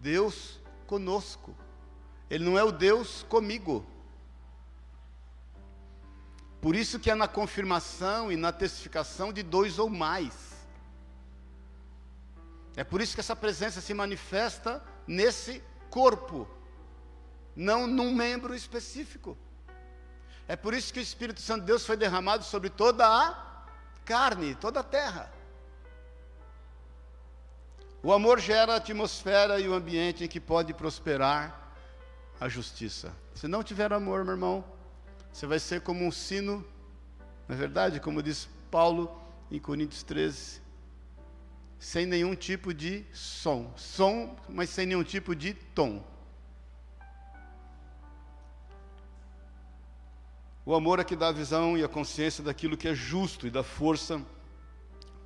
Deus 0.00 0.58
conosco. 0.86 1.54
Ele 2.30 2.44
não 2.44 2.58
é 2.58 2.64
o 2.64 2.72
Deus 2.72 3.24
comigo. 3.28 3.84
Por 6.60 6.74
isso 6.74 6.98
que 6.98 7.10
é 7.10 7.14
na 7.14 7.28
confirmação 7.28 8.32
e 8.32 8.36
na 8.36 8.52
testificação 8.52 9.32
de 9.32 9.42
dois 9.42 9.78
ou 9.78 9.90
mais. 9.90 10.54
É 12.74 12.82
por 12.82 13.02
isso 13.02 13.14
que 13.14 13.20
essa 13.20 13.36
presença 13.36 13.82
se 13.82 13.92
manifesta 13.92 14.82
nesse 15.06 15.62
corpo, 15.90 16.48
não 17.54 17.86
num 17.86 18.12
membro 18.14 18.54
específico. 18.54 19.36
É 20.46 20.56
por 20.56 20.74
isso 20.74 20.92
que 20.92 20.98
o 20.98 21.02
Espírito 21.02 21.40
Santo 21.40 21.60
de 21.60 21.66
Deus 21.66 21.86
foi 21.86 21.96
derramado 21.96 22.44
sobre 22.44 22.68
toda 22.68 23.06
a 23.06 23.66
carne, 24.04 24.54
toda 24.54 24.80
a 24.80 24.84
terra. 24.84 25.32
O 28.02 28.12
amor 28.12 28.38
gera 28.38 28.74
a 28.74 28.76
atmosfera 28.76 29.58
e 29.58 29.66
o 29.66 29.72
ambiente 29.72 30.24
em 30.24 30.28
que 30.28 30.38
pode 30.38 30.74
prosperar 30.74 31.72
a 32.38 32.48
justiça. 32.48 33.14
Se 33.34 33.48
não 33.48 33.62
tiver 33.62 33.92
amor, 33.92 34.24
meu 34.24 34.34
irmão, 34.34 34.64
você 35.32 35.46
vai 35.46 35.58
ser 35.58 35.80
como 35.80 36.04
um 36.04 36.12
sino, 36.12 36.64
na 37.48 37.54
é 37.54 37.58
verdade, 37.58 38.00
como 38.00 38.22
diz 38.22 38.48
Paulo 38.70 39.20
em 39.50 39.58
Coríntios 39.58 40.02
13, 40.02 40.60
sem 41.84 42.06
nenhum 42.06 42.34
tipo 42.34 42.72
de 42.72 43.04
som. 43.12 43.70
Som, 43.76 44.34
mas 44.48 44.70
sem 44.70 44.86
nenhum 44.86 45.04
tipo 45.04 45.36
de 45.36 45.52
tom. 45.52 46.02
O 50.64 50.74
amor 50.74 50.98
é 50.98 51.04
que 51.04 51.14
dá 51.14 51.28
a 51.28 51.32
visão 51.32 51.76
e 51.76 51.84
a 51.84 51.88
consciência 51.88 52.42
daquilo 52.42 52.74
que 52.74 52.88
é 52.88 52.94
justo 52.94 53.46
e 53.46 53.50
dá 53.50 53.62
força 53.62 54.24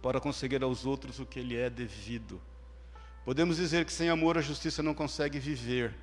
para 0.02 0.20
conseguir 0.20 0.60
aos 0.64 0.84
outros 0.84 1.20
o 1.20 1.26
que 1.26 1.40
lhe 1.40 1.56
é 1.56 1.70
devido. 1.70 2.42
Podemos 3.24 3.58
dizer 3.58 3.84
que 3.84 3.92
sem 3.92 4.08
amor 4.08 4.36
a 4.36 4.40
justiça 4.40 4.82
não 4.82 4.94
consegue 4.94 5.38
viver. 5.38 5.94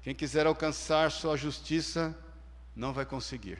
Quem 0.00 0.14
quiser 0.14 0.46
alcançar 0.46 1.10
sua 1.10 1.36
justiça 1.36 2.18
não 2.74 2.94
vai 2.94 3.04
conseguir. 3.04 3.58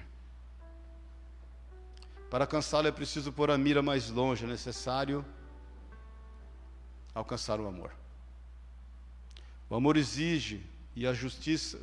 Para 2.30 2.44
alcançá-la 2.44 2.88
é 2.88 2.92
preciso 2.92 3.30
pôr 3.30 3.50
a 3.50 3.58
mira 3.58 3.82
mais 3.82 4.08
longe, 4.08 4.46
é 4.46 4.48
necessário 4.48 5.22
alcançar 7.14 7.60
o 7.60 7.66
amor. 7.66 7.92
O 9.68 9.74
amor 9.74 9.96
exige 9.96 10.64
e 10.94 11.06
a 11.06 11.12
justiça 11.12 11.78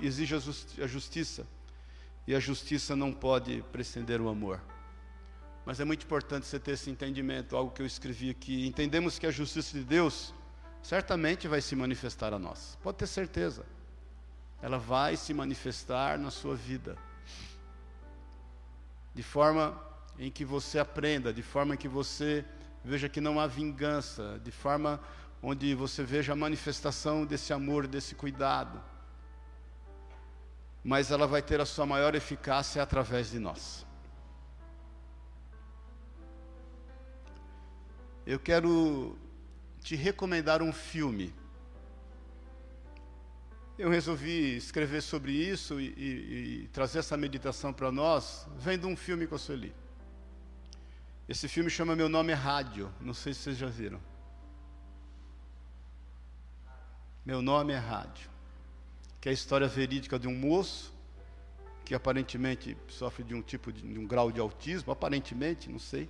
exige 0.00 0.34
a 0.34 0.86
justiça 0.86 1.46
e 2.26 2.34
a 2.34 2.40
justiça 2.40 2.96
não 2.96 3.12
pode 3.12 3.62
prescender 3.70 4.20
o 4.20 4.28
amor. 4.28 4.60
Mas 5.66 5.80
é 5.80 5.84
muito 5.84 6.04
importante 6.04 6.46
você 6.46 6.58
ter 6.58 6.72
esse 6.72 6.90
entendimento, 6.90 7.56
algo 7.56 7.70
que 7.70 7.80
eu 7.80 7.86
escrevi 7.86 8.30
aqui. 8.30 8.66
Entendemos 8.66 9.18
que 9.18 9.26
a 9.26 9.30
justiça 9.30 9.78
de 9.78 9.84
Deus 9.84 10.34
certamente 10.82 11.48
vai 11.48 11.60
se 11.60 11.74
manifestar 11.74 12.34
a 12.34 12.38
nós. 12.38 12.78
Pode 12.82 12.98
ter 12.98 13.06
certeza. 13.06 13.64
Ela 14.60 14.78
vai 14.78 15.16
se 15.16 15.32
manifestar 15.32 16.18
na 16.18 16.30
sua 16.30 16.54
vida. 16.54 16.96
De 19.14 19.22
forma 19.22 19.80
em 20.18 20.30
que 20.30 20.44
você 20.44 20.78
aprenda, 20.78 21.32
de 21.32 21.42
forma 21.42 21.74
em 21.74 21.78
que 21.78 21.88
você 21.88 22.44
veja 22.84 23.08
que 23.08 23.20
não 23.20 23.40
há 23.40 23.46
vingança, 23.46 24.40
de 24.44 24.50
forma 24.50 25.00
onde 25.42 25.74
você 25.74 26.02
veja 26.02 26.32
a 26.32 26.36
manifestação 26.36 27.24
desse 27.24 27.52
amor, 27.52 27.86
desse 27.86 28.14
cuidado. 28.14 28.82
Mas 30.82 31.10
ela 31.10 31.26
vai 31.26 31.42
ter 31.42 31.60
a 31.60 31.66
sua 31.66 31.86
maior 31.86 32.14
eficácia 32.14 32.82
através 32.82 33.30
de 33.30 33.38
nós. 33.38 33.86
eu 38.26 38.38
quero 38.38 39.18
te 39.80 39.94
recomendar 39.94 40.62
um 40.62 40.72
filme. 40.72 41.34
Eu 43.78 43.90
resolvi 43.90 44.56
escrever 44.56 45.02
sobre 45.02 45.32
isso 45.32 45.80
e, 45.80 45.88
e, 45.96 46.62
e 46.64 46.68
trazer 46.68 47.00
essa 47.00 47.16
meditação 47.16 47.72
para 47.72 47.90
nós, 47.90 48.46
vendo 48.56 48.88
um 48.88 48.96
filme 48.96 49.26
que 49.26 49.34
eu 49.34 49.56
li. 49.56 49.74
Esse 51.28 51.48
filme 51.48 51.70
chama 51.70 51.96
Meu 51.96 52.08
Nome 52.08 52.32
é 52.32 52.34
Rádio, 52.34 52.92
não 53.00 53.14
sei 53.14 53.32
se 53.32 53.40
vocês 53.40 53.56
já 53.56 53.66
viram. 53.66 54.00
Meu 57.24 57.40
Nome 57.40 57.72
é 57.72 57.78
Rádio, 57.78 58.28
que 59.20 59.28
é 59.28 59.30
a 59.30 59.34
história 59.34 59.66
verídica 59.66 60.18
de 60.18 60.28
um 60.28 60.34
moço 60.34 60.92
que 61.84 61.94
aparentemente 61.94 62.76
sofre 62.88 63.24
de 63.24 63.34
um 63.34 63.42
tipo 63.42 63.72
de, 63.72 63.80
de 63.80 63.98
um 63.98 64.06
grau 64.06 64.30
de 64.30 64.40
autismo, 64.40 64.92
aparentemente, 64.92 65.70
não 65.70 65.78
sei 65.78 66.08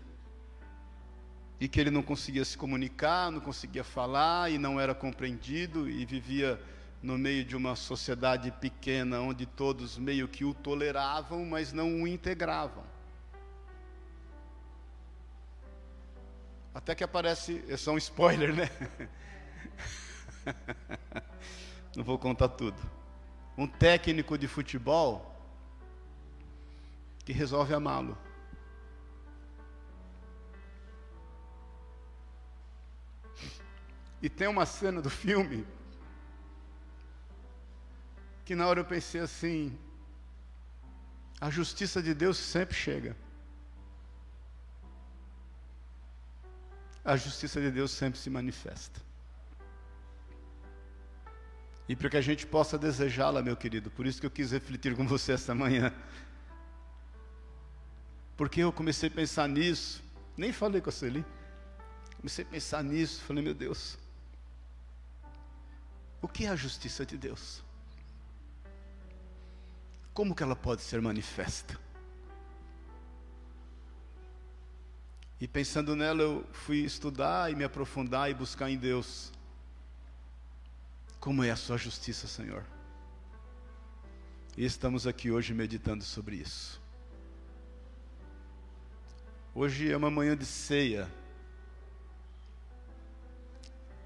e 1.60 1.68
que 1.68 1.80
ele 1.80 1.90
não 1.90 2.02
conseguia 2.02 2.44
se 2.44 2.58
comunicar, 2.58 3.30
não 3.30 3.40
conseguia 3.40 3.84
falar 3.84 4.50
e 4.50 4.58
não 4.58 4.80
era 4.80 4.94
compreendido 4.94 5.88
e 5.88 6.04
vivia 6.04 6.60
no 7.02 7.16
meio 7.16 7.44
de 7.44 7.56
uma 7.56 7.76
sociedade 7.76 8.50
pequena 8.50 9.20
onde 9.20 9.46
todos 9.46 9.96
meio 9.98 10.26
que 10.26 10.44
o 10.44 10.52
toleravam, 10.54 11.44
mas 11.44 11.72
não 11.72 12.02
o 12.02 12.08
integravam. 12.08 12.84
Até 16.74 16.94
que 16.94 17.04
aparece, 17.04 17.64
é 17.68 17.76
só 17.76 17.92
um 17.92 17.98
spoiler, 17.98 18.52
né? 18.52 18.68
Não 21.94 22.02
vou 22.02 22.18
contar 22.18 22.48
tudo. 22.48 22.76
Um 23.56 23.68
técnico 23.68 24.36
de 24.36 24.48
futebol 24.48 25.32
que 27.24 27.32
resolve 27.32 27.72
amá-lo. 27.72 28.18
E 34.20 34.28
tem 34.28 34.48
uma 34.48 34.66
cena 34.66 35.00
do 35.00 35.10
filme 35.10 35.64
que 38.44 38.54
na 38.54 38.66
hora 38.66 38.80
eu 38.80 38.84
pensei 38.84 39.20
assim: 39.20 39.78
a 41.40 41.50
justiça 41.50 42.02
de 42.02 42.12
Deus 42.14 42.36
sempre 42.36 42.74
chega. 42.74 43.16
A 47.04 47.16
justiça 47.16 47.60
de 47.60 47.70
Deus 47.70 47.90
sempre 47.90 48.18
se 48.18 48.30
manifesta. 48.30 49.00
E 51.86 51.94
para 51.94 52.08
que 52.08 52.16
a 52.16 52.20
gente 52.20 52.46
possa 52.46 52.78
desejá-la, 52.78 53.42
meu 53.42 53.56
querido, 53.56 53.90
por 53.90 54.06
isso 54.06 54.18
que 54.18 54.26
eu 54.26 54.30
quis 54.30 54.52
refletir 54.52 54.96
com 54.96 55.06
você 55.06 55.32
esta 55.32 55.54
manhã. 55.54 55.92
Porque 58.36 58.60
eu 58.60 58.72
comecei 58.72 59.10
a 59.10 59.12
pensar 59.12 59.46
nisso, 59.48 60.02
nem 60.36 60.50
falei 60.50 60.80
com 60.80 60.88
a 60.88 60.92
Celi. 60.92 61.24
Comecei 62.16 62.42
a 62.44 62.48
pensar 62.48 62.82
nisso, 62.82 63.22
falei, 63.22 63.44
meu 63.44 63.54
Deus, 63.54 63.98
o 66.22 66.26
que 66.26 66.46
é 66.46 66.48
a 66.48 66.56
justiça 66.56 67.04
de 67.04 67.18
Deus? 67.18 67.62
Como 70.14 70.34
que 70.34 70.42
ela 70.42 70.56
pode 70.56 70.80
ser 70.80 71.02
manifesta? 71.02 71.78
E 75.44 75.46
pensando 75.46 75.94
nela, 75.94 76.22
eu 76.22 76.46
fui 76.52 76.78
estudar 76.78 77.52
e 77.52 77.54
me 77.54 77.64
aprofundar 77.64 78.30
e 78.30 78.34
buscar 78.34 78.70
em 78.70 78.78
Deus. 78.78 79.30
Como 81.20 81.44
é 81.44 81.50
a 81.50 81.56
sua 81.56 81.76
justiça, 81.76 82.26
Senhor? 82.26 82.64
E 84.56 84.64
estamos 84.64 85.06
aqui 85.06 85.30
hoje 85.30 85.52
meditando 85.52 86.02
sobre 86.02 86.36
isso. 86.36 86.80
Hoje 89.54 89.92
é 89.92 89.94
uma 89.94 90.10
manhã 90.10 90.34
de 90.34 90.46
ceia, 90.46 91.12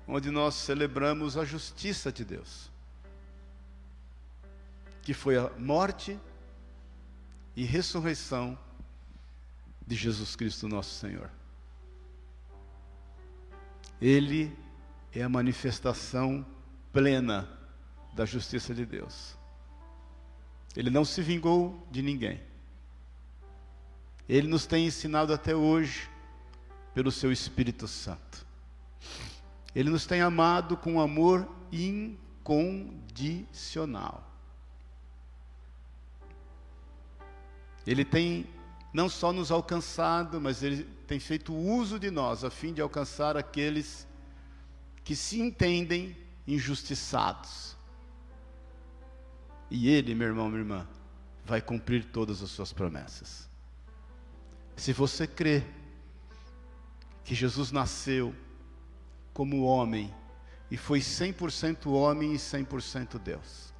onde 0.09 0.33
nós 0.33 0.57
celebramos 0.57 1.37
a 1.37 1.45
justiça 1.45 2.11
de 2.11 2.25
Deus 2.25 2.69
que 5.03 5.15
foi 5.15 5.37
a 5.37 5.49
morte 5.57 6.19
e 7.55 7.65
ressurreição 7.65 8.59
de 9.89 9.97
Jesus 9.97 10.37
Cristo, 10.37 10.69
nosso 10.69 10.95
Senhor. 10.95 11.29
Ele 14.01 14.57
é 15.13 15.23
a 15.23 15.29
manifestação 15.29 16.47
plena 16.93 17.49
da 18.13 18.25
justiça 18.27 18.75
de 18.75 18.85
Deus. 18.85 19.39
Ele 20.77 20.91
não 20.91 21.07
se 21.07 21.23
vingou 21.23 21.89
de 21.91 22.03
ninguém. 22.03 22.41
Ele 24.29 24.47
nos 24.47 24.67
tem 24.67 24.87
ensinado 24.87 25.33
até 25.33 25.57
hoje 25.57 26.11
pelo 26.93 27.11
seu 27.11 27.33
Espírito 27.33 27.89
Santo. 27.89 28.47
Ele 29.75 29.89
nos 29.89 30.05
tem 30.05 30.21
amado 30.21 30.77
com 30.77 31.01
amor 31.01 31.49
incondicional. 31.73 34.23
Ele 37.87 38.05
tem 38.05 38.47
não 38.93 39.09
só 39.09 39.33
nos 39.33 39.51
alcançado, 39.51 40.41
mas 40.41 40.63
ele 40.63 40.85
tem 41.07 41.21
feito 41.21 41.55
uso 41.55 41.99
de 41.99 42.11
nós 42.11 42.45
a 42.45 42.51
fim 42.51 42.73
de 42.73 42.81
alcançar 42.81 43.37
aqueles 43.37 44.07
que 45.05 45.15
se 45.15 45.41
entendem 45.41 46.17
injustiçados. 46.47 47.77
E 49.71 49.89
ele, 49.89 50.15
meu 50.15 50.29
irmão, 50.29 50.49
minha 50.49 50.61
irmã, 50.61 50.89
vai 51.45 51.61
cumprir 51.61 52.05
todas 52.07 52.43
as 52.43 52.51
suas 52.51 52.73
promessas. 52.73 53.49
Se 54.77 54.93
você 54.93 55.27
crê 55.27 55.63
que 57.25 57.35
Jesus 57.35 57.71
nasceu 57.71 58.35
como 59.35 59.63
homem 59.63 60.13
e 60.71 60.77
foi 60.77 61.01
100% 61.01 61.91
homem 61.91 62.35
e 62.35 62.37
100% 62.37 63.19
Deus. 63.19 63.73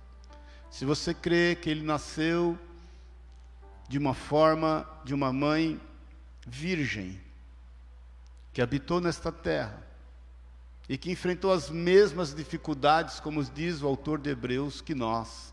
Se 0.71 0.85
você 0.85 1.15
crê 1.15 1.57
que 1.57 1.71
ele 1.71 1.83
nasceu 1.83 2.59
de 3.89 3.99
uma 3.99 4.15
forma 4.15 4.87
de 5.05 5.15
uma 5.15 5.33
mãe 5.33 5.81
virgem, 6.47 7.21
que 8.53 8.63
habitou 8.63 9.01
nesta 9.01 9.33
terra 9.33 9.87
e 10.89 10.97
que 10.97 11.11
enfrentou 11.11 11.53
as 11.53 11.71
mesmas 11.71 12.35
dificuldades, 12.35 13.21
como 13.21 13.43
diz 13.45 13.83
o 13.83 13.87
autor 13.87 14.19
de 14.19 14.31
Hebreus, 14.31 14.81
que 14.81 14.95
nós, 14.95 15.53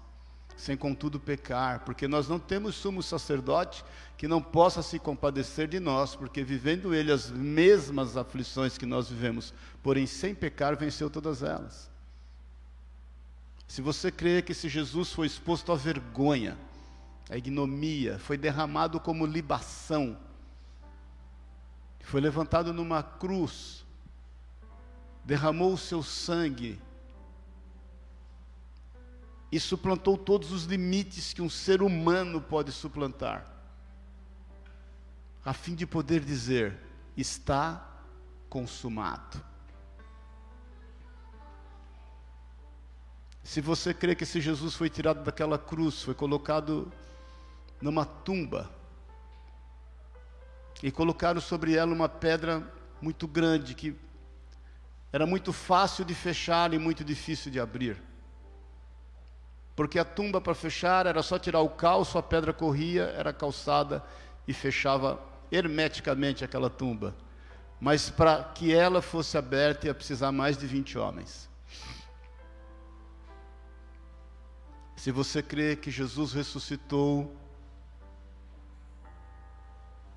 sem 0.55 0.77
contudo 0.77 1.19
pecar, 1.19 1.81
porque 1.81 2.07
nós 2.07 2.27
não 2.29 2.39
temos 2.39 2.75
sumo 2.75 3.03
sacerdote 3.03 3.83
que 4.17 4.27
não 4.27 4.41
possa 4.41 4.81
se 4.81 4.97
compadecer 4.97 5.67
de 5.67 5.79
nós, 5.79 6.15
porque 6.15 6.43
vivendo 6.43 6.93
ele 6.93 7.11
as 7.11 7.29
mesmas 7.29 8.15
aflições 8.15 8.77
que 8.77 8.85
nós 8.85 9.09
vivemos, 9.09 9.53
porém 9.83 10.07
sem 10.07 10.33
pecar, 10.33 10.77
venceu 10.77 11.09
todas 11.09 11.43
elas. 11.43 11.91
Se 13.67 13.81
você 13.81 14.11
crê 14.11 14.41
que 14.41 14.53
se 14.53 14.69
Jesus 14.69 15.11
foi 15.11 15.27
exposto 15.27 15.71
à 15.71 15.75
vergonha, 15.75 16.57
a 17.29 17.37
ignomia, 17.37 18.19
foi 18.19 18.37
derramado 18.37 18.99
como 18.99 19.25
libação, 19.25 20.17
foi 22.01 22.21
levantado 22.21 22.71
numa 22.71 23.01
cruz, 23.01 23.83
derramou 25.23 25.73
o 25.73 25.77
seu 25.77 26.03
sangue. 26.03 26.79
E 29.51 29.59
suplantou 29.59 30.17
todos 30.17 30.51
os 30.51 30.65
limites 30.65 31.33
que 31.33 31.41
um 31.41 31.49
ser 31.49 31.81
humano 31.81 32.41
pode 32.41 32.71
suplantar, 32.71 33.45
a 35.43 35.53
fim 35.53 35.73
de 35.73 35.85
poder 35.85 36.19
dizer: 36.19 36.77
está 37.15 37.87
consumado. 38.49 39.41
Se 43.43 43.61
você 43.61 43.93
crê 43.93 44.15
que 44.15 44.23
esse 44.23 44.41
Jesus 44.41 44.73
foi 44.73 44.89
tirado 44.89 45.23
daquela 45.23 45.57
cruz, 45.57 46.01
foi 46.01 46.15
colocado 46.15 46.91
numa 47.81 48.05
tumba 48.05 48.69
e 50.81 50.91
colocaram 50.91 51.41
sobre 51.41 51.75
ela 51.75 51.93
uma 51.93 52.09
pedra 52.09 52.63
muito 53.01 53.27
grande 53.27 53.73
que 53.73 53.95
era 55.11 55.25
muito 55.25 55.53
fácil 55.53 56.03
de 56.03 56.13
fechar 56.13 56.73
e 56.73 56.77
muito 56.77 57.03
difícil 57.03 57.51
de 57.51 57.59
abrir. 57.59 58.01
Porque 59.75 59.99
a 59.99 60.05
tumba 60.05 60.41
para 60.41 60.53
fechar 60.53 61.05
era 61.05 61.21
só 61.23 61.39
tirar 61.39 61.61
o 61.61 61.69
calço, 61.69 62.17
a 62.17 62.23
pedra 62.23 62.53
corria, 62.53 63.03
era 63.17 63.31
calçada 63.33 64.03
e 64.47 64.53
fechava 64.53 65.21
hermeticamente 65.51 66.43
aquela 66.43 66.69
tumba. 66.69 67.15
Mas 67.79 68.09
para 68.09 68.43
que 68.43 68.73
ela 68.73 69.01
fosse 69.01 69.37
aberta 69.37 69.87
ia 69.87 69.93
precisar 69.93 70.31
mais 70.31 70.57
de 70.57 70.65
20 70.65 70.97
homens. 70.97 71.49
Se 74.95 75.11
você 75.11 75.43
crê 75.43 75.75
que 75.75 75.91
Jesus 75.91 76.33
ressuscitou, 76.33 77.35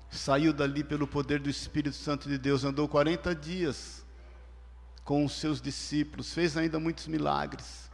saiu 0.09 0.51
dali 0.51 0.83
pelo 0.83 1.07
poder 1.07 1.39
do 1.39 1.49
Espírito 1.49 1.95
Santo 1.95 2.27
de 2.27 2.37
Deus, 2.37 2.63
andou 2.63 2.87
40 2.87 3.35
dias 3.35 4.05
com 5.03 5.23
os 5.25 5.33
seus 5.33 5.61
discípulos, 5.61 6.33
fez 6.33 6.57
ainda 6.57 6.79
muitos 6.79 7.07
milagres. 7.07 7.89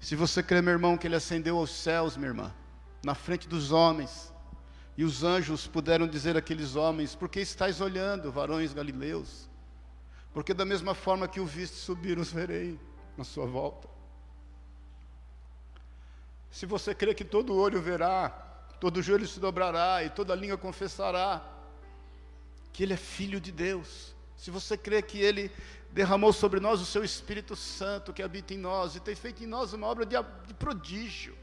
Se 0.00 0.16
você 0.16 0.42
crê, 0.42 0.62
meu 0.62 0.72
irmão, 0.72 0.96
que 0.96 1.06
ele 1.06 1.16
ascendeu 1.16 1.58
aos 1.58 1.70
céus, 1.70 2.16
minha 2.16 2.30
irmã, 2.30 2.54
na 3.02 3.14
frente 3.14 3.46
dos 3.46 3.70
homens, 3.70 4.32
e 4.96 5.04
os 5.04 5.22
anjos 5.22 5.66
puderam 5.66 6.06
dizer 6.06 6.36
àqueles 6.36 6.74
homens: 6.74 7.14
Por 7.14 7.28
que 7.28 7.40
estáis 7.40 7.80
olhando, 7.80 8.32
varões 8.32 8.72
galileus? 8.72 9.48
Porque 10.32 10.54
da 10.54 10.64
mesma 10.64 10.94
forma 10.94 11.28
que 11.28 11.40
o 11.40 11.46
viste 11.46 11.76
subir, 11.76 12.18
os 12.18 12.32
verei 12.32 12.78
na 13.16 13.24
sua 13.24 13.46
volta. 13.46 13.88
Se 16.50 16.66
você 16.66 16.94
crê 16.94 17.14
que 17.14 17.24
todo 17.24 17.54
olho 17.54 17.80
verá 17.80 18.49
todo 18.80 19.02
joelho 19.02 19.28
se 19.28 19.38
dobrará 19.38 20.02
e 20.02 20.08
toda 20.08 20.34
língua 20.34 20.56
confessará 20.56 21.46
que 22.72 22.82
Ele 22.82 22.94
é 22.94 22.96
Filho 22.96 23.38
de 23.38 23.52
Deus. 23.52 24.14
Se 24.36 24.50
você 24.50 24.76
crê 24.76 25.02
que 25.02 25.18
Ele 25.18 25.52
derramou 25.92 26.32
sobre 26.32 26.60
nós 26.60 26.80
o 26.80 26.86
Seu 26.86 27.04
Espírito 27.04 27.54
Santo 27.54 28.12
que 28.12 28.22
habita 28.22 28.54
em 28.54 28.58
nós 28.58 28.96
e 28.96 29.00
tem 29.00 29.14
feito 29.14 29.44
em 29.44 29.46
nós 29.46 29.74
uma 29.74 29.86
obra 29.86 30.06
de, 30.06 30.16
de 30.46 30.54
prodígio, 30.54 31.36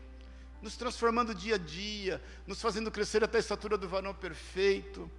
nos 0.62 0.76
transformando 0.76 1.36
dia 1.36 1.56
a 1.56 1.58
dia, 1.60 2.20
nos 2.48 2.60
fazendo 2.60 2.90
crescer 2.90 3.24
até 3.24 3.38
a 3.38 3.40
estatura 3.40 3.78
do 3.78 3.88
varão 3.88 4.16
perfeito. 4.16 5.10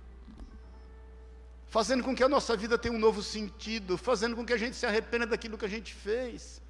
fazendo 1.69 2.03
com 2.03 2.17
que 2.17 2.25
a 2.25 2.29
nossa 2.29 2.57
vida 2.57 2.79
tenha 2.79 2.95
um 2.95 2.99
novo 2.99 3.23
sentido, 3.23 3.97
fazendo 3.97 4.35
com 4.35 4.45
que 4.45 4.55
a 4.55 4.57
gente 4.57 4.75
se 4.75 4.87
arrependa 4.87 5.27
daquilo 5.27 5.59
que 5.59 5.67
a 5.67 5.69
gente 5.69 5.95
fez, 5.95 6.63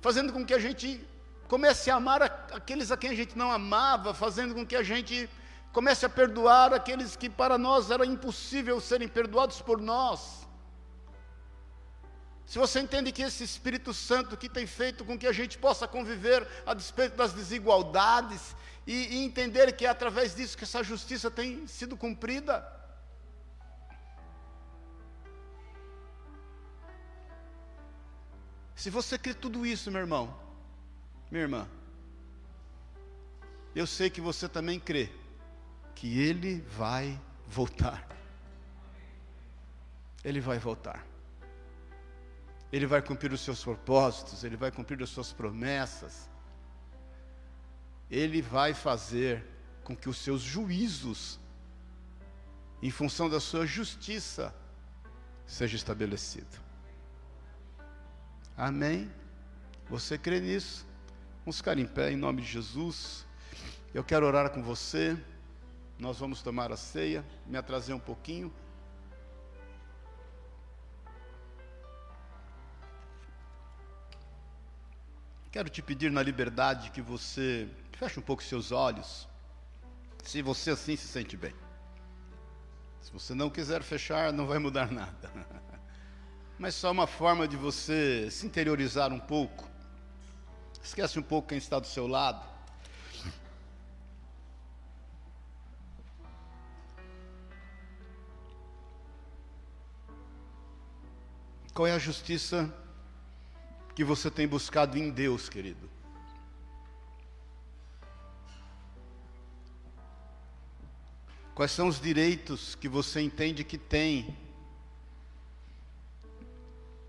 fazendo 0.00 0.32
com 0.32 0.46
que 0.46 0.54
a 0.54 0.58
gente 0.58 1.04
comece 1.48 1.90
a 1.90 1.96
amar 1.96 2.22
aqueles 2.52 2.92
a 2.92 2.96
quem 2.96 3.10
a 3.10 3.14
gente 3.14 3.36
não 3.36 3.50
amava, 3.50 4.12
fazendo 4.12 4.54
com 4.54 4.66
que 4.66 4.76
a 4.76 4.82
gente 4.82 5.28
comece 5.72 6.04
a 6.04 6.08
perdoar 6.08 6.74
aqueles 6.74 7.16
que 7.16 7.30
para 7.30 7.56
nós 7.56 7.90
era 7.90 8.04
impossível 8.04 8.80
serem 8.80 9.08
perdoados 9.08 9.62
por 9.62 9.80
nós. 9.80 10.46
Se 12.46 12.58
você 12.58 12.80
entende 12.80 13.12
que 13.12 13.22
esse 13.22 13.44
Espírito 13.44 13.92
Santo 13.92 14.36
que 14.36 14.48
tem 14.48 14.66
feito 14.66 15.04
com 15.04 15.18
que 15.18 15.26
a 15.26 15.32
gente 15.32 15.58
possa 15.58 15.88
conviver 15.88 16.46
a 16.66 16.74
despeito 16.74 17.16
das 17.16 17.32
desigualdades 17.32 18.54
e, 18.86 19.16
e 19.16 19.24
entender 19.24 19.72
que 19.72 19.86
é 19.86 19.88
através 19.88 20.34
disso 20.34 20.56
que 20.56 20.64
essa 20.64 20.82
justiça 20.82 21.30
tem 21.30 21.66
sido 21.66 21.96
cumprida. 21.96 22.66
Se 28.74 28.88
você 28.90 29.18
crê 29.18 29.34
tudo 29.34 29.66
isso, 29.66 29.90
meu 29.90 30.00
irmão, 30.00 30.47
minha 31.30 31.42
irmã, 31.42 31.68
eu 33.74 33.86
sei 33.86 34.08
que 34.08 34.20
você 34.20 34.48
também 34.48 34.80
crê 34.80 35.10
que 35.94 36.18
Ele 36.18 36.60
vai 36.76 37.20
voltar. 37.46 38.06
Ele 40.24 40.40
vai 40.40 40.58
voltar. 40.58 41.06
Ele 42.72 42.86
vai 42.86 43.02
cumprir 43.02 43.32
os 43.32 43.40
seus 43.40 43.62
propósitos, 43.62 44.44
Ele 44.44 44.56
vai 44.56 44.70
cumprir 44.70 45.02
as 45.02 45.10
suas 45.10 45.32
promessas. 45.32 46.28
Ele 48.10 48.40
vai 48.40 48.74
fazer 48.74 49.44
com 49.84 49.94
que 49.94 50.08
os 50.08 50.18
seus 50.18 50.40
juízos, 50.40 51.38
em 52.82 52.90
função 52.90 53.28
da 53.28 53.40
sua 53.40 53.66
justiça, 53.66 54.54
seja 55.46 55.76
estabelecido. 55.76 56.58
Amém? 58.56 59.10
Você 59.88 60.18
crê 60.18 60.40
nisso? 60.40 60.87
Vamos 61.48 61.56
ficar 61.56 61.78
em 61.78 61.86
pé 61.86 62.12
em 62.12 62.16
nome 62.16 62.42
de 62.42 62.48
Jesus. 62.48 63.26
Eu 63.94 64.04
quero 64.04 64.26
orar 64.26 64.50
com 64.50 64.62
você. 64.62 65.16
Nós 65.98 66.18
vamos 66.18 66.42
tomar 66.42 66.70
a 66.70 66.76
ceia. 66.76 67.24
Me 67.46 67.56
atrasei 67.56 67.94
um 67.94 67.98
pouquinho. 67.98 68.52
Quero 75.50 75.70
te 75.70 75.80
pedir 75.80 76.10
na 76.10 76.22
liberdade 76.22 76.90
que 76.90 77.00
você 77.00 77.66
feche 77.92 78.20
um 78.20 78.22
pouco 78.22 78.42
seus 78.42 78.70
olhos, 78.70 79.26
se 80.22 80.42
você 80.42 80.72
assim 80.72 80.96
se 80.96 81.08
sente 81.08 81.34
bem. 81.34 81.54
Se 83.00 83.10
você 83.10 83.32
não 83.32 83.48
quiser 83.48 83.82
fechar, 83.82 84.34
não 84.34 84.46
vai 84.46 84.58
mudar 84.58 84.92
nada. 84.92 85.32
Mas 86.58 86.74
só 86.74 86.90
uma 86.90 87.06
forma 87.06 87.48
de 87.48 87.56
você 87.56 88.30
se 88.30 88.46
interiorizar 88.46 89.14
um 89.14 89.18
pouco 89.18 89.67
Esquece 90.82 91.18
um 91.18 91.22
pouco 91.22 91.48
quem 91.48 91.58
está 91.58 91.78
do 91.78 91.86
seu 91.86 92.06
lado. 92.06 92.46
Qual 101.78 101.86
é 101.86 101.92
a 101.92 101.98
justiça 101.98 102.74
que 103.94 104.02
você 104.02 104.28
tem 104.28 104.48
buscado 104.48 104.98
em 104.98 105.10
Deus, 105.10 105.48
querido? 105.48 105.88
Quais 111.54 111.70
são 111.70 111.86
os 111.86 112.00
direitos 112.00 112.74
que 112.74 112.88
você 112.88 113.20
entende 113.20 113.62
que 113.62 113.78
tem 113.78 114.36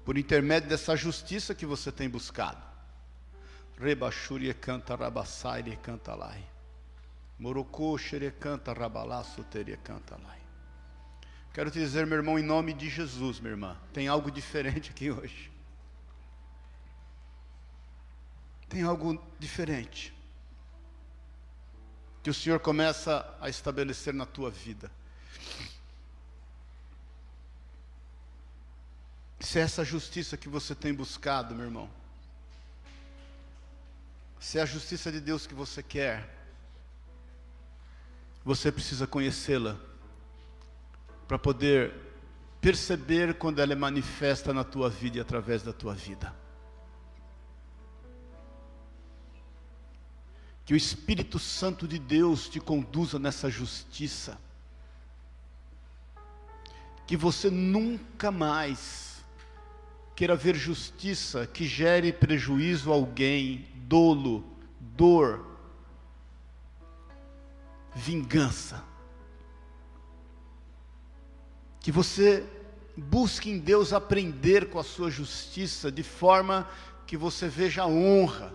por 0.06 0.18
intermédio 0.18 0.70
dessa 0.70 0.96
justiça 0.96 1.56
que 1.56 1.66
você 1.66 1.92
tem 1.92 2.08
buscado? 2.10 2.69
Rebachúria 3.80 4.54
canta 4.54 4.94
rabassaire 4.94 5.78
canta 5.78 6.14
lai. 6.14 6.44
Morocô 7.40 7.98
canta 8.38 8.74
rabalaço 8.74 9.42
teria 9.46 9.78
canta 9.78 10.18
lai. 10.18 10.40
Quero 11.54 11.72
te 11.72 11.80
dizer, 11.80 12.06
meu 12.06 12.18
irmão, 12.18 12.38
em 12.38 12.44
nome 12.44 12.74
de 12.74 12.90
Jesus, 12.90 13.40
minha 13.40 13.52
irmã, 13.52 13.78
tem 13.94 14.10
algo 14.10 14.30
diferente 14.30 14.92
aqui 14.92 15.10
hoje. 15.10 15.50
Tem 18.68 18.84
algo 18.84 19.22
diferente. 19.40 20.14
Que 22.22 22.30
o 22.30 22.34
Senhor 22.34 22.60
começa 22.60 23.34
a 23.40 23.48
estabelecer 23.48 24.14
na 24.14 24.26
tua 24.26 24.52
vida. 24.52 24.92
Se 29.40 29.58
é 29.58 29.62
essa 29.62 29.86
justiça 29.86 30.36
que 30.36 30.50
você 30.50 30.76
tem 30.76 30.94
buscado, 30.94 31.56
meu 31.56 31.66
irmão, 31.66 31.90
se 34.40 34.58
é 34.58 34.62
a 34.62 34.66
justiça 34.66 35.12
de 35.12 35.20
Deus 35.20 35.46
que 35.46 35.54
você 35.54 35.84
quer, 35.84 36.38
você 38.44 38.72
precisa 38.72 39.06
conhecê-la 39.06 39.78
para 41.28 41.38
poder 41.38 41.94
perceber 42.62 43.36
quando 43.36 43.60
ela 43.60 43.74
é 43.74 43.76
manifesta 43.76 44.54
na 44.54 44.64
tua 44.64 44.90
vida 44.90 45.18
e 45.18 45.22
através 45.22 45.62
da 45.62 45.74
tua 45.74 45.94
vida. 45.94 46.34
Que 50.66 50.74
o 50.74 50.78
Espírito 50.78 51.38
Santo 51.40 51.88
de 51.88 52.00
Deus 52.00 52.48
te 52.48 52.60
conduza 52.60 53.18
nessa 53.18 53.50
justiça. 53.50 54.40
Que 57.08 57.18
você 57.18 57.50
nunca 57.50 58.32
mais 58.32 59.09
queira 60.20 60.36
ver 60.36 60.54
justiça 60.54 61.48
que 61.48 61.66
gere 61.66 62.12
prejuízo 62.12 62.92
a 62.92 62.94
alguém, 62.94 63.66
dolo, 63.88 64.44
dor, 64.78 65.46
vingança. 67.96 68.84
Que 71.80 71.90
você 71.90 72.46
busque 72.98 73.50
em 73.50 73.60
Deus 73.60 73.94
aprender 73.94 74.70
com 74.70 74.78
a 74.78 74.84
sua 74.84 75.10
justiça, 75.10 75.90
de 75.90 76.04
forma 76.04 76.70
que 77.08 77.16
você 77.16 77.48
veja 77.48 77.84
a 77.84 77.88
honra, 77.88 78.54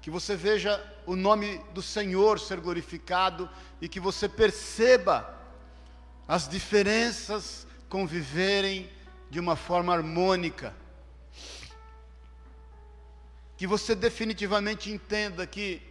que 0.00 0.08
você 0.08 0.34
veja 0.34 0.82
o 1.04 1.14
nome 1.14 1.60
do 1.74 1.82
Senhor 1.82 2.40
ser 2.40 2.58
glorificado 2.58 3.50
e 3.82 3.86
que 3.86 4.00
você 4.00 4.30
perceba 4.30 5.38
as 6.26 6.48
diferenças 6.48 7.66
conviverem 7.90 8.95
de 9.30 9.40
uma 9.40 9.56
forma 9.56 9.92
harmônica. 9.92 10.74
Que 13.56 13.66
você 13.66 13.94
definitivamente 13.94 14.90
entenda 14.90 15.46
que 15.46 15.82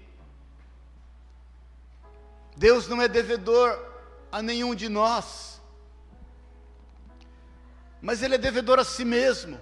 Deus 2.56 2.88
não 2.88 3.02
é 3.02 3.08
devedor 3.08 3.78
a 4.32 4.42
nenhum 4.42 4.74
de 4.74 4.88
nós, 4.88 5.62
mas 8.02 8.22
Ele 8.22 8.36
é 8.36 8.38
devedor 8.38 8.80
a 8.80 8.84
si 8.84 9.04
mesmo, 9.04 9.60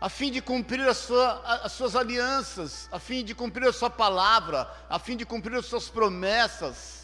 a 0.00 0.08
fim 0.08 0.30
de 0.30 0.40
cumprir 0.40 0.86
a 0.86 0.94
sua, 0.94 1.40
as 1.64 1.72
suas 1.72 1.96
alianças, 1.96 2.88
a 2.92 2.98
fim 2.98 3.24
de 3.24 3.34
cumprir 3.34 3.66
a 3.66 3.72
sua 3.72 3.90
palavra, 3.90 4.70
a 4.88 4.98
fim 4.98 5.16
de 5.16 5.24
cumprir 5.24 5.56
as 5.56 5.66
suas 5.66 5.88
promessas, 5.88 7.03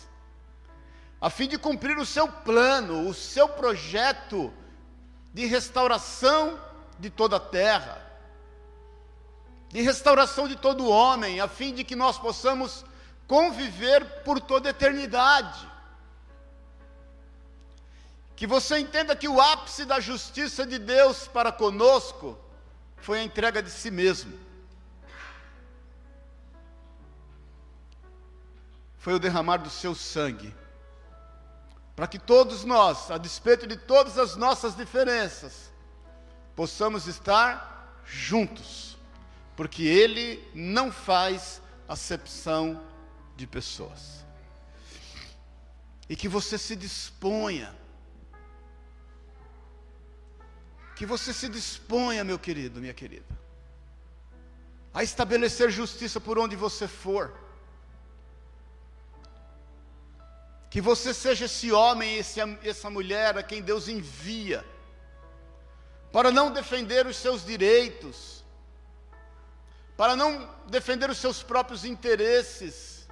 a 1.20 1.28
fim 1.28 1.46
de 1.48 1.58
cumprir 1.58 1.98
o 1.98 2.06
seu 2.06 2.26
plano, 2.26 3.08
o 3.08 3.14
seu 3.14 3.48
projeto 3.48 4.52
de 5.34 5.46
restauração 5.46 6.58
de 6.98 7.10
toda 7.10 7.36
a 7.36 7.40
terra 7.40 8.10
de 9.70 9.80
restauração 9.82 10.48
de 10.48 10.56
todo 10.56 10.88
homem, 10.88 11.40
a 11.40 11.46
fim 11.46 11.72
de 11.72 11.84
que 11.84 11.94
nós 11.94 12.18
possamos 12.18 12.84
conviver 13.26 14.04
por 14.24 14.40
toda 14.40 14.68
a 14.68 14.70
eternidade. 14.70 15.70
Que 18.34 18.48
você 18.48 18.78
entenda 18.78 19.14
que 19.14 19.28
o 19.28 19.40
ápice 19.40 19.84
da 19.84 20.00
justiça 20.00 20.66
de 20.66 20.76
Deus 20.76 21.28
para 21.28 21.52
conosco 21.52 22.36
foi 22.96 23.20
a 23.20 23.22
entrega 23.22 23.62
de 23.62 23.70
si 23.70 23.92
mesmo. 23.92 24.36
Foi 28.98 29.14
o 29.14 29.20
derramar 29.20 29.58
do 29.58 29.70
seu 29.70 29.94
sangue. 29.94 30.52
Para 32.00 32.08
que 32.08 32.18
todos 32.18 32.64
nós, 32.64 33.10
a 33.10 33.18
despeito 33.18 33.66
de 33.66 33.76
todas 33.76 34.16
as 34.16 34.34
nossas 34.34 34.74
diferenças, 34.74 35.70
possamos 36.56 37.06
estar 37.06 38.00
juntos 38.06 38.96
porque 39.54 39.82
ele 39.82 40.42
não 40.54 40.90
faz 40.90 41.60
acepção 41.86 42.82
de 43.36 43.46
pessoas. 43.46 44.24
E 46.08 46.16
que 46.16 46.26
você 46.26 46.56
se 46.56 46.74
disponha, 46.74 47.76
que 50.96 51.04
você 51.04 51.34
se 51.34 51.50
disponha, 51.50 52.24
meu 52.24 52.38
querido, 52.38 52.80
minha 52.80 52.94
querida, 52.94 53.38
a 54.94 55.02
estabelecer 55.02 55.70
justiça 55.70 56.18
por 56.18 56.38
onde 56.38 56.56
você 56.56 56.88
for. 56.88 57.38
Que 60.70 60.80
você 60.80 61.12
seja 61.12 61.46
esse 61.46 61.72
homem, 61.72 62.16
esse, 62.16 62.40
essa 62.62 62.88
mulher 62.88 63.36
a 63.36 63.42
quem 63.42 63.60
Deus 63.60 63.88
envia, 63.88 64.64
para 66.12 66.30
não 66.30 66.52
defender 66.52 67.08
os 67.08 67.16
seus 67.16 67.44
direitos, 67.44 68.44
para 69.96 70.14
não 70.14 70.48
defender 70.68 71.10
os 71.10 71.18
seus 71.18 71.42
próprios 71.42 71.84
interesses, 71.84 73.08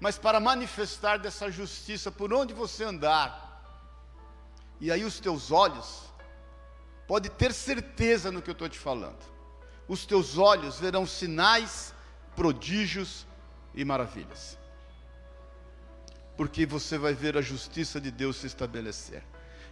mas 0.00 0.18
para 0.18 0.40
manifestar 0.40 1.18
dessa 1.18 1.52
justiça 1.52 2.10
por 2.10 2.34
onde 2.34 2.52
você 2.52 2.82
andar. 2.82 3.44
E 4.80 4.90
aí 4.90 5.04
os 5.04 5.20
teus 5.20 5.52
olhos, 5.52 6.02
pode 7.06 7.28
ter 7.30 7.52
certeza 7.52 8.32
no 8.32 8.42
que 8.42 8.50
eu 8.50 8.58
estou 8.58 8.68
te 8.68 8.78
falando, 8.78 9.24
os 9.86 10.04
teus 10.04 10.36
olhos 10.36 10.80
verão 10.80 11.06
sinais, 11.06 11.94
prodígios 12.34 13.24
e 13.72 13.84
maravilhas 13.84 14.58
porque 16.36 16.66
você 16.66 16.98
vai 16.98 17.14
ver 17.14 17.36
a 17.36 17.42
justiça 17.42 18.00
de 18.00 18.10
Deus 18.10 18.36
se 18.36 18.46
estabelecer. 18.46 19.22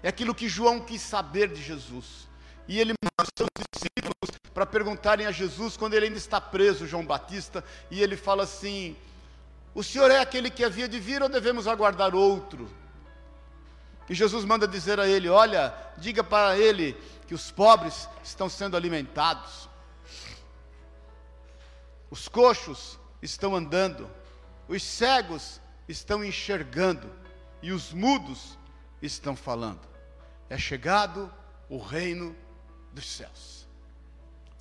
É 0.02 0.08
aquilo 0.08 0.34
que 0.34 0.48
João 0.48 0.80
quis 0.80 1.02
saber 1.02 1.48
de 1.48 1.62
Jesus. 1.62 2.28
E 2.66 2.78
ele 2.78 2.94
mandou 3.02 3.32
seus 3.36 3.48
discípulos 3.72 4.40
para 4.52 4.64
perguntarem 4.64 5.26
a 5.26 5.32
Jesus 5.32 5.76
quando 5.76 5.94
ele 5.94 6.06
ainda 6.06 6.18
está 6.18 6.40
preso, 6.40 6.86
João 6.86 7.04
Batista, 7.04 7.62
e 7.90 8.02
ele 8.02 8.16
fala 8.16 8.44
assim: 8.44 8.96
O 9.74 9.82
Senhor 9.82 10.10
é 10.10 10.20
aquele 10.20 10.50
que 10.50 10.64
havia 10.64 10.88
de 10.88 10.98
vir 10.98 11.22
ou 11.22 11.28
devemos 11.28 11.66
aguardar 11.66 12.14
outro? 12.14 12.70
E 14.08 14.14
Jesus 14.14 14.44
manda 14.44 14.66
dizer 14.66 14.98
a 15.00 15.06
ele: 15.06 15.28
Olha, 15.28 15.74
diga 15.98 16.24
para 16.24 16.56
ele 16.58 16.96
que 17.26 17.34
os 17.34 17.50
pobres 17.50 18.08
estão 18.22 18.48
sendo 18.48 18.76
alimentados, 18.76 19.68
os 22.10 22.28
coxos 22.28 22.98
estão 23.20 23.54
andando, 23.56 24.08
os 24.68 24.82
cegos 24.82 25.60
estão 25.88 26.24
enxergando 26.24 27.12
e 27.62 27.72
os 27.72 27.92
mudos 27.92 28.58
estão 29.00 29.36
falando. 29.36 29.86
É 30.48 30.58
chegado 30.58 31.32
o 31.68 31.78
reino 31.78 32.36
dos 32.92 33.10
céus. 33.10 33.66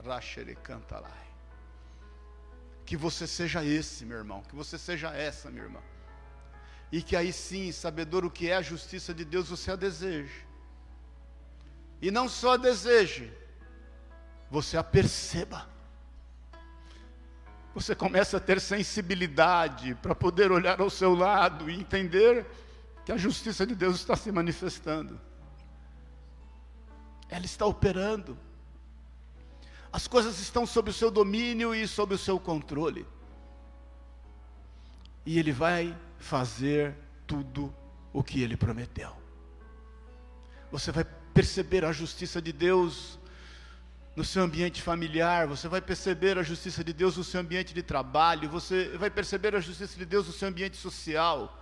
Raxerecantalai. 0.04 1.12
Que 2.86 2.98
você 2.98 3.26
seja 3.26 3.64
esse, 3.64 4.06
meu 4.06 4.18
irmão, 4.18 4.42
que 4.44 4.56
você 4.56 4.78
seja 4.78 5.10
essa, 5.10 5.50
minha 5.50 5.64
irmã. 5.64 5.80
E 6.92 7.02
que 7.02 7.16
aí 7.16 7.34
sim, 7.34 7.72
sabedor 7.72 8.24
o 8.26 8.30
que 8.30 8.50
é 8.50 8.56
a 8.56 8.62
justiça 8.62 9.14
de 9.14 9.26
Deus, 9.26 9.50
você 9.50 9.72
a 9.72 9.76
deseje. 9.76 10.46
E 12.02 12.12
não 12.12 12.28
só 12.28 12.54
a 12.54 12.58
deseje, 12.58 13.34
você 14.52 14.78
a 14.78 14.84
perceba 14.84 15.73
você 17.74 17.96
começa 17.96 18.38
a 18.38 18.40
ter 18.40 18.62
sensibilidade 18.62 19.96
para 19.96 20.14
poder 20.14 20.52
olhar 20.52 20.80
ao 20.80 20.90
seu 20.90 21.16
lado 21.16 21.70
e 21.70 21.74
entender 21.74 22.46
que 23.04 23.12
a 23.12 23.18
justiça 23.18 23.66
de 23.66 23.74
Deus 23.74 23.96
está 23.96 24.16
se 24.16 24.32
manifestando. 24.32 25.20
Ela 27.30 27.46
está 27.46 27.66
operando. 27.66 28.38
As 29.92 30.08
coisas 30.08 30.40
estão 30.40 30.66
sob 30.66 30.92
o 30.92 30.94
seu 30.94 31.10
domínio 31.10 31.74
e 31.74 31.88
sob 31.88 32.14
o 32.14 32.18
seu 32.18 32.40
controle. 32.40 33.06
E 35.26 35.40
Ele 35.40 35.52
vai 35.52 35.98
fazer 36.20 36.96
tudo 37.26 37.74
o 38.12 38.24
que 38.24 38.42
Ele 38.42 38.56
prometeu. 38.56 39.16
Você 40.72 40.92
vai 40.92 41.06
perceber 41.34 41.84
a 41.84 41.92
justiça 41.92 42.42
de 42.42 42.54
Deus 42.54 43.20
no 44.16 44.24
seu 44.24 44.44
ambiente 44.44 44.82
familiar, 44.82 45.48
você 45.48 45.68
vai 45.68 45.82
perceber 45.82 46.38
a 46.38 46.44
justiça 46.44 46.84
de 46.84 46.94
Deus 46.94 47.18
no 47.18 47.24
seu 47.24 47.42
ambiente 47.42 47.74
de 47.74 47.82
trabalho, 47.82 48.48
você 48.48 48.96
vai 48.98 49.10
perceber 49.10 49.56
a 49.56 49.60
justiça 49.60 49.98
de 49.98 50.06
Deus 50.06 50.28
no 50.28 50.34
seu 50.34 50.48
ambiente 50.48 50.78
social, 50.78 51.60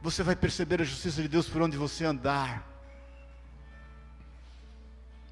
você 0.00 0.22
vai 0.22 0.36
perceber 0.36 0.80
a 0.80 0.84
justiça 0.84 1.20
de 1.20 1.28
Deus 1.28 1.48
por 1.48 1.60
onde 1.60 1.76
você 1.76 2.04
andar, 2.04 2.64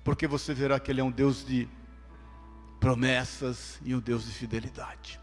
porque 0.03 0.27
você 0.27 0.53
verá 0.53 0.81
que 0.81 0.91
Ele 0.91 1.01
é 1.01 1.05
um 1.05 1.11
Deus 1.11 1.47
de 1.47 1.69
promessas 2.81 3.79
e 3.85 3.95
um 3.95 4.01
Deus 4.01 4.25
de 4.25 4.33
fidelidade. 4.33 5.21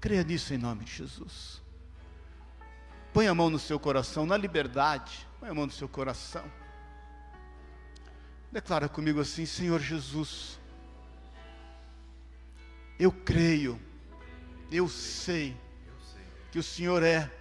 Creia 0.00 0.22
nisso 0.22 0.54
em 0.54 0.58
nome 0.58 0.84
de 0.84 0.92
Jesus. 0.92 1.60
Põe 3.12 3.26
a 3.26 3.34
mão 3.34 3.50
no 3.50 3.58
seu 3.58 3.78
coração, 3.78 4.24
na 4.24 4.36
liberdade, 4.36 5.28
põe 5.38 5.50
a 5.50 5.54
mão 5.54 5.66
no 5.66 5.72
seu 5.72 5.88
coração. 5.88 6.44
Declara 8.52 8.86
comigo 8.86 9.18
assim: 9.18 9.46
Senhor 9.46 9.80
Jesus, 9.80 10.60
eu 12.98 13.10
creio, 13.10 13.80
eu 14.70 14.86
sei 14.90 15.56
que 16.50 16.58
o 16.58 16.62
Senhor 16.62 17.02
é 17.02 17.32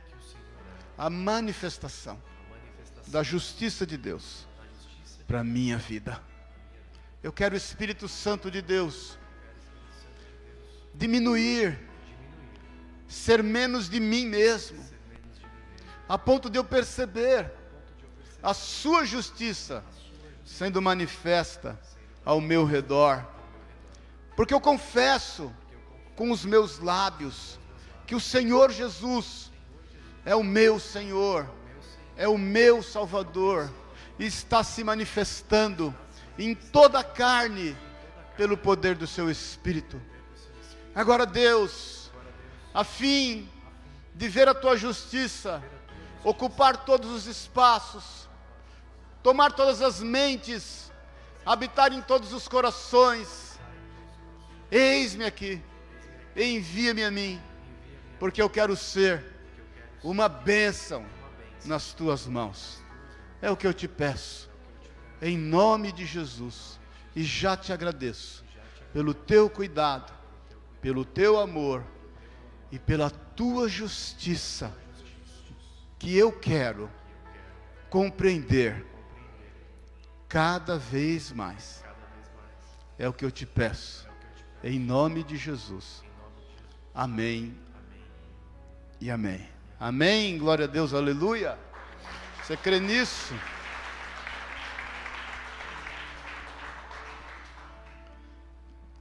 a 0.98 1.10
manifestação 1.10 2.18
da 3.08 3.22
justiça 3.24 3.86
de 3.86 3.98
Deus 3.98 4.48
para 5.28 5.42
a 5.42 5.44
minha 5.44 5.78
vida. 5.78 6.24
Eu 7.22 7.34
quero 7.34 7.56
o 7.56 7.58
Espírito 7.58 8.08
Santo 8.08 8.50
de 8.50 8.62
Deus 8.62 9.20
diminuir, 10.96 11.78
ser 13.06 13.44
menos 13.44 13.90
de 13.90 14.00
mim 14.00 14.26
mesmo, 14.28 14.82
a 16.08 16.18
ponto 16.18 16.50
de 16.50 16.58
eu 16.58 16.64
perceber 16.64 17.52
a 18.42 18.54
Sua 18.54 19.04
justiça 19.04 19.84
sendo 20.52 20.82
manifesta 20.82 21.80
ao 22.26 22.42
meu 22.42 22.66
redor. 22.66 23.26
Porque 24.36 24.54
eu 24.54 24.60
confesso 24.60 25.52
com 26.16 26.30
os 26.30 26.44
meus 26.46 26.80
lábios 26.80 27.58
que 28.06 28.14
o 28.14 28.20
Senhor 28.20 28.70
Jesus 28.70 29.50
é 30.26 30.36
o 30.36 30.44
meu 30.44 30.78
Senhor, 30.80 31.50
é 32.18 32.28
o 32.28 32.38
meu 32.38 32.84
Salvador, 32.84 33.72
e 34.20 34.26
está 34.26 34.64
se 34.64 34.84
manifestando 34.84 35.96
em 36.38 36.54
toda 36.54 37.00
a 37.00 37.04
carne 37.04 37.76
pelo 38.36 38.58
poder 38.58 38.96
do 38.96 39.08
seu 39.08 39.32
Espírito. 39.32 40.00
Agora, 40.94 41.26
Deus, 41.26 42.12
a 42.74 42.84
fim 42.84 43.50
de 44.14 44.28
ver 44.28 44.50
a 44.50 44.54
tua 44.54 44.76
justiça, 44.76 45.64
ocupar 46.24 46.86
todos 46.86 47.10
os 47.10 47.26
espaços, 47.26 48.30
tomar 49.22 49.52
todas 49.52 49.82
as 49.82 50.02
mentes, 50.02 50.92
habitar 51.46 51.94
em 51.94 52.02
todos 52.02 52.34
os 52.34 52.48
corações. 52.48 53.60
Eis-me 54.70 55.26
aqui, 55.26 55.62
envia-me 56.36 57.04
a 57.04 57.12
mim, 57.12 57.42
porque 58.20 58.42
eu 58.42 58.50
quero 58.50 58.76
ser 58.76 59.24
uma 60.04 60.28
bênção 60.30 61.06
nas 61.66 61.94
tuas 61.94 62.26
mãos. 62.26 62.82
É 63.42 63.50
o 63.50 63.58
que 63.58 63.68
eu 63.68 63.74
te 63.74 63.88
peço, 63.88 64.50
em 65.22 65.38
nome 65.38 65.92
de 65.92 66.06
Jesus, 66.06 66.80
e 67.16 67.24
já 67.24 67.58
te 67.58 67.74
agradeço 67.74 68.44
pelo 68.94 69.14
teu 69.14 69.50
cuidado, 69.50 70.12
pelo 70.82 71.06
teu 71.06 71.40
amor 71.40 71.84
e 72.72 72.80
pela 72.80 73.10
tua 73.10 73.68
justiça, 73.68 74.74
que 76.00 76.18
eu 76.18 76.32
quero 76.32 76.90
compreender 77.90 78.91
cada 80.32 80.78
vez 80.78 81.30
mais. 81.30 81.84
É 82.98 83.08
o 83.08 83.12
que 83.12 83.26
eu 83.26 83.30
te 83.30 83.46
peço. 83.46 84.08
Em 84.64 84.80
nome 84.80 85.24
de 85.24 85.36
Jesus. 85.36 86.02
Amém. 86.96 87.54
E 89.02 89.12
amém. 89.12 89.46
Amém. 89.78 90.38
Glória 90.38 90.66
a 90.66 90.68
Deus. 90.70 90.94
Aleluia. 90.94 91.60
Você 92.42 92.56
crê 92.56 92.80
nisso? 92.80 93.34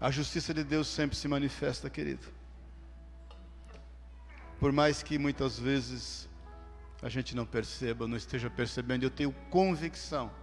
A 0.01 0.11
justiça 0.11 0.53
de 0.53 0.65
Deus 0.65 0.89
sempre 0.89 1.17
se 1.17 1.29
manifesta, 1.29 1.89
querido. 1.89 2.27
Por 4.59 4.73
mais 4.73 5.01
que 5.01 5.17
muitas 5.17 5.57
vezes 5.57 6.29
a 7.01 7.09
gente 7.09 7.37
não 7.37 7.47
perceba, 7.47 8.09
não 8.09 8.17
esteja 8.17 8.51
percebendo, 8.51 9.05
eu 9.05 9.11
tenho 9.11 9.33
convicção 9.49 10.40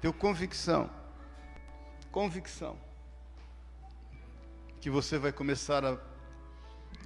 tenho 0.00 0.14
convicção, 0.14 0.88
convicção, 2.10 2.76
que 4.80 4.88
você 4.88 5.18
vai 5.18 5.30
começar 5.30 5.84
a, 5.84 5.98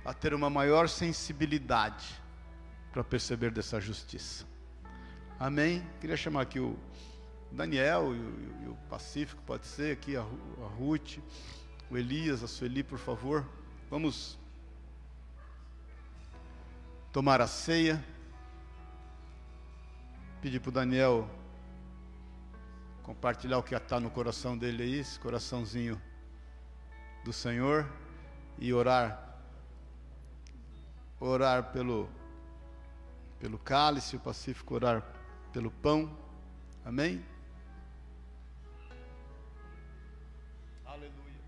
a 0.04 0.14
ter 0.14 0.32
uma 0.32 0.48
maior 0.48 0.88
sensibilidade 0.88 2.22
para 2.92 3.02
perceber 3.02 3.50
dessa 3.50 3.80
justiça. 3.80 4.46
Amém? 5.40 5.84
Queria 6.00 6.16
chamar 6.16 6.42
aqui 6.42 6.60
o 6.60 6.78
Daniel 7.50 8.14
e 8.14 8.18
o, 8.18 8.64
e 8.64 8.68
o 8.68 8.76
Pacífico, 8.88 9.42
pode 9.42 9.66
ser, 9.66 9.92
aqui 9.92 10.16
a, 10.16 10.20
a 10.20 10.68
Ruth, 10.78 11.18
o 11.90 11.96
Elias, 11.96 12.44
a 12.44 12.48
Sueli, 12.48 12.84
por 12.84 12.98
favor. 12.98 13.44
Vamos 13.90 14.38
tomar 17.12 17.40
a 17.40 17.48
ceia. 17.48 18.04
Pedir 20.40 20.60
para 20.60 20.68
o 20.68 20.72
Daniel 20.72 21.28
compartilhar 23.04 23.58
o 23.58 23.62
que 23.62 23.74
está 23.74 24.00
no 24.00 24.10
coração 24.10 24.56
dele 24.56 24.82
aí, 24.82 24.98
esse 24.98 25.20
coraçãozinho 25.20 26.00
do 27.22 27.32
Senhor, 27.32 27.86
e 28.58 28.72
orar 28.72 29.20
orar 31.20 31.70
pelo, 31.70 32.08
pelo 33.38 33.58
cálice, 33.58 34.16
o 34.16 34.20
Pacífico 34.20 34.74
orar 34.74 35.02
pelo 35.52 35.70
pão. 35.70 36.10
Amém? 36.84 37.24
Aleluia. 40.84 41.40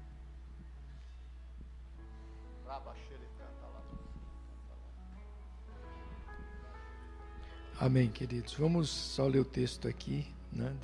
Amém, 7.78 8.11
queridos. 8.11 8.54
Vamos 8.54 8.88
só 8.88 9.26
ler 9.26 9.40
o 9.40 9.44
texto 9.44 9.88
aqui, 9.88 10.26
né? 10.50 10.74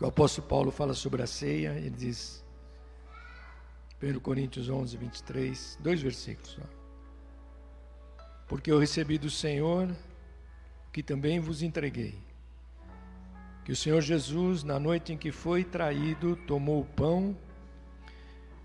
O 0.00 0.06
apóstolo 0.06 0.48
Paulo 0.48 0.70
fala 0.70 0.94
sobre 0.94 1.22
a 1.22 1.26
ceia, 1.26 1.72
ele 1.72 1.90
diz, 1.90 2.42
1 4.02 4.18
Coríntios 4.20 4.70
11, 4.70 4.96
23, 4.96 5.78
dois 5.78 6.00
versículos 6.00 6.52
só. 6.52 6.62
Porque 8.48 8.72
eu 8.72 8.78
recebi 8.78 9.18
do 9.18 9.28
Senhor 9.28 9.94
que 10.90 11.02
também 11.02 11.38
vos 11.38 11.62
entreguei. 11.62 12.18
Que 13.62 13.72
o 13.72 13.76
Senhor 13.76 14.00
Jesus, 14.00 14.64
na 14.64 14.80
noite 14.80 15.12
em 15.12 15.18
que 15.18 15.30
foi 15.30 15.64
traído, 15.64 16.34
tomou 16.34 16.80
o 16.80 16.86
pão 16.86 17.36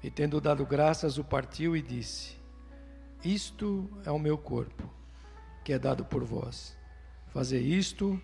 e, 0.01 0.09
tendo 0.09 0.39
dado 0.39 0.65
graças, 0.65 1.17
o 1.17 1.23
partiu 1.23 1.75
e 1.75 1.81
disse: 1.81 2.37
Isto 3.23 3.89
é 4.05 4.11
o 4.11 4.17
meu 4.17 4.37
corpo, 4.37 4.89
que 5.65 5.73
é 5.73 5.77
dado 5.77 6.05
por 6.05 6.23
vós. 6.23 6.77
Fazer 7.27 7.59
isto 7.59 8.19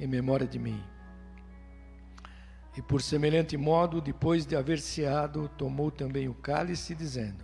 em 0.00 0.06
memória 0.08 0.48
de 0.48 0.58
mim. 0.58 0.82
E 2.76 2.82
por 2.82 3.00
semelhante 3.00 3.56
modo, 3.56 4.02
depois 4.02 4.44
de 4.44 4.54
haver 4.54 4.78
ceado, 4.78 5.48
tomou 5.56 5.90
também 5.90 6.28
o 6.28 6.34
cálice, 6.34 6.94
dizendo: 6.94 7.42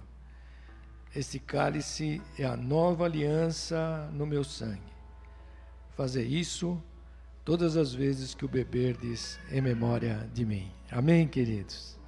Este 1.17 1.39
cálice 1.39 2.21
é 2.39 2.45
a 2.45 2.55
nova 2.55 3.07
aliança 3.07 4.11
no 4.13 4.27
meu 4.27 4.45
sangue. 4.45 4.93
Fazer 5.97 6.25
isso 6.25 6.81
todas 7.45 7.77
as 7.79 7.95
vezes 7.95 8.35
que 8.35 8.45
o 8.45 8.49
beberdes 8.49 9.39
em 9.51 9.63
memória 9.63 10.29
de 10.35 10.45
mim. 10.45 10.71
Amém, 10.91 11.27
queridos? 11.27 11.99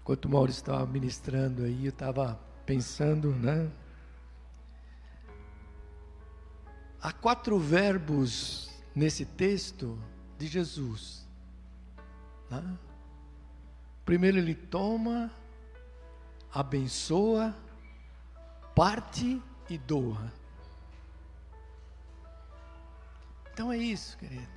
Enquanto 0.00 0.24
o 0.24 0.28
Maurício 0.28 0.60
estava 0.60 0.84
ministrando 0.84 1.62
aí, 1.62 1.84
eu 1.84 1.90
estava 1.90 2.34
pensando, 2.66 3.30
né? 3.30 3.70
Há 7.00 7.12
quatro 7.12 7.58
verbos 7.60 8.70
nesse 8.94 9.24
texto 9.24 9.96
de 10.42 10.48
Jesus. 10.48 11.24
Né? 12.50 12.78
Primeiro 14.04 14.38
ele 14.38 14.54
toma, 14.54 15.30
abençoa, 16.52 17.54
parte 18.74 19.40
e 19.70 19.78
doa. 19.78 20.32
Então 23.52 23.70
é 23.70 23.78
isso, 23.78 24.18
querido. 24.18 24.48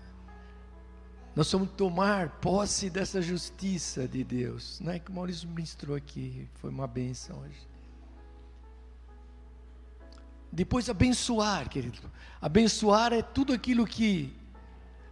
Nós 1.35 1.51
vamos 1.51 1.69
tomar 1.71 2.39
posse 2.39 2.89
dessa 2.89 3.21
justiça 3.21 4.07
de 4.07 4.23
Deus. 4.23 4.79
Não 4.79 4.91
é 4.91 4.97
que 4.97 5.11
o 5.11 5.13
Maurício 5.13 5.47
ministrou 5.47 5.95
aqui, 5.95 6.49
foi 6.55 6.71
uma 6.71 6.87
benção 6.87 7.39
hoje. 7.41 7.67
Depois 10.51 10.89
abençoar, 10.89 11.69
querido. 11.69 11.99
Abençoar 12.41 13.13
é 13.13 13.21
tudo 13.21 13.53
aquilo 13.53 13.85
que 13.85 14.33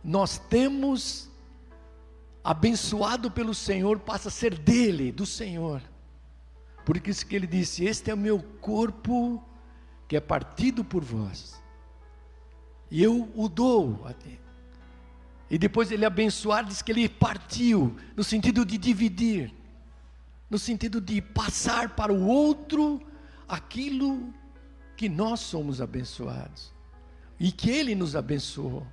nós 0.04 0.38
temos 0.38 1.30
abençoado 2.44 3.32
pelo 3.32 3.54
Senhor 3.54 4.00
passa 4.00 4.28
a 4.28 4.32
ser 4.32 4.58
dele, 4.58 5.12
do 5.12 5.26
Senhor. 5.26 5.82
Por 6.86 6.98
isso 7.08 7.26
que 7.26 7.36
ele 7.36 7.48
disse: 7.48 7.86
Este 7.86 8.12
é 8.12 8.14
o 8.14 8.18
meu 8.18 8.42
corpo 8.60 9.42
que 10.08 10.18
é 10.18 10.20
partido 10.20 10.84
por 10.84 11.04
vós, 11.04 11.64
e 12.92 13.02
eu 13.02 13.32
o 13.34 13.48
dou 13.48 14.06
a 14.06 14.14
ti. 14.14 14.40
E 15.50 15.58
depois 15.58 15.92
ele 15.92 16.06
abençoar, 16.06 16.66
diz 16.66 16.82
que 16.82 16.92
ele 16.92 17.08
partiu, 17.08 17.96
no 18.16 18.24
sentido 18.24 18.66
de 18.66 18.78
dividir, 18.78 19.54
no 20.50 20.58
sentido 20.58 21.00
de 21.00 21.22
passar 21.22 21.96
para 21.96 22.12
o 22.12 22.26
outro 22.26 23.02
aquilo 23.48 24.34
que 24.98 25.08
nós 25.08 25.40
somos 25.42 25.80
abençoados, 25.80 26.74
e 27.40 27.52
que 27.52 27.70
ele 27.70 27.96
nos 27.96 28.16
abençoou 28.16 28.86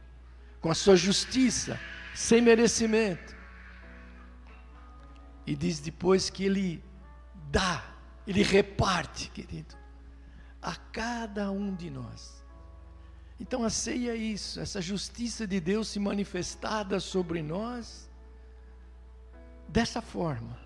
com 0.61 0.71
a 0.71 0.75
sua 0.75 0.97
justiça, 0.97 1.81
sem 2.15 2.41
merecimento. 2.41 3.35
E 5.47 5.57
diz 5.57 5.81
depois 5.81 6.29
que 6.29 6.45
ele 6.45 6.85
dá, 7.51 7.83
ele 8.27 8.43
reparte, 8.43 9.31
querido, 9.31 9.75
a 10.61 10.77
cada 10.77 11.51
um 11.51 11.75
de 11.75 11.91
nós. 11.91 12.45
Então 13.39 13.65
a 13.65 13.71
ceia 13.71 14.13
é 14.13 14.17
isso, 14.17 14.61
essa 14.61 14.83
justiça 14.83 15.47
de 15.47 15.59
Deus 15.59 15.89
se 15.89 15.99
manifestada 15.99 17.01
sobre 17.01 17.43
nós 17.43 18.11
dessa 19.67 20.03
forma. 20.03 20.59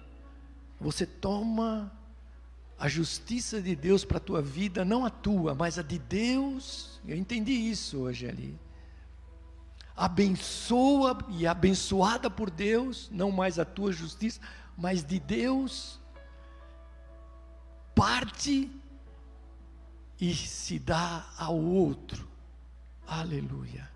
Você 0.81 1.07
toma 1.07 1.93
a 2.77 2.89
justiça 2.89 3.63
de 3.63 3.77
Deus 3.77 4.05
para 4.05 4.17
a 4.17 4.21
tua 4.21 4.43
vida, 4.43 4.85
não 4.85 5.07
a 5.07 5.11
tua, 5.11 5.55
mas 5.55 5.79
a 5.79 5.83
de 5.83 6.01
Deus. 6.01 7.01
Eu 7.07 7.17
entendi 7.17 7.53
isso 7.53 8.01
hoje 8.01 8.29
ali 8.29 8.59
abençoa 9.97 11.19
e 11.29 11.47
abençoada 11.47 12.29
por 12.29 12.51
Deus, 12.51 13.09
não 13.13 13.31
mais 13.31 13.59
a 13.59 13.65
tua 13.65 13.93
justiça, 13.93 14.41
mas 14.77 15.05
de 15.05 15.21
Deus, 15.21 16.01
parte 17.95 18.71
e 20.21 20.35
se 20.35 20.79
dá 20.79 21.27
ao 21.39 21.57
outro. 21.57 22.29
Aleluia. 23.07 23.89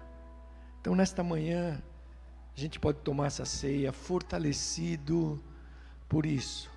Então, 0.80 0.94
nesta 0.94 1.22
manhã, 1.22 1.82
a 2.57 2.61
gente 2.61 2.78
pode 2.78 2.99
tomar 3.01 3.26
essa 3.26 3.44
ceia 3.44 3.92
fortalecido 3.92 5.42
por 6.09 6.24
isso, 6.24 6.70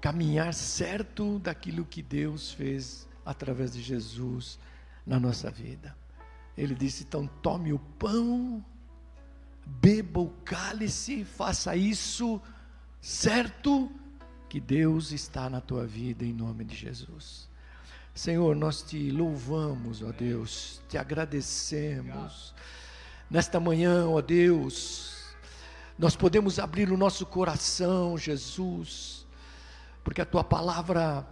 caminhar 0.00 0.54
certo 0.54 1.38
daquilo 1.38 1.84
que 1.84 2.02
Deus 2.02 2.52
fez 2.52 3.08
através 3.24 3.72
de 3.72 3.82
Jesus 3.82 4.58
na 5.06 5.18
nossa 5.18 5.50
vida. 5.50 5.96
Ele 6.58 6.74
disse: 6.74 7.04
então 7.04 7.26
tome 7.40 7.72
o 7.72 7.78
pão, 7.78 8.64
beba 9.64 10.20
o 10.20 10.30
cálice, 10.44 11.24
faça 11.24 11.76
isso, 11.76 12.42
certo 13.00 13.90
que 14.48 14.58
Deus 14.58 15.12
está 15.12 15.48
na 15.48 15.60
tua 15.60 15.86
vida 15.86 16.24
em 16.24 16.32
nome 16.32 16.64
de 16.64 16.74
Jesus. 16.74 17.48
Senhor, 18.12 18.56
nós 18.56 18.82
te 18.82 19.12
louvamos, 19.12 20.02
ó 20.02 20.10
Deus, 20.10 20.82
te 20.88 20.98
agradecemos. 20.98 22.52
Nesta 23.30 23.60
manhã, 23.60 24.08
ó 24.08 24.20
Deus, 24.20 25.36
nós 25.96 26.16
podemos 26.16 26.58
abrir 26.58 26.90
o 26.90 26.96
nosso 26.96 27.24
coração, 27.24 28.18
Jesus, 28.18 29.24
porque 30.02 30.20
a 30.20 30.26
tua 30.26 30.42
palavra 30.42 31.24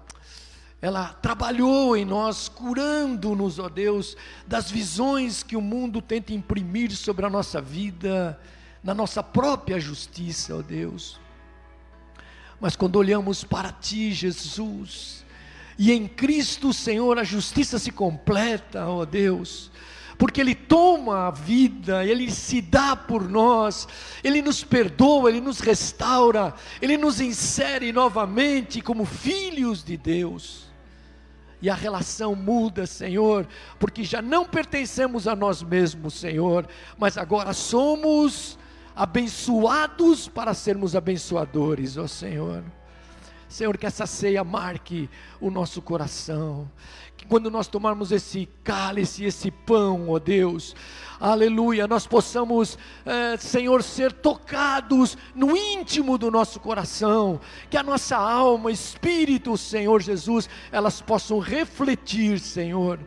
ela 0.80 1.14
trabalhou 1.14 1.96
em 1.96 2.04
nós, 2.04 2.48
curando-nos, 2.48 3.58
ó 3.58 3.68
Deus, 3.68 4.16
das 4.46 4.70
visões 4.70 5.42
que 5.42 5.56
o 5.56 5.60
mundo 5.60 6.02
tenta 6.02 6.34
imprimir 6.34 6.94
sobre 6.94 7.24
a 7.24 7.30
nossa 7.30 7.60
vida, 7.60 8.38
na 8.84 8.92
nossa 8.92 9.22
própria 9.22 9.80
justiça, 9.80 10.54
ó 10.54 10.62
Deus. 10.62 11.18
Mas 12.60 12.76
quando 12.76 12.96
olhamos 12.96 13.42
para 13.42 13.72
Ti, 13.72 14.12
Jesus, 14.12 15.24
e 15.78 15.92
em 15.92 16.06
Cristo, 16.06 16.72
Senhor, 16.72 17.18
a 17.18 17.24
justiça 17.24 17.78
se 17.78 17.90
completa, 17.90 18.86
ó 18.86 19.06
Deus, 19.06 19.70
porque 20.18 20.42
Ele 20.42 20.54
toma 20.54 21.28
a 21.28 21.30
vida, 21.30 22.04
Ele 22.04 22.30
se 22.30 22.60
dá 22.60 22.94
por 22.94 23.26
nós, 23.26 23.88
Ele 24.22 24.42
nos 24.42 24.62
perdoa, 24.62 25.30
Ele 25.30 25.40
nos 25.40 25.58
restaura, 25.60 26.54
Ele 26.82 26.98
nos 26.98 27.18
insere 27.18 27.92
novamente 27.92 28.82
como 28.82 29.06
filhos 29.06 29.82
de 29.82 29.96
Deus 29.96 30.65
e 31.60 31.70
a 31.70 31.74
relação 31.74 32.34
muda, 32.34 32.86
Senhor, 32.86 33.46
porque 33.78 34.04
já 34.04 34.20
não 34.20 34.44
pertencemos 34.44 35.26
a 35.26 35.34
nós 35.34 35.62
mesmos, 35.62 36.14
Senhor, 36.14 36.66
mas 36.98 37.16
agora 37.16 37.52
somos 37.52 38.58
abençoados 38.94 40.28
para 40.28 40.54
sermos 40.54 40.94
abençoadores, 40.94 41.96
ó 41.96 42.06
Senhor. 42.06 42.62
Senhor, 43.48 43.78
que 43.78 43.86
essa 43.86 44.06
ceia 44.06 44.42
marque 44.42 45.08
o 45.40 45.50
nosso 45.50 45.80
coração, 45.80 46.70
quando 47.28 47.50
nós 47.50 47.66
tomarmos 47.68 48.12
esse 48.12 48.48
cálice, 48.62 49.24
esse 49.24 49.50
pão, 49.50 50.08
ó 50.08 50.18
Deus, 50.18 50.74
aleluia, 51.20 51.86
nós 51.86 52.06
possamos, 52.06 52.78
é, 53.04 53.36
Senhor, 53.36 53.82
ser 53.82 54.12
tocados 54.12 55.16
no 55.34 55.56
íntimo 55.56 56.16
do 56.16 56.30
nosso 56.30 56.60
coração, 56.60 57.40
que 57.68 57.76
a 57.76 57.82
nossa 57.82 58.16
alma, 58.16 58.70
espírito, 58.70 59.56
Senhor 59.56 60.00
Jesus, 60.00 60.48
elas 60.70 61.00
possam 61.00 61.38
refletir, 61.38 62.38
Senhor, 62.38 62.98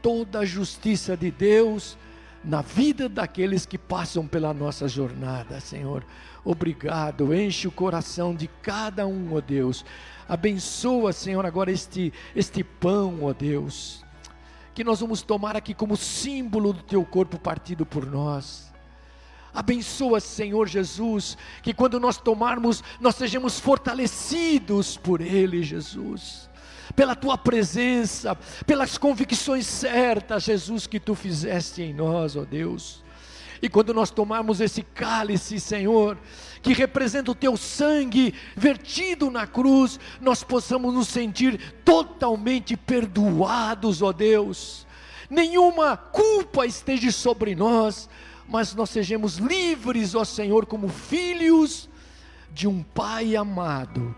toda 0.00 0.40
a 0.40 0.44
justiça 0.44 1.16
de 1.16 1.30
Deus 1.30 1.96
na 2.44 2.60
vida 2.60 3.08
daqueles 3.08 3.64
que 3.64 3.78
passam 3.78 4.26
pela 4.26 4.52
nossa 4.52 4.88
jornada, 4.88 5.60
Senhor. 5.60 6.04
Obrigado, 6.44 7.32
enche 7.32 7.68
o 7.68 7.72
coração 7.72 8.34
de 8.34 8.48
cada 8.60 9.06
um, 9.06 9.34
ó 9.34 9.40
Deus. 9.40 9.84
Abençoa, 10.32 11.12
Senhor, 11.12 11.44
agora 11.44 11.70
este, 11.70 12.10
este 12.34 12.64
pão, 12.64 13.24
ó 13.24 13.34
Deus, 13.34 14.02
que 14.72 14.82
nós 14.82 15.00
vamos 15.00 15.20
tomar 15.20 15.58
aqui 15.58 15.74
como 15.74 15.94
símbolo 15.94 16.72
do 16.72 16.82
teu 16.82 17.04
corpo 17.04 17.38
partido 17.38 17.84
por 17.84 18.06
nós. 18.06 18.72
Abençoa, 19.52 20.20
Senhor 20.20 20.66
Jesus, 20.66 21.36
que 21.62 21.74
quando 21.74 22.00
nós 22.00 22.16
tomarmos, 22.16 22.82
nós 22.98 23.14
sejamos 23.16 23.60
fortalecidos 23.60 24.96
por 24.96 25.20
Ele, 25.20 25.62
Jesus 25.62 26.50
pela 26.96 27.14
tua 27.14 27.38
presença, 27.38 28.34
pelas 28.66 28.98
convicções 28.98 29.66
certas, 29.66 30.44
Jesus, 30.44 30.86
que 30.86 31.00
tu 31.00 31.14
fizeste 31.14 31.80
em 31.80 31.94
nós, 31.94 32.36
ó 32.36 32.44
Deus. 32.44 33.02
E 33.62 33.68
quando 33.68 33.94
nós 33.94 34.10
tomarmos 34.10 34.60
esse 34.60 34.82
cálice, 34.82 35.60
Senhor, 35.60 36.18
que 36.62 36.72
representa 36.72 37.30
o 37.30 37.34
teu 37.34 37.56
sangue 37.56 38.32
vertido 38.56 39.30
na 39.30 39.46
cruz, 39.46 39.98
nós 40.20 40.44
possamos 40.44 40.94
nos 40.94 41.08
sentir 41.08 41.58
totalmente 41.84 42.76
perdoados, 42.76 44.00
ó 44.00 44.12
Deus. 44.12 44.86
Nenhuma 45.28 45.96
culpa 45.96 46.64
esteja 46.64 47.10
sobre 47.10 47.54
nós, 47.54 48.08
mas 48.48 48.74
nós 48.74 48.90
sejamos 48.90 49.38
livres, 49.38 50.14
ó 50.14 50.24
Senhor, 50.24 50.64
como 50.66 50.88
filhos 50.88 51.88
de 52.52 52.68
um 52.68 52.82
Pai 52.82 53.34
amado 53.34 54.14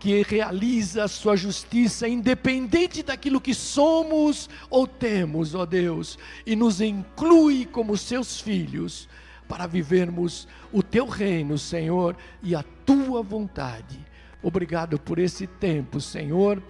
que 0.00 0.22
realiza 0.22 1.04
a 1.04 1.08
sua 1.08 1.36
justiça, 1.36 2.08
independente 2.08 3.02
daquilo 3.02 3.40
que 3.40 3.52
somos 3.52 4.48
ou 4.70 4.86
temos, 4.86 5.54
ó 5.54 5.66
Deus, 5.66 6.18
e 6.46 6.56
nos 6.56 6.80
inclui 6.80 7.66
como 7.66 7.98
seus 7.98 8.40
filhos, 8.40 9.06
para 9.50 9.66
vivermos 9.66 10.46
o 10.72 10.80
teu 10.80 11.08
reino, 11.08 11.58
Senhor, 11.58 12.16
e 12.40 12.54
a 12.54 12.62
tua 12.86 13.20
vontade. 13.20 13.98
Obrigado 14.40 14.96
por 14.96 15.18
esse 15.18 15.44
tempo, 15.44 16.00
Senhor, 16.00 16.62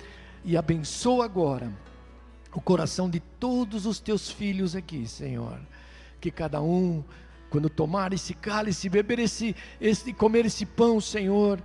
e 0.42 0.56
abençoa 0.56 1.26
agora 1.26 1.70
o 2.54 2.60
coração 2.60 3.10
de 3.10 3.20
todos 3.20 3.84
os 3.84 4.00
teus 4.00 4.30
filhos 4.30 4.74
aqui, 4.74 5.06
Senhor. 5.06 5.60
Que 6.22 6.30
cada 6.30 6.62
um, 6.62 7.04
quando 7.50 7.68
tomar 7.68 8.14
esse 8.14 8.32
cálice, 8.32 8.88
beber 8.88 9.18
esse, 9.18 9.54
esse 9.78 10.14
comer 10.14 10.46
esse 10.46 10.64
pão, 10.64 11.02
Senhor, 11.02 11.62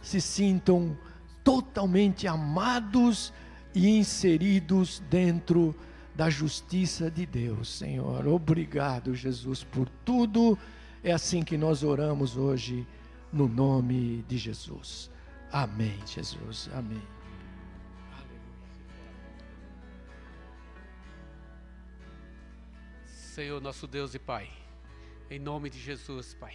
se 0.00 0.20
sintam 0.20 0.96
totalmente 1.42 2.28
amados 2.28 3.32
e 3.74 3.88
inseridos 3.98 5.02
dentro 5.10 5.74
da 6.14 6.28
justiça 6.28 7.10
de 7.10 7.24
Deus, 7.26 7.68
Senhor. 7.68 8.26
Obrigado, 8.26 9.14
Jesus, 9.14 9.64
por 9.64 9.88
tudo. 10.04 10.58
É 11.02 11.12
assim 11.12 11.42
que 11.42 11.56
nós 11.56 11.82
oramos 11.82 12.36
hoje, 12.36 12.86
no 13.32 13.48
nome 13.48 14.24
de 14.28 14.38
Jesus. 14.38 15.10
Amém, 15.50 15.98
Jesus. 16.06 16.68
Amém. 16.74 17.02
Senhor, 23.06 23.60
nosso 23.60 23.86
Deus 23.86 24.14
e 24.14 24.18
Pai, 24.18 24.50
em 25.30 25.38
nome 25.38 25.70
de 25.70 25.78
Jesus, 25.78 26.34
Pai 26.34 26.54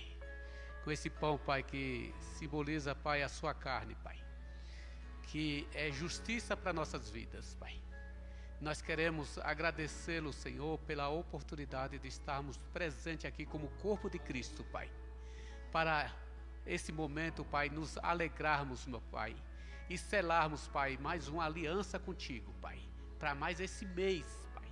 com 0.88 0.92
esse 0.94 1.10
pão, 1.10 1.38
Pai, 1.38 1.62
que 1.64 2.16
simboliza, 2.38 2.96
Pai, 2.96 3.22
a 3.22 3.28
sua 3.28 3.54
carne, 3.54 3.94
Pai, 3.96 4.18
que 5.24 5.68
é 5.74 5.92
justiça 5.92 6.56
para 6.56 6.72
nossas 6.72 7.10
vidas, 7.10 7.58
Pai. 7.60 7.78
Nós 8.60 8.82
queremos 8.82 9.38
agradecê-lo, 9.40 10.34
Senhor, 10.34 10.80
pela 10.80 11.10
oportunidade 11.10 12.00
de 12.00 12.08
estarmos 12.08 12.58
presentes 12.74 13.26
aqui 13.26 13.46
como 13.46 13.68
corpo 13.82 14.10
de 14.10 14.18
Cristo, 14.18 14.64
Pai. 14.64 14.90
Para 15.72 16.12
esse 16.66 16.92
momento, 16.92 17.46
Pai, 17.46 17.70
nos 17.70 18.00
alegrarmos, 18.00 18.88
meu 18.88 19.00
Pai, 19.12 19.36
e 19.88 19.96
selarmos, 19.96 20.68
Pai, 20.68 20.98
mais 21.00 21.28
uma 21.28 21.46
aliança 21.46 22.00
contigo, 22.00 22.52
Pai, 22.60 22.80
para 23.20 23.36
mais 23.36 23.60
esse 23.60 23.86
mês, 23.86 24.26
Pai. 24.56 24.68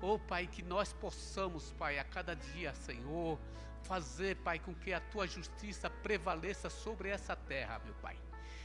Oh, 0.00 0.18
Pai, 0.18 0.46
que 0.46 0.62
nós 0.62 0.94
possamos, 0.94 1.70
Pai, 1.72 1.98
a 1.98 2.04
cada 2.04 2.34
dia, 2.34 2.72
Senhor, 2.72 3.38
fazer, 3.82 4.36
Pai, 4.36 4.58
com 4.58 4.74
que 4.74 4.94
a 4.94 5.00
tua 5.00 5.26
justiça 5.26 5.90
prevaleça 5.90 6.70
sobre 6.70 7.10
essa 7.10 7.36
terra, 7.36 7.78
meu 7.84 7.94
Pai. 7.96 8.16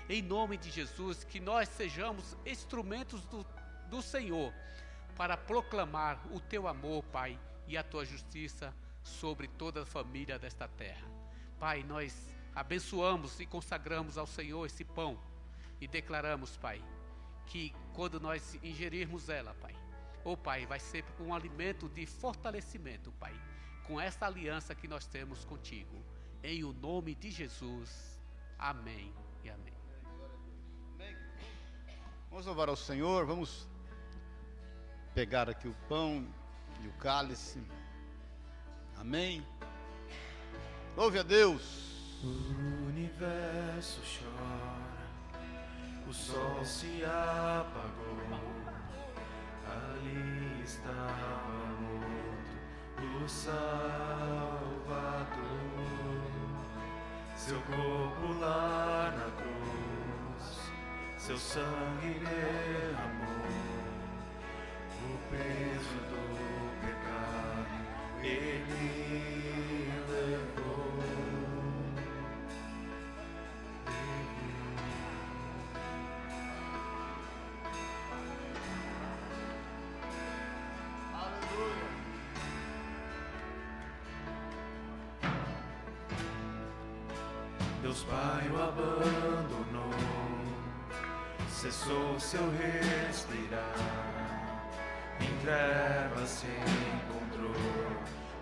Em 0.09 0.21
nome 0.21 0.57
de 0.57 0.71
Jesus, 0.71 1.23
que 1.23 1.39
nós 1.39 1.67
sejamos 1.69 2.37
instrumentos 2.45 3.23
do, 3.25 3.45
do 3.93 4.01
Senhor 4.01 4.51
para 5.15 5.37
proclamar 5.37 6.19
o 6.31 6.39
teu 6.39 6.67
amor, 6.67 7.03
Pai, 7.11 7.39
e 7.67 7.77
a 7.77 7.83
tua 7.83 8.03
justiça 8.03 8.73
sobre 9.03 9.47
toda 9.47 9.83
a 9.83 9.85
família 9.85 10.39
desta 10.39 10.67
terra. 10.67 11.07
Pai, 11.59 11.83
nós 11.83 12.27
abençoamos 12.55 13.39
e 13.39 13.45
consagramos 13.45 14.17
ao 14.17 14.25
Senhor 14.25 14.65
esse 14.65 14.83
pão 14.83 15.19
e 15.79 15.87
declaramos, 15.87 16.57
Pai, 16.57 16.83
que 17.45 17.71
quando 17.93 18.19
nós 18.19 18.57
ingerirmos 18.63 19.29
ela, 19.29 19.53
Pai, 19.61 19.75
oh 20.23 20.35
Pai, 20.35 20.65
vai 20.65 20.79
ser 20.79 21.05
um 21.19 21.31
alimento 21.31 21.87
de 21.87 22.07
fortalecimento, 22.07 23.11
Pai 23.19 23.39
com 23.83 23.99
essa 23.99 24.25
aliança 24.25 24.73
que 24.73 24.87
nós 24.87 25.05
temos 25.05 25.43
contigo. 25.45 26.03
Em 26.41 26.63
o 26.63 26.73
nome 26.73 27.13
de 27.13 27.29
Jesus. 27.29 28.17
Amém 28.57 29.13
e 29.43 29.49
amém. 29.49 29.73
Vamos 32.29 32.47
louvar 32.47 32.69
ao 32.69 32.75
Senhor, 32.75 33.27
vamos 33.27 33.67
pegar 35.13 35.49
aqui 35.49 35.67
o 35.67 35.75
pão 35.87 36.25
e 36.81 36.87
o 36.87 36.91
cálice. 36.93 37.61
Amém. 38.97 39.45
Louve 40.95 41.19
a 41.19 41.23
Deus. 41.23 42.21
O 42.23 42.87
universo 42.87 44.01
chora, 44.01 45.37
o 46.07 46.13
sol 46.13 46.63
se 46.63 47.03
apagou, 47.03 48.17
ali 49.65 50.63
estava 50.63 51.53
o 53.23 53.29
Salvador, 53.29 53.63
seu 57.37 57.61
corpo 57.61 58.33
lá 58.39 59.13
na 59.17 59.31
cruz, 59.41 60.71
seu 61.17 61.37
sangue 61.37 62.19
derramou, 62.19 63.42
peso 65.33 65.97
do 66.09 66.23
pecado 66.81 67.73
ele 68.23 69.91
levou. 70.09 70.93
Deus 87.81 88.03
Pai 88.03 88.47
o 88.49 88.61
abandonou, 88.61 89.91
cessou 91.49 92.19
seu 92.19 92.49
respirar, 92.51 92.82
encontrou 96.47 97.51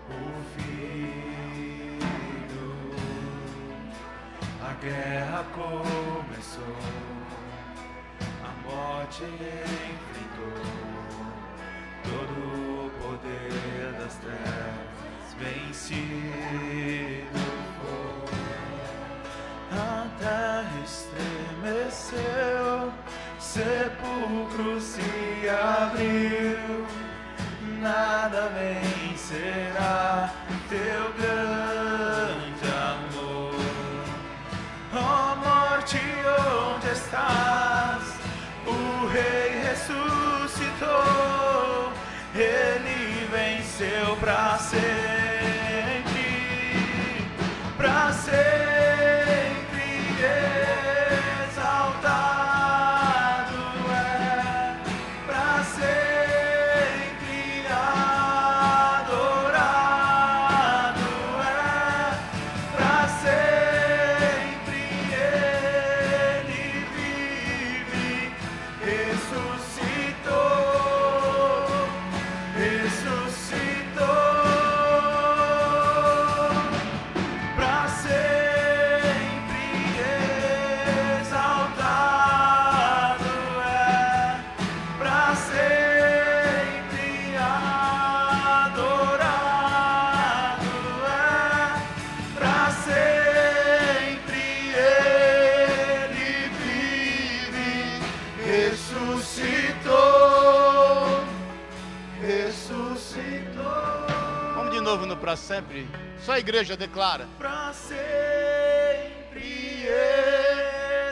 o 0.08 0.42
Filho. 0.54 2.70
A 4.60 4.72
guerra 4.80 5.44
começou, 5.52 6.76
a 8.44 8.46
morte 8.68 9.24
enfrentou, 9.24 10.60
todo 12.02 12.34
o 12.86 12.88
poder 13.00 13.92
das 13.98 14.14
trevas 14.16 15.30
vencido 15.38 16.82
a 19.72 20.06
terra 20.18 20.82
estremeceu, 20.84 22.92
sepulcro 23.38 24.78
se 24.80 25.48
abriu, 25.48 26.84
nada 27.82 28.48
vencerá. 28.54 30.32
Teu 30.68 31.12
grande 31.18 31.31
sempre. 105.52 105.86
Só 106.24 106.32
a 106.32 106.38
igreja 106.38 106.76
declara. 106.76 107.28
Pra 107.38 107.72
sempre 107.74 109.12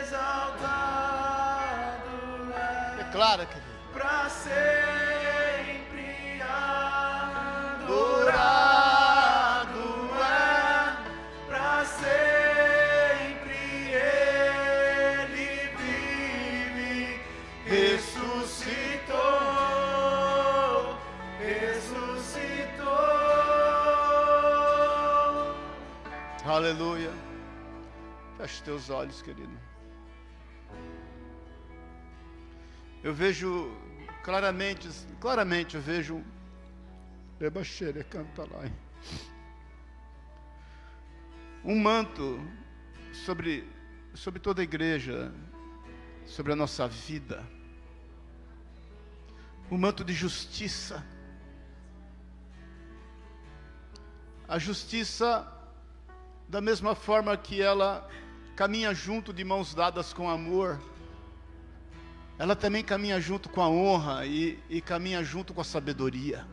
exaltado 0.00 0.54
é. 2.56 3.04
Declara, 3.04 3.44
querido. 3.44 3.66
Pra 3.92 4.30
sempre 4.30 4.79
Aleluia. 26.70 27.10
Feche 28.36 28.62
teus 28.62 28.90
olhos, 28.90 29.20
querido. 29.20 29.58
Eu 33.02 33.12
vejo 33.12 33.76
claramente, 34.22 34.88
claramente 35.20 35.74
eu 35.74 35.82
vejo 35.82 36.24
Debaixeira 37.40 38.04
canta 38.04 38.42
lá. 38.42 38.70
Um 41.64 41.76
manto 41.80 42.40
sobre 43.12 43.68
sobre 44.14 44.38
toda 44.38 44.62
a 44.62 44.64
igreja, 44.64 45.32
sobre 46.24 46.52
a 46.52 46.56
nossa 46.56 46.86
vida. 46.86 47.44
Um 49.68 49.76
manto 49.76 50.04
de 50.04 50.12
justiça. 50.12 51.04
A 54.46 54.56
justiça 54.56 55.59
da 56.50 56.60
mesma 56.60 56.96
forma 56.96 57.36
que 57.36 57.62
ela 57.62 58.10
caminha 58.56 58.92
junto 58.92 59.32
de 59.32 59.44
mãos 59.44 59.72
dadas 59.72 60.12
com 60.12 60.28
amor, 60.28 60.80
ela 62.36 62.56
também 62.56 62.82
caminha 62.82 63.20
junto 63.20 63.48
com 63.48 63.62
a 63.62 63.68
honra 63.68 64.26
e, 64.26 64.58
e 64.68 64.80
caminha 64.80 65.22
junto 65.22 65.54
com 65.54 65.60
a 65.60 65.64
sabedoria. 65.64 66.44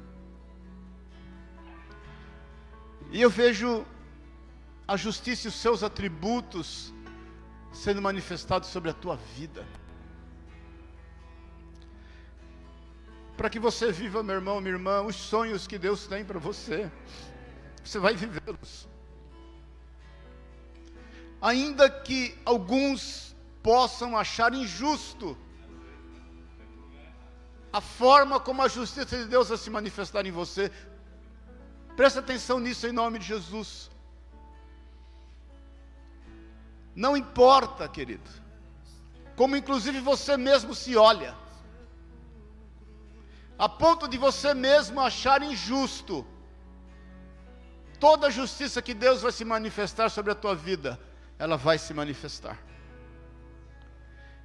E 3.10 3.20
eu 3.20 3.30
vejo 3.30 3.84
a 4.88 4.96
justiça 4.96 5.48
e 5.48 5.50
os 5.50 5.56
seus 5.56 5.82
atributos 5.82 6.94
sendo 7.74 8.00
manifestados 8.00 8.70
sobre 8.70 8.92
a 8.92 8.94
tua 8.94 9.16
vida. 9.36 9.66
Para 13.36 13.50
que 13.50 13.60
você 13.60 13.92
viva, 13.92 14.22
meu 14.22 14.36
irmão, 14.36 14.62
minha 14.62 14.76
irmã, 14.76 15.02
os 15.02 15.16
sonhos 15.16 15.66
que 15.66 15.80
Deus 15.80 16.06
tem 16.06 16.24
para 16.24 16.38
você, 16.38 16.92
você 17.84 17.98
vai 17.98 18.16
vivê-los 18.16 18.88
ainda 21.42 21.90
que 21.90 22.38
alguns 22.46 23.36
possam 23.62 24.18
achar 24.18 24.54
injusto 24.54 25.38
a 27.72 27.82
forma 27.82 28.40
como 28.40 28.62
a 28.62 28.68
justiça 28.68 29.18
de 29.18 29.26
Deus 29.26 29.50
vai 29.50 29.58
se 29.58 29.70
manifestar 29.70 30.26
em 30.26 30.32
você. 30.32 30.72
Presta 31.96 32.20
atenção 32.20 32.60
nisso 32.60 32.88
em 32.88 32.92
nome 32.92 33.20
de 33.20 33.26
Jesus. 33.26 33.92
Não 36.96 37.16
importa, 37.16 37.88
querido, 37.88 38.30
como 39.36 39.56
inclusive 39.56 40.00
você 40.00 40.36
mesmo 40.36 40.74
se 40.74 40.96
olha, 40.96 41.36
a 43.60 43.70
ponto 43.70 44.08
de 44.08 44.18
você 44.18 44.54
mesmo 44.54 45.00
achar 45.00 45.44
injusto 45.44 46.26
toda 48.00 48.28
a 48.28 48.32
justiça 48.32 48.82
que 48.82 48.94
Deus 48.94 49.22
vai 49.22 49.32
se 49.32 49.46
manifestar 49.46 50.10
sobre 50.10 50.32
a 50.32 50.36
tua 50.36 50.56
vida 50.56 51.00
ela 51.40 51.58
vai 51.58 51.78
se 51.78 51.94
manifestar. 51.94 52.58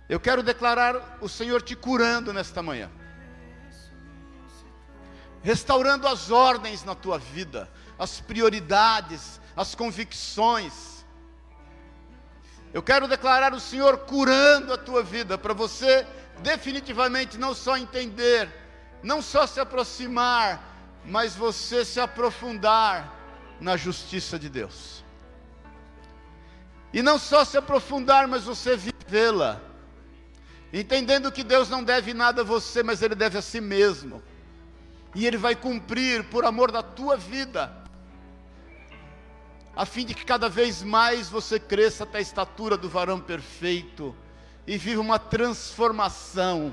Eu 0.08 0.20
quero 0.20 0.42
declarar 0.42 1.18
o 1.20 1.28
Senhor 1.28 1.62
te 1.62 1.74
curando 1.74 2.32
nesta 2.32 2.62
manhã, 2.62 2.90
restaurando 5.42 6.06
as 6.06 6.30
ordens 6.30 6.84
na 6.84 6.94
tua 6.94 7.18
vida, 7.18 7.70
as 7.98 8.20
prioridades, 8.20 9.40
as 9.56 9.74
convicções. 9.74 11.04
Eu 12.74 12.82
quero 12.82 13.08
declarar 13.08 13.54
o 13.54 13.60
Senhor 13.60 13.98
curando 13.98 14.72
a 14.72 14.78
tua 14.78 15.02
vida, 15.02 15.38
para 15.38 15.54
você 15.54 16.06
definitivamente 16.42 17.38
não 17.38 17.54
só 17.54 17.76
entender, 17.76 18.50
não 19.02 19.22
só 19.22 19.46
se 19.46 19.60
aproximar, 19.60 20.62
mas 21.04 21.34
você 21.34 21.84
se 21.84 22.00
aprofundar 22.00 23.12
na 23.60 23.76
justiça 23.76 24.38
de 24.38 24.48
Deus. 24.48 25.01
E 26.92 27.02
não 27.02 27.18
só 27.18 27.44
se 27.44 27.56
aprofundar, 27.56 28.28
mas 28.28 28.44
você 28.44 28.76
vivê-la. 28.76 29.60
Entendendo 30.72 31.32
que 31.32 31.42
Deus 31.42 31.68
não 31.68 31.82
deve 31.82 32.12
nada 32.12 32.42
a 32.42 32.44
você, 32.44 32.82
mas 32.82 33.02
Ele 33.02 33.14
deve 33.14 33.38
a 33.38 33.42
si 33.42 33.60
mesmo. 33.60 34.22
E 35.14 35.26
Ele 35.26 35.36
vai 35.36 35.56
cumprir 35.56 36.24
por 36.24 36.44
amor 36.44 36.70
da 36.70 36.82
tua 36.82 37.16
vida. 37.16 37.72
A 39.74 39.86
fim 39.86 40.04
de 40.04 40.14
que 40.14 40.24
cada 40.24 40.50
vez 40.50 40.82
mais 40.82 41.30
você 41.30 41.58
cresça 41.58 42.04
até 42.04 42.18
a 42.18 42.22
estatura 42.22 42.76
do 42.76 42.88
varão 42.88 43.18
perfeito. 43.18 44.14
E 44.66 44.76
viva 44.76 45.00
uma 45.00 45.18
transformação 45.18 46.72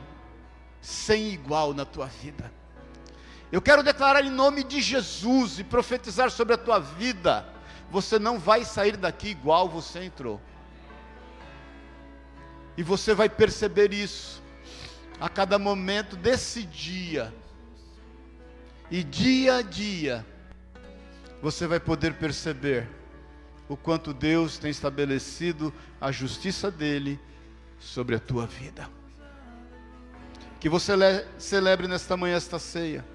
sem 0.81 1.31
igual 1.31 1.73
na 1.73 1.85
tua 1.85 2.07
vida. 2.07 2.51
Eu 3.51 3.61
quero 3.61 3.81
declarar 3.81 4.23
em 4.23 4.29
nome 4.29 4.63
de 4.63 4.81
Jesus 4.81 5.59
e 5.59 5.63
profetizar 5.63 6.29
sobre 6.29 6.53
a 6.53 6.57
tua 6.57 6.79
vida 6.79 7.58
você 7.91 8.19
não 8.19 8.37
vai 8.37 8.63
sair 8.63 8.95
daqui 8.95 9.29
igual 9.29 9.67
você 9.67 10.03
entrou. 10.03 10.39
E 12.77 12.83
você 12.83 13.13
vai 13.13 13.27
perceber 13.27 13.93
isso 13.93 14.41
a 15.19 15.27
cada 15.27 15.57
momento 15.59 16.15
desse 16.15 16.63
dia. 16.63 17.33
E 18.91 19.03
dia 19.03 19.57
a 19.57 19.61
dia, 19.61 20.25
você 21.41 21.67
vai 21.67 21.79
poder 21.79 22.13
perceber 22.15 22.87
o 23.67 23.75
quanto 23.75 24.13
Deus 24.13 24.57
tem 24.57 24.71
estabelecido 24.71 25.73
a 25.99 26.11
justiça 26.11 26.71
dele 26.71 27.19
sobre 27.79 28.15
a 28.15 28.19
tua 28.19 28.47
vida. 28.47 28.89
Que 30.59 30.67
você 30.67 30.93
celebre 31.37 31.87
nesta 31.87 32.17
manhã 32.17 32.35
esta 32.35 32.59
ceia 32.59 33.05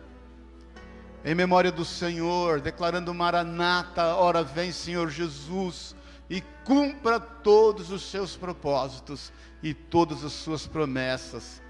em 1.25 1.35
memória 1.35 1.73
do 1.73 1.87
Senhor, 1.87 2.61
declarando 2.61 3.15
Maranata, 3.15 4.15
ora 4.15 4.43
vem 4.43 4.71
Senhor 4.71 5.09
Jesus, 5.09 5.97
e 6.29 6.43
cumpra 6.65 7.19
todos 7.19 7.91
os 7.91 8.03
seus 8.11 8.37
propósitos 8.37 9.33
e 9.63 9.73
todas 9.73 10.23
as 10.23 10.33
suas 10.33 10.67
promessas. 10.67 11.63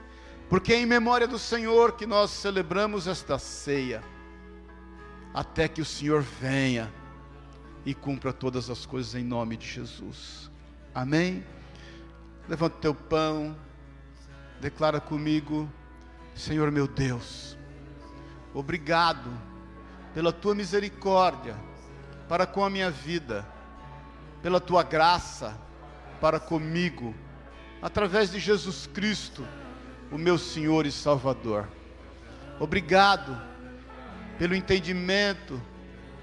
Porque 0.48 0.72
é 0.72 0.80
em 0.80 0.86
memória 0.86 1.28
do 1.28 1.38
Senhor 1.38 1.92
que 1.92 2.04
nós 2.04 2.32
celebramos 2.32 3.06
esta 3.06 3.38
ceia, 3.38 4.02
até 5.32 5.68
que 5.68 5.80
o 5.80 5.84
Senhor 5.84 6.20
venha 6.20 6.92
e 7.86 7.94
cumpra 7.94 8.32
todas 8.32 8.68
as 8.68 8.84
coisas 8.84 9.14
em 9.14 9.22
nome 9.22 9.56
de 9.56 9.68
Jesus. 9.68 10.50
Amém? 10.92 11.44
Levanta 12.48 12.76
o 12.76 12.80
teu 12.80 12.94
pão, 12.94 13.56
declara 14.60 15.00
comigo, 15.00 15.70
Senhor 16.34 16.72
meu 16.72 16.88
Deus 16.88 17.56
Obrigado 18.54 19.28
pela 20.14 20.32
tua 20.32 20.54
misericórdia 20.54 21.56
para 22.28 22.46
com 22.46 22.64
a 22.64 22.70
minha 22.70 22.90
vida, 22.90 23.44
pela 24.40 24.60
tua 24.60 24.84
graça 24.84 25.58
para 26.20 26.38
comigo, 26.38 27.12
através 27.82 28.30
de 28.30 28.38
Jesus 28.38 28.86
Cristo, 28.86 29.44
o 30.12 30.16
meu 30.16 30.38
Senhor 30.38 30.86
e 30.86 30.92
Salvador. 30.92 31.68
Obrigado 32.60 33.36
pelo 34.38 34.54
entendimento, 34.54 35.60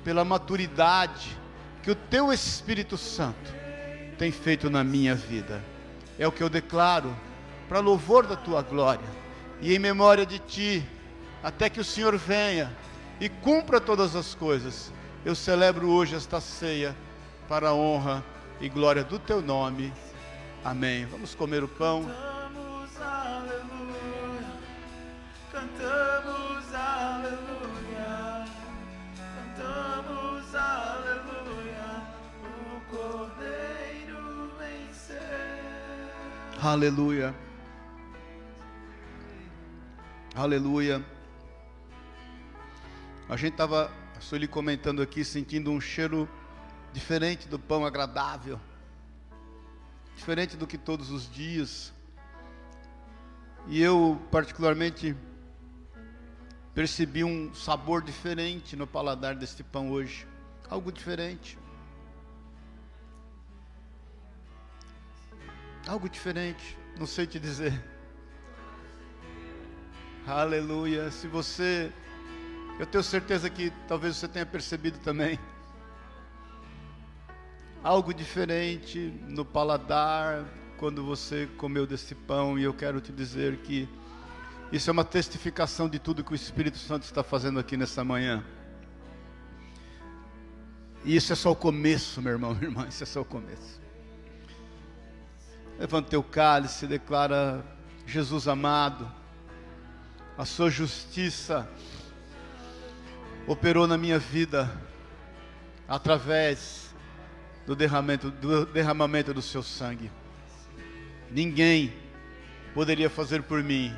pela 0.03 0.23
maturidade 0.23 1.37
que 1.83 1.91
o 1.91 1.95
teu 1.95 2.31
Espírito 2.31 2.97
Santo 2.97 3.53
tem 4.17 4.31
feito 4.31 4.69
na 4.69 4.83
minha 4.83 5.15
vida. 5.15 5.61
É 6.17 6.25
o 6.25 6.31
que 6.31 6.41
eu 6.41 6.49
declaro 6.49 7.13
para 7.67 7.79
louvor 7.79 8.25
da 8.25 8.35
tua 8.35 8.61
glória 8.61 9.07
e 9.59 9.75
em 9.75 9.79
memória 9.79 10.25
de 10.25 10.39
ti 10.39 10.87
até 11.43 11.69
que 11.69 11.79
o 11.79 11.83
Senhor 11.83 12.17
venha 12.17 12.71
e 13.19 13.29
cumpra 13.29 13.79
todas 13.79 14.15
as 14.15 14.35
coisas. 14.35 14.91
Eu 15.23 15.35
celebro 15.35 15.89
hoje 15.89 16.15
esta 16.15 16.41
ceia 16.41 16.95
para 17.47 17.69
a 17.69 17.73
honra 17.73 18.23
e 18.59 18.69
glória 18.69 19.03
do 19.03 19.19
teu 19.19 19.41
nome. 19.41 19.93
Amém. 20.63 21.05
Vamos 21.05 21.35
comer 21.35 21.63
o 21.63 21.67
pão. 21.67 22.03
Cantamos 22.03 23.01
aleluia. 23.01 24.47
Cantamos 25.51 26.73
aleluia. 26.73 28.45
Cantamos 29.55 30.55
aleluia. 30.55 32.03
O 32.75 32.95
Cordeiro 32.95 34.51
venceu. 34.57 35.17
Aleluia. 36.61 37.35
Aleluia. 40.35 41.03
A 43.31 43.37
gente 43.37 43.53
estava, 43.53 43.89
a 44.17 44.19
Sueli 44.19 44.45
comentando 44.45 45.01
aqui, 45.01 45.23
sentindo 45.23 45.71
um 45.71 45.79
cheiro 45.79 46.27
diferente 46.91 47.47
do 47.47 47.57
pão 47.57 47.85
agradável, 47.85 48.59
diferente 50.17 50.57
do 50.57 50.67
que 50.67 50.77
todos 50.77 51.09
os 51.09 51.31
dias. 51.31 51.93
E 53.67 53.81
eu, 53.81 54.21
particularmente, 54.29 55.15
percebi 56.75 57.23
um 57.23 57.53
sabor 57.53 58.01
diferente 58.01 58.75
no 58.75 58.85
paladar 58.85 59.33
deste 59.33 59.63
pão 59.63 59.91
hoje. 59.91 60.27
Algo 60.69 60.91
diferente. 60.91 61.57
Algo 65.87 66.09
diferente, 66.09 66.77
não 66.99 67.07
sei 67.07 67.25
te 67.25 67.39
dizer. 67.39 67.81
Aleluia. 70.27 71.09
Se 71.11 71.29
você, 71.29 71.93
eu 72.81 72.87
tenho 72.87 73.03
certeza 73.03 73.47
que 73.47 73.71
talvez 73.87 74.15
você 74.15 74.27
tenha 74.27 74.43
percebido 74.43 74.97
também. 74.97 75.39
Algo 77.83 78.11
diferente 78.11 79.13
no 79.27 79.45
paladar 79.45 80.43
quando 80.79 81.05
você 81.05 81.47
comeu 81.57 81.85
desse 81.85 82.15
pão, 82.15 82.57
e 82.57 82.63
eu 82.63 82.73
quero 82.73 82.99
te 82.99 83.11
dizer 83.11 83.57
que 83.57 83.87
isso 84.71 84.89
é 84.89 84.93
uma 84.93 85.05
testificação 85.05 85.87
de 85.87 85.99
tudo 85.99 86.23
que 86.23 86.31
o 86.31 86.35
Espírito 86.35 86.79
Santo 86.79 87.03
está 87.03 87.21
fazendo 87.21 87.59
aqui 87.59 87.77
nessa 87.77 88.03
manhã. 88.03 88.43
E 91.05 91.15
isso 91.15 91.31
é 91.33 91.35
só 91.35 91.51
o 91.51 91.55
começo, 91.55 92.19
meu 92.19 92.31
irmão, 92.31 92.49
minha 92.57 92.65
irmã, 92.65 92.87
isso 92.87 93.03
é 93.03 93.05
só 93.05 93.21
o 93.21 93.25
começo. 93.25 93.79
Levanta 95.77 96.09
teu 96.09 96.23
cálice, 96.23 96.87
declara: 96.87 97.63
Jesus 98.07 98.47
amado, 98.47 99.07
a 100.35 100.45
sua 100.45 100.71
justiça 100.71 101.69
operou 103.47 103.87
na 103.87 103.97
minha 103.97 104.19
vida 104.19 104.71
através 105.87 106.93
do 107.65 107.75
derramamento, 107.75 108.31
do 108.31 108.65
derramamento 108.65 109.33
do 109.33 109.41
seu 109.41 109.61
sangue. 109.61 110.11
Ninguém 111.29 111.93
poderia 112.73 113.09
fazer 113.09 113.43
por 113.43 113.63
mim 113.63 113.95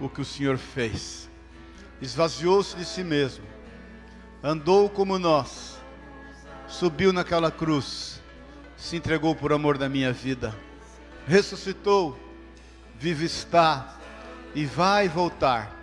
o 0.00 0.08
que 0.08 0.20
o 0.20 0.24
Senhor 0.24 0.58
fez. 0.58 1.28
Esvaziou-se 2.00 2.76
de 2.76 2.84
si 2.84 3.02
mesmo, 3.02 3.44
andou 4.42 4.90
como 4.90 5.18
nós, 5.18 5.78
subiu 6.66 7.12
naquela 7.12 7.50
cruz, 7.50 8.20
se 8.76 8.96
entregou 8.96 9.34
por 9.34 9.52
amor 9.52 9.78
da 9.78 9.88
minha 9.88 10.12
vida 10.12 10.54
ressuscitou, 11.26 12.18
vive 12.98 13.24
está 13.24 13.96
e 14.54 14.64
vai 14.64 15.08
voltar. 15.08 15.74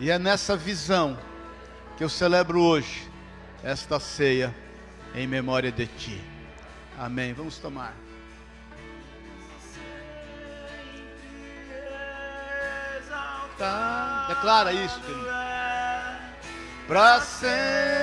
E 0.00 0.10
é 0.10 0.18
nessa 0.18 0.56
visão 0.56 1.18
que 1.98 2.04
eu 2.04 2.08
celebro 2.08 2.62
hoje 2.62 3.10
esta 3.60 3.98
ceia 3.98 4.54
em 5.16 5.26
memória 5.26 5.72
de 5.72 5.84
ti. 5.84 6.22
Amém. 6.96 7.32
Vamos 7.32 7.58
tomar. 7.58 7.92
Declara 14.28 14.72
isso, 14.72 15.00
querido. 15.00 15.26
Para 16.86 17.20
sempre. 17.20 17.97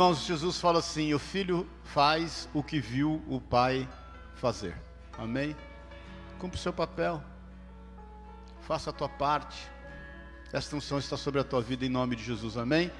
Irmãos, 0.00 0.24
Jesus 0.24 0.58
fala 0.58 0.78
assim: 0.78 1.12
o 1.12 1.18
filho 1.18 1.68
faz 1.84 2.48
o 2.54 2.62
que 2.62 2.80
viu 2.80 3.22
o 3.28 3.38
pai 3.38 3.86
fazer. 4.34 4.74
Amém? 5.18 5.54
Cumpre 6.38 6.58
o 6.58 6.62
seu 6.62 6.72
papel, 6.72 7.22
faça 8.62 8.88
a 8.88 8.92
tua 8.94 9.10
parte. 9.10 9.70
Esta 10.54 10.74
unção 10.74 10.98
está 10.98 11.18
sobre 11.18 11.38
a 11.38 11.44
tua 11.44 11.60
vida 11.60 11.84
em 11.84 11.90
nome 11.90 12.16
de 12.16 12.24
Jesus. 12.24 12.56
Amém? 12.56 12.90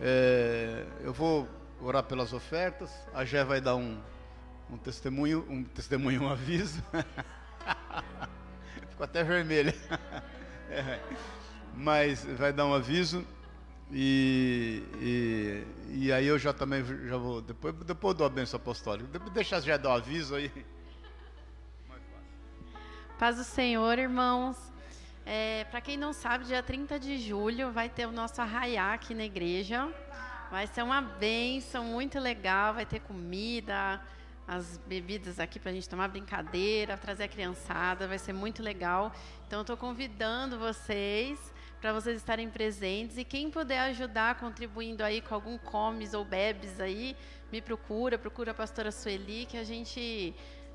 É, 0.00 0.86
eu 1.00 1.12
vou 1.12 1.48
orar 1.80 2.04
pelas 2.04 2.32
ofertas. 2.32 2.92
A 3.12 3.24
Gé 3.24 3.42
vai 3.42 3.60
dar 3.60 3.74
um, 3.74 4.00
um 4.70 4.78
testemunho, 4.78 5.44
um 5.50 5.64
testemunho, 5.64 6.22
um 6.22 6.28
aviso. 6.28 6.80
Ficou 8.90 9.02
até 9.02 9.24
vermelho. 9.24 9.74
É, 10.68 11.00
mas 11.76 12.24
vai 12.24 12.52
dar 12.52 12.66
um 12.66 12.74
aviso. 12.74 13.24
E, 13.92 14.82
e, 15.00 16.06
e, 16.06 16.12
aí 16.12 16.26
eu 16.26 16.38
já 16.38 16.52
também 16.52 16.84
já 17.06 17.16
vou, 17.16 17.40
depois, 17.40 17.74
depois 17.74 18.16
dou 18.16 18.26
a 18.26 18.30
benção 18.30 18.58
apostólica. 18.58 19.18
Deixa 19.30 19.60
já 19.60 19.76
dar 19.76 19.90
o 19.90 19.92
aviso 19.92 20.34
aí. 20.34 20.50
Paz 23.18 23.36
do 23.36 23.44
Senhor, 23.44 23.98
irmãos. 23.98 24.56
É, 25.24 25.64
Para 25.70 25.80
quem 25.80 25.96
não 25.96 26.12
sabe, 26.12 26.44
dia 26.44 26.62
30 26.62 26.98
de 26.98 27.18
julho 27.18 27.70
vai 27.70 27.88
ter 27.88 28.06
o 28.06 28.12
nosso 28.12 28.40
arraiá 28.40 28.92
aqui 28.92 29.14
na 29.14 29.24
igreja. 29.24 29.88
Vai 30.50 30.66
ser 30.66 30.82
uma 30.82 31.00
benção 31.00 31.84
muito 31.84 32.18
legal, 32.20 32.74
vai 32.74 32.86
ter 32.86 33.00
comida, 33.00 34.00
as 34.46 34.78
bebidas 34.86 35.40
aqui 35.40 35.58
para 35.58 35.70
a 35.70 35.74
gente 35.74 35.88
tomar 35.88 36.08
brincadeira, 36.08 36.96
trazer 36.96 37.24
a 37.24 37.28
criançada, 37.28 38.06
vai 38.06 38.18
ser 38.18 38.32
muito 38.32 38.62
legal. 38.62 39.12
Então, 39.46 39.62
estou 39.62 39.76
convidando 39.76 40.58
vocês 40.58 41.52
para 41.80 41.92
vocês 41.92 42.16
estarem 42.16 42.48
presentes. 42.48 43.16
E 43.16 43.24
quem 43.24 43.50
puder 43.50 43.80
ajudar 43.80 44.38
contribuindo 44.38 45.04
aí 45.04 45.20
com 45.20 45.34
algum 45.34 45.58
comes 45.58 46.14
ou 46.14 46.24
bebes 46.24 46.80
aí, 46.80 47.16
me 47.52 47.60
procura, 47.60 48.18
procura 48.18 48.50
a 48.50 48.54
pastora 48.54 48.90
Sueli, 48.90 49.46
que 49.46 49.56
a 49.56 49.64
gente 49.64 50.34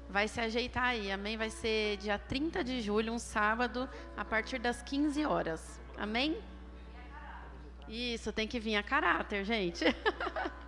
vai 0.10 0.28
se 0.28 0.40
ajeitar 0.40 0.84
aí. 0.84 1.12
Amém? 1.12 1.38
Vai 1.38 1.50
ser 1.50 1.98
dia 1.98 2.18
30 2.18 2.64
de 2.64 2.82
julho, 2.82 3.14
um 3.14 3.20
sábado, 3.20 3.90
a 4.16 4.24
partir 4.24 4.60
das 4.60 4.82
15 4.82 5.26
horas. 5.26 5.80
Amém? 5.98 6.38
Isso, 7.88 8.32
tem 8.32 8.48
que 8.48 8.60
vir 8.60 8.76
a 8.76 8.84
caráter, 8.84 9.44
gente. 9.44 9.86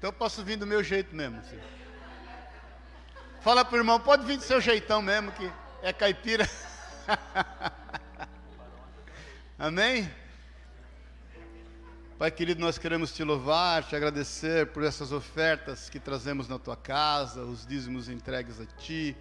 Então 0.00 0.08
eu 0.08 0.14
posso 0.14 0.42
vir 0.42 0.56
do 0.56 0.66
meu 0.66 0.82
jeito 0.82 1.14
mesmo. 1.14 1.42
Filho. 1.42 1.62
Fala 3.42 3.62
pro 3.62 3.76
irmão, 3.76 4.00
pode 4.00 4.24
vir 4.24 4.38
do 4.38 4.42
seu 4.42 4.58
jeitão 4.58 5.02
mesmo, 5.02 5.30
que 5.32 5.52
é 5.82 5.92
caipira. 5.92 6.48
Amém? 9.62 10.10
Pai 12.18 12.30
querido, 12.30 12.62
nós 12.62 12.78
queremos 12.78 13.12
te 13.12 13.22
louvar, 13.22 13.84
te 13.84 13.94
agradecer 13.94 14.68
por 14.68 14.82
essas 14.82 15.12
ofertas 15.12 15.90
que 15.90 16.00
trazemos 16.00 16.48
na 16.48 16.58
tua 16.58 16.78
casa, 16.78 17.42
os 17.42 17.66
dízimos 17.66 18.08
entregues 18.08 18.58
a 18.58 18.64
ti. 18.64 19.14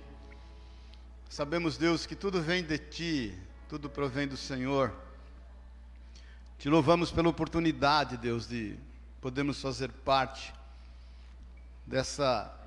Sabemos, 1.30 1.76
Deus, 1.76 2.06
que 2.06 2.16
tudo 2.16 2.41
vem 2.41 2.64
de 2.64 2.78
ti, 2.78 3.38
tudo 3.68 3.90
provém 3.90 4.30
do 4.30 4.38
Senhor. 4.38 4.94
Te 6.57 6.70
louvamos 6.70 7.11
pela 7.11 7.28
oportunidade, 7.28 8.16
Deus, 8.16 8.48
de 8.48 8.80
podermos 9.20 9.61
fazer 9.61 9.91
parte 9.91 10.53
dessa 11.86 12.57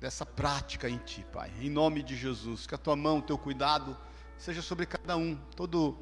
dessa 0.00 0.24
prática 0.24 0.88
em 0.88 0.96
ti, 0.96 1.26
Pai. 1.30 1.52
Em 1.60 1.68
nome 1.68 2.02
de 2.02 2.16
Jesus, 2.16 2.66
que 2.66 2.74
a 2.74 2.78
tua 2.78 2.96
mão, 2.96 3.18
o 3.18 3.22
teu 3.22 3.36
cuidado 3.36 3.94
seja 4.38 4.62
sobre 4.62 4.86
cada 4.86 5.14
um, 5.18 5.36
todo, 5.54 5.98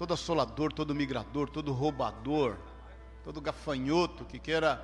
todo 0.00 0.14
assolador, 0.14 0.72
todo 0.72 0.94
migrador, 0.94 1.50
todo 1.50 1.74
roubador, 1.74 2.56
todo 3.22 3.38
gafanhoto 3.38 4.24
que 4.24 4.38
queira 4.38 4.82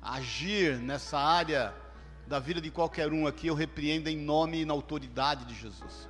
agir 0.00 0.78
nessa 0.78 1.18
área 1.18 1.74
da 2.28 2.38
vida 2.38 2.60
de 2.60 2.70
qualquer 2.70 3.12
um 3.12 3.26
aqui, 3.26 3.48
eu 3.48 3.56
repreendo 3.56 4.08
em 4.08 4.16
nome 4.16 4.60
e 4.60 4.64
na 4.64 4.72
autoridade 4.72 5.46
de 5.46 5.54
Jesus. 5.56 6.08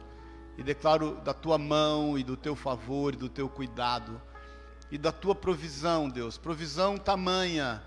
E 0.59 0.63
declaro 0.63 1.15
da 1.25 1.33
tua 1.33 1.57
mão 1.57 2.19
e 2.19 2.23
do 2.23 2.37
teu 2.37 2.55
favor 2.55 3.15
e 3.15 3.17
do 3.17 3.27
teu 3.27 3.49
cuidado 3.49 4.21
e 4.91 4.99
da 4.99 5.11
tua 5.11 5.35
provisão, 5.35 6.11
Deus. 6.11 6.37
Provisão 6.37 6.99
tamanha 6.99 7.83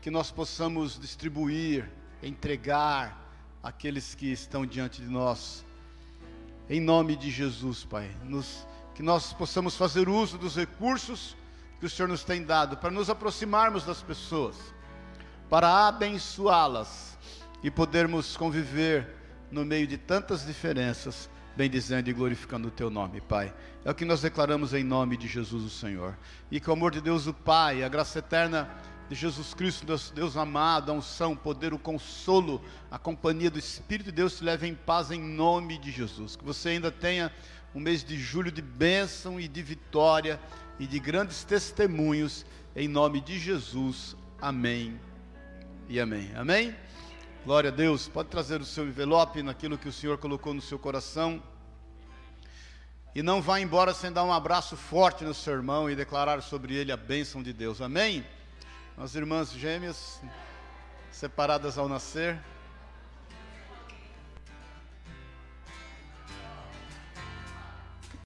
que 0.00 0.08
nós 0.08 0.30
possamos 0.30 1.00
distribuir, 1.00 1.90
entregar 2.22 3.28
àqueles 3.60 4.14
que 4.14 4.30
estão 4.30 4.64
diante 4.64 5.02
de 5.02 5.08
nós. 5.08 5.66
Em 6.70 6.80
nome 6.80 7.16
de 7.16 7.28
Jesus, 7.28 7.84
Pai, 7.84 8.08
nos, 8.22 8.64
que 8.96 9.02
nós 9.02 9.30
possamos 9.34 9.76
fazer 9.76 10.08
uso 10.08 10.38
dos 10.38 10.56
recursos 10.56 11.36
que 11.78 11.84
o 11.84 11.90
Senhor 11.90 12.08
nos 12.08 12.24
tem 12.24 12.42
dado 12.42 12.78
para 12.78 12.90
nos 12.90 13.10
aproximarmos 13.10 13.84
das 13.84 14.00
pessoas, 14.00 14.56
para 15.50 15.86
abençoá-las 15.86 17.18
e 17.62 17.70
podermos 17.70 18.38
conviver 18.38 19.06
no 19.50 19.66
meio 19.66 19.86
de 19.86 19.98
tantas 19.98 20.46
diferenças, 20.46 21.28
bendizendo 21.54 22.08
e 22.08 22.12
glorificando 22.14 22.68
o 22.68 22.70
Teu 22.70 22.88
nome, 22.88 23.20
Pai. 23.20 23.52
É 23.84 23.90
o 23.90 23.94
que 23.94 24.06
nós 24.06 24.22
declaramos 24.22 24.72
em 24.72 24.82
nome 24.82 25.18
de 25.18 25.28
Jesus, 25.28 25.62
o 25.62 25.70
Senhor. 25.70 26.16
E 26.50 26.58
que 26.58 26.70
o 26.70 26.72
amor 26.72 26.90
de 26.90 27.02
Deus, 27.02 27.26
o 27.26 27.34
Pai, 27.34 27.84
a 27.84 27.88
graça 27.90 28.20
eterna 28.20 28.66
de 29.10 29.14
Jesus 29.14 29.52
Cristo, 29.52 29.86
Deus, 29.86 30.10
Deus 30.10 30.36
amado, 30.36 30.90
a 30.90 30.94
unção, 30.94 31.32
o 31.32 31.36
poder, 31.36 31.72
o 31.72 31.78
consolo, 31.78 32.62
a 32.90 32.98
companhia 32.98 33.50
do 33.50 33.58
Espírito 33.58 34.06
de 34.06 34.12
Deus 34.12 34.38
te 34.38 34.44
leve 34.44 34.66
em 34.66 34.74
paz 34.74 35.10
em 35.10 35.20
nome 35.20 35.78
de 35.78 35.90
Jesus. 35.90 36.34
Que 36.34 36.44
você 36.44 36.70
ainda 36.70 36.90
tenha 36.90 37.30
um 37.76 37.80
mês 37.80 38.02
de 38.02 38.18
julho 38.18 38.50
de 38.50 38.62
bênção 38.62 39.38
e 39.38 39.46
de 39.46 39.60
vitória 39.60 40.40
e 40.78 40.86
de 40.86 40.98
grandes 40.98 41.44
testemunhos 41.44 42.46
em 42.74 42.88
nome 42.88 43.20
de 43.20 43.38
Jesus. 43.38 44.16
Amém 44.40 44.98
e 45.86 46.00
amém. 46.00 46.30
Amém? 46.34 46.74
Glória 47.44 47.68
a 47.68 47.72
Deus. 47.74 48.08
Pode 48.08 48.30
trazer 48.30 48.62
o 48.62 48.64
seu 48.64 48.86
envelope 48.88 49.42
naquilo 49.42 49.76
que 49.76 49.90
o 49.90 49.92
Senhor 49.92 50.16
colocou 50.16 50.54
no 50.54 50.62
seu 50.62 50.78
coração. 50.78 51.42
E 53.14 53.22
não 53.22 53.42
vá 53.42 53.60
embora 53.60 53.92
sem 53.92 54.10
dar 54.10 54.24
um 54.24 54.32
abraço 54.32 54.74
forte 54.74 55.22
no 55.22 55.34
seu 55.34 55.52
irmão 55.52 55.90
e 55.90 55.94
declarar 55.94 56.40
sobre 56.40 56.74
ele 56.74 56.90
a 56.90 56.96
bênção 56.96 57.42
de 57.42 57.52
Deus. 57.52 57.82
Amém? 57.82 58.24
As 58.96 59.14
irmãs 59.14 59.52
gêmeas, 59.52 60.18
separadas 61.10 61.76
ao 61.76 61.90
nascer. 61.90 62.42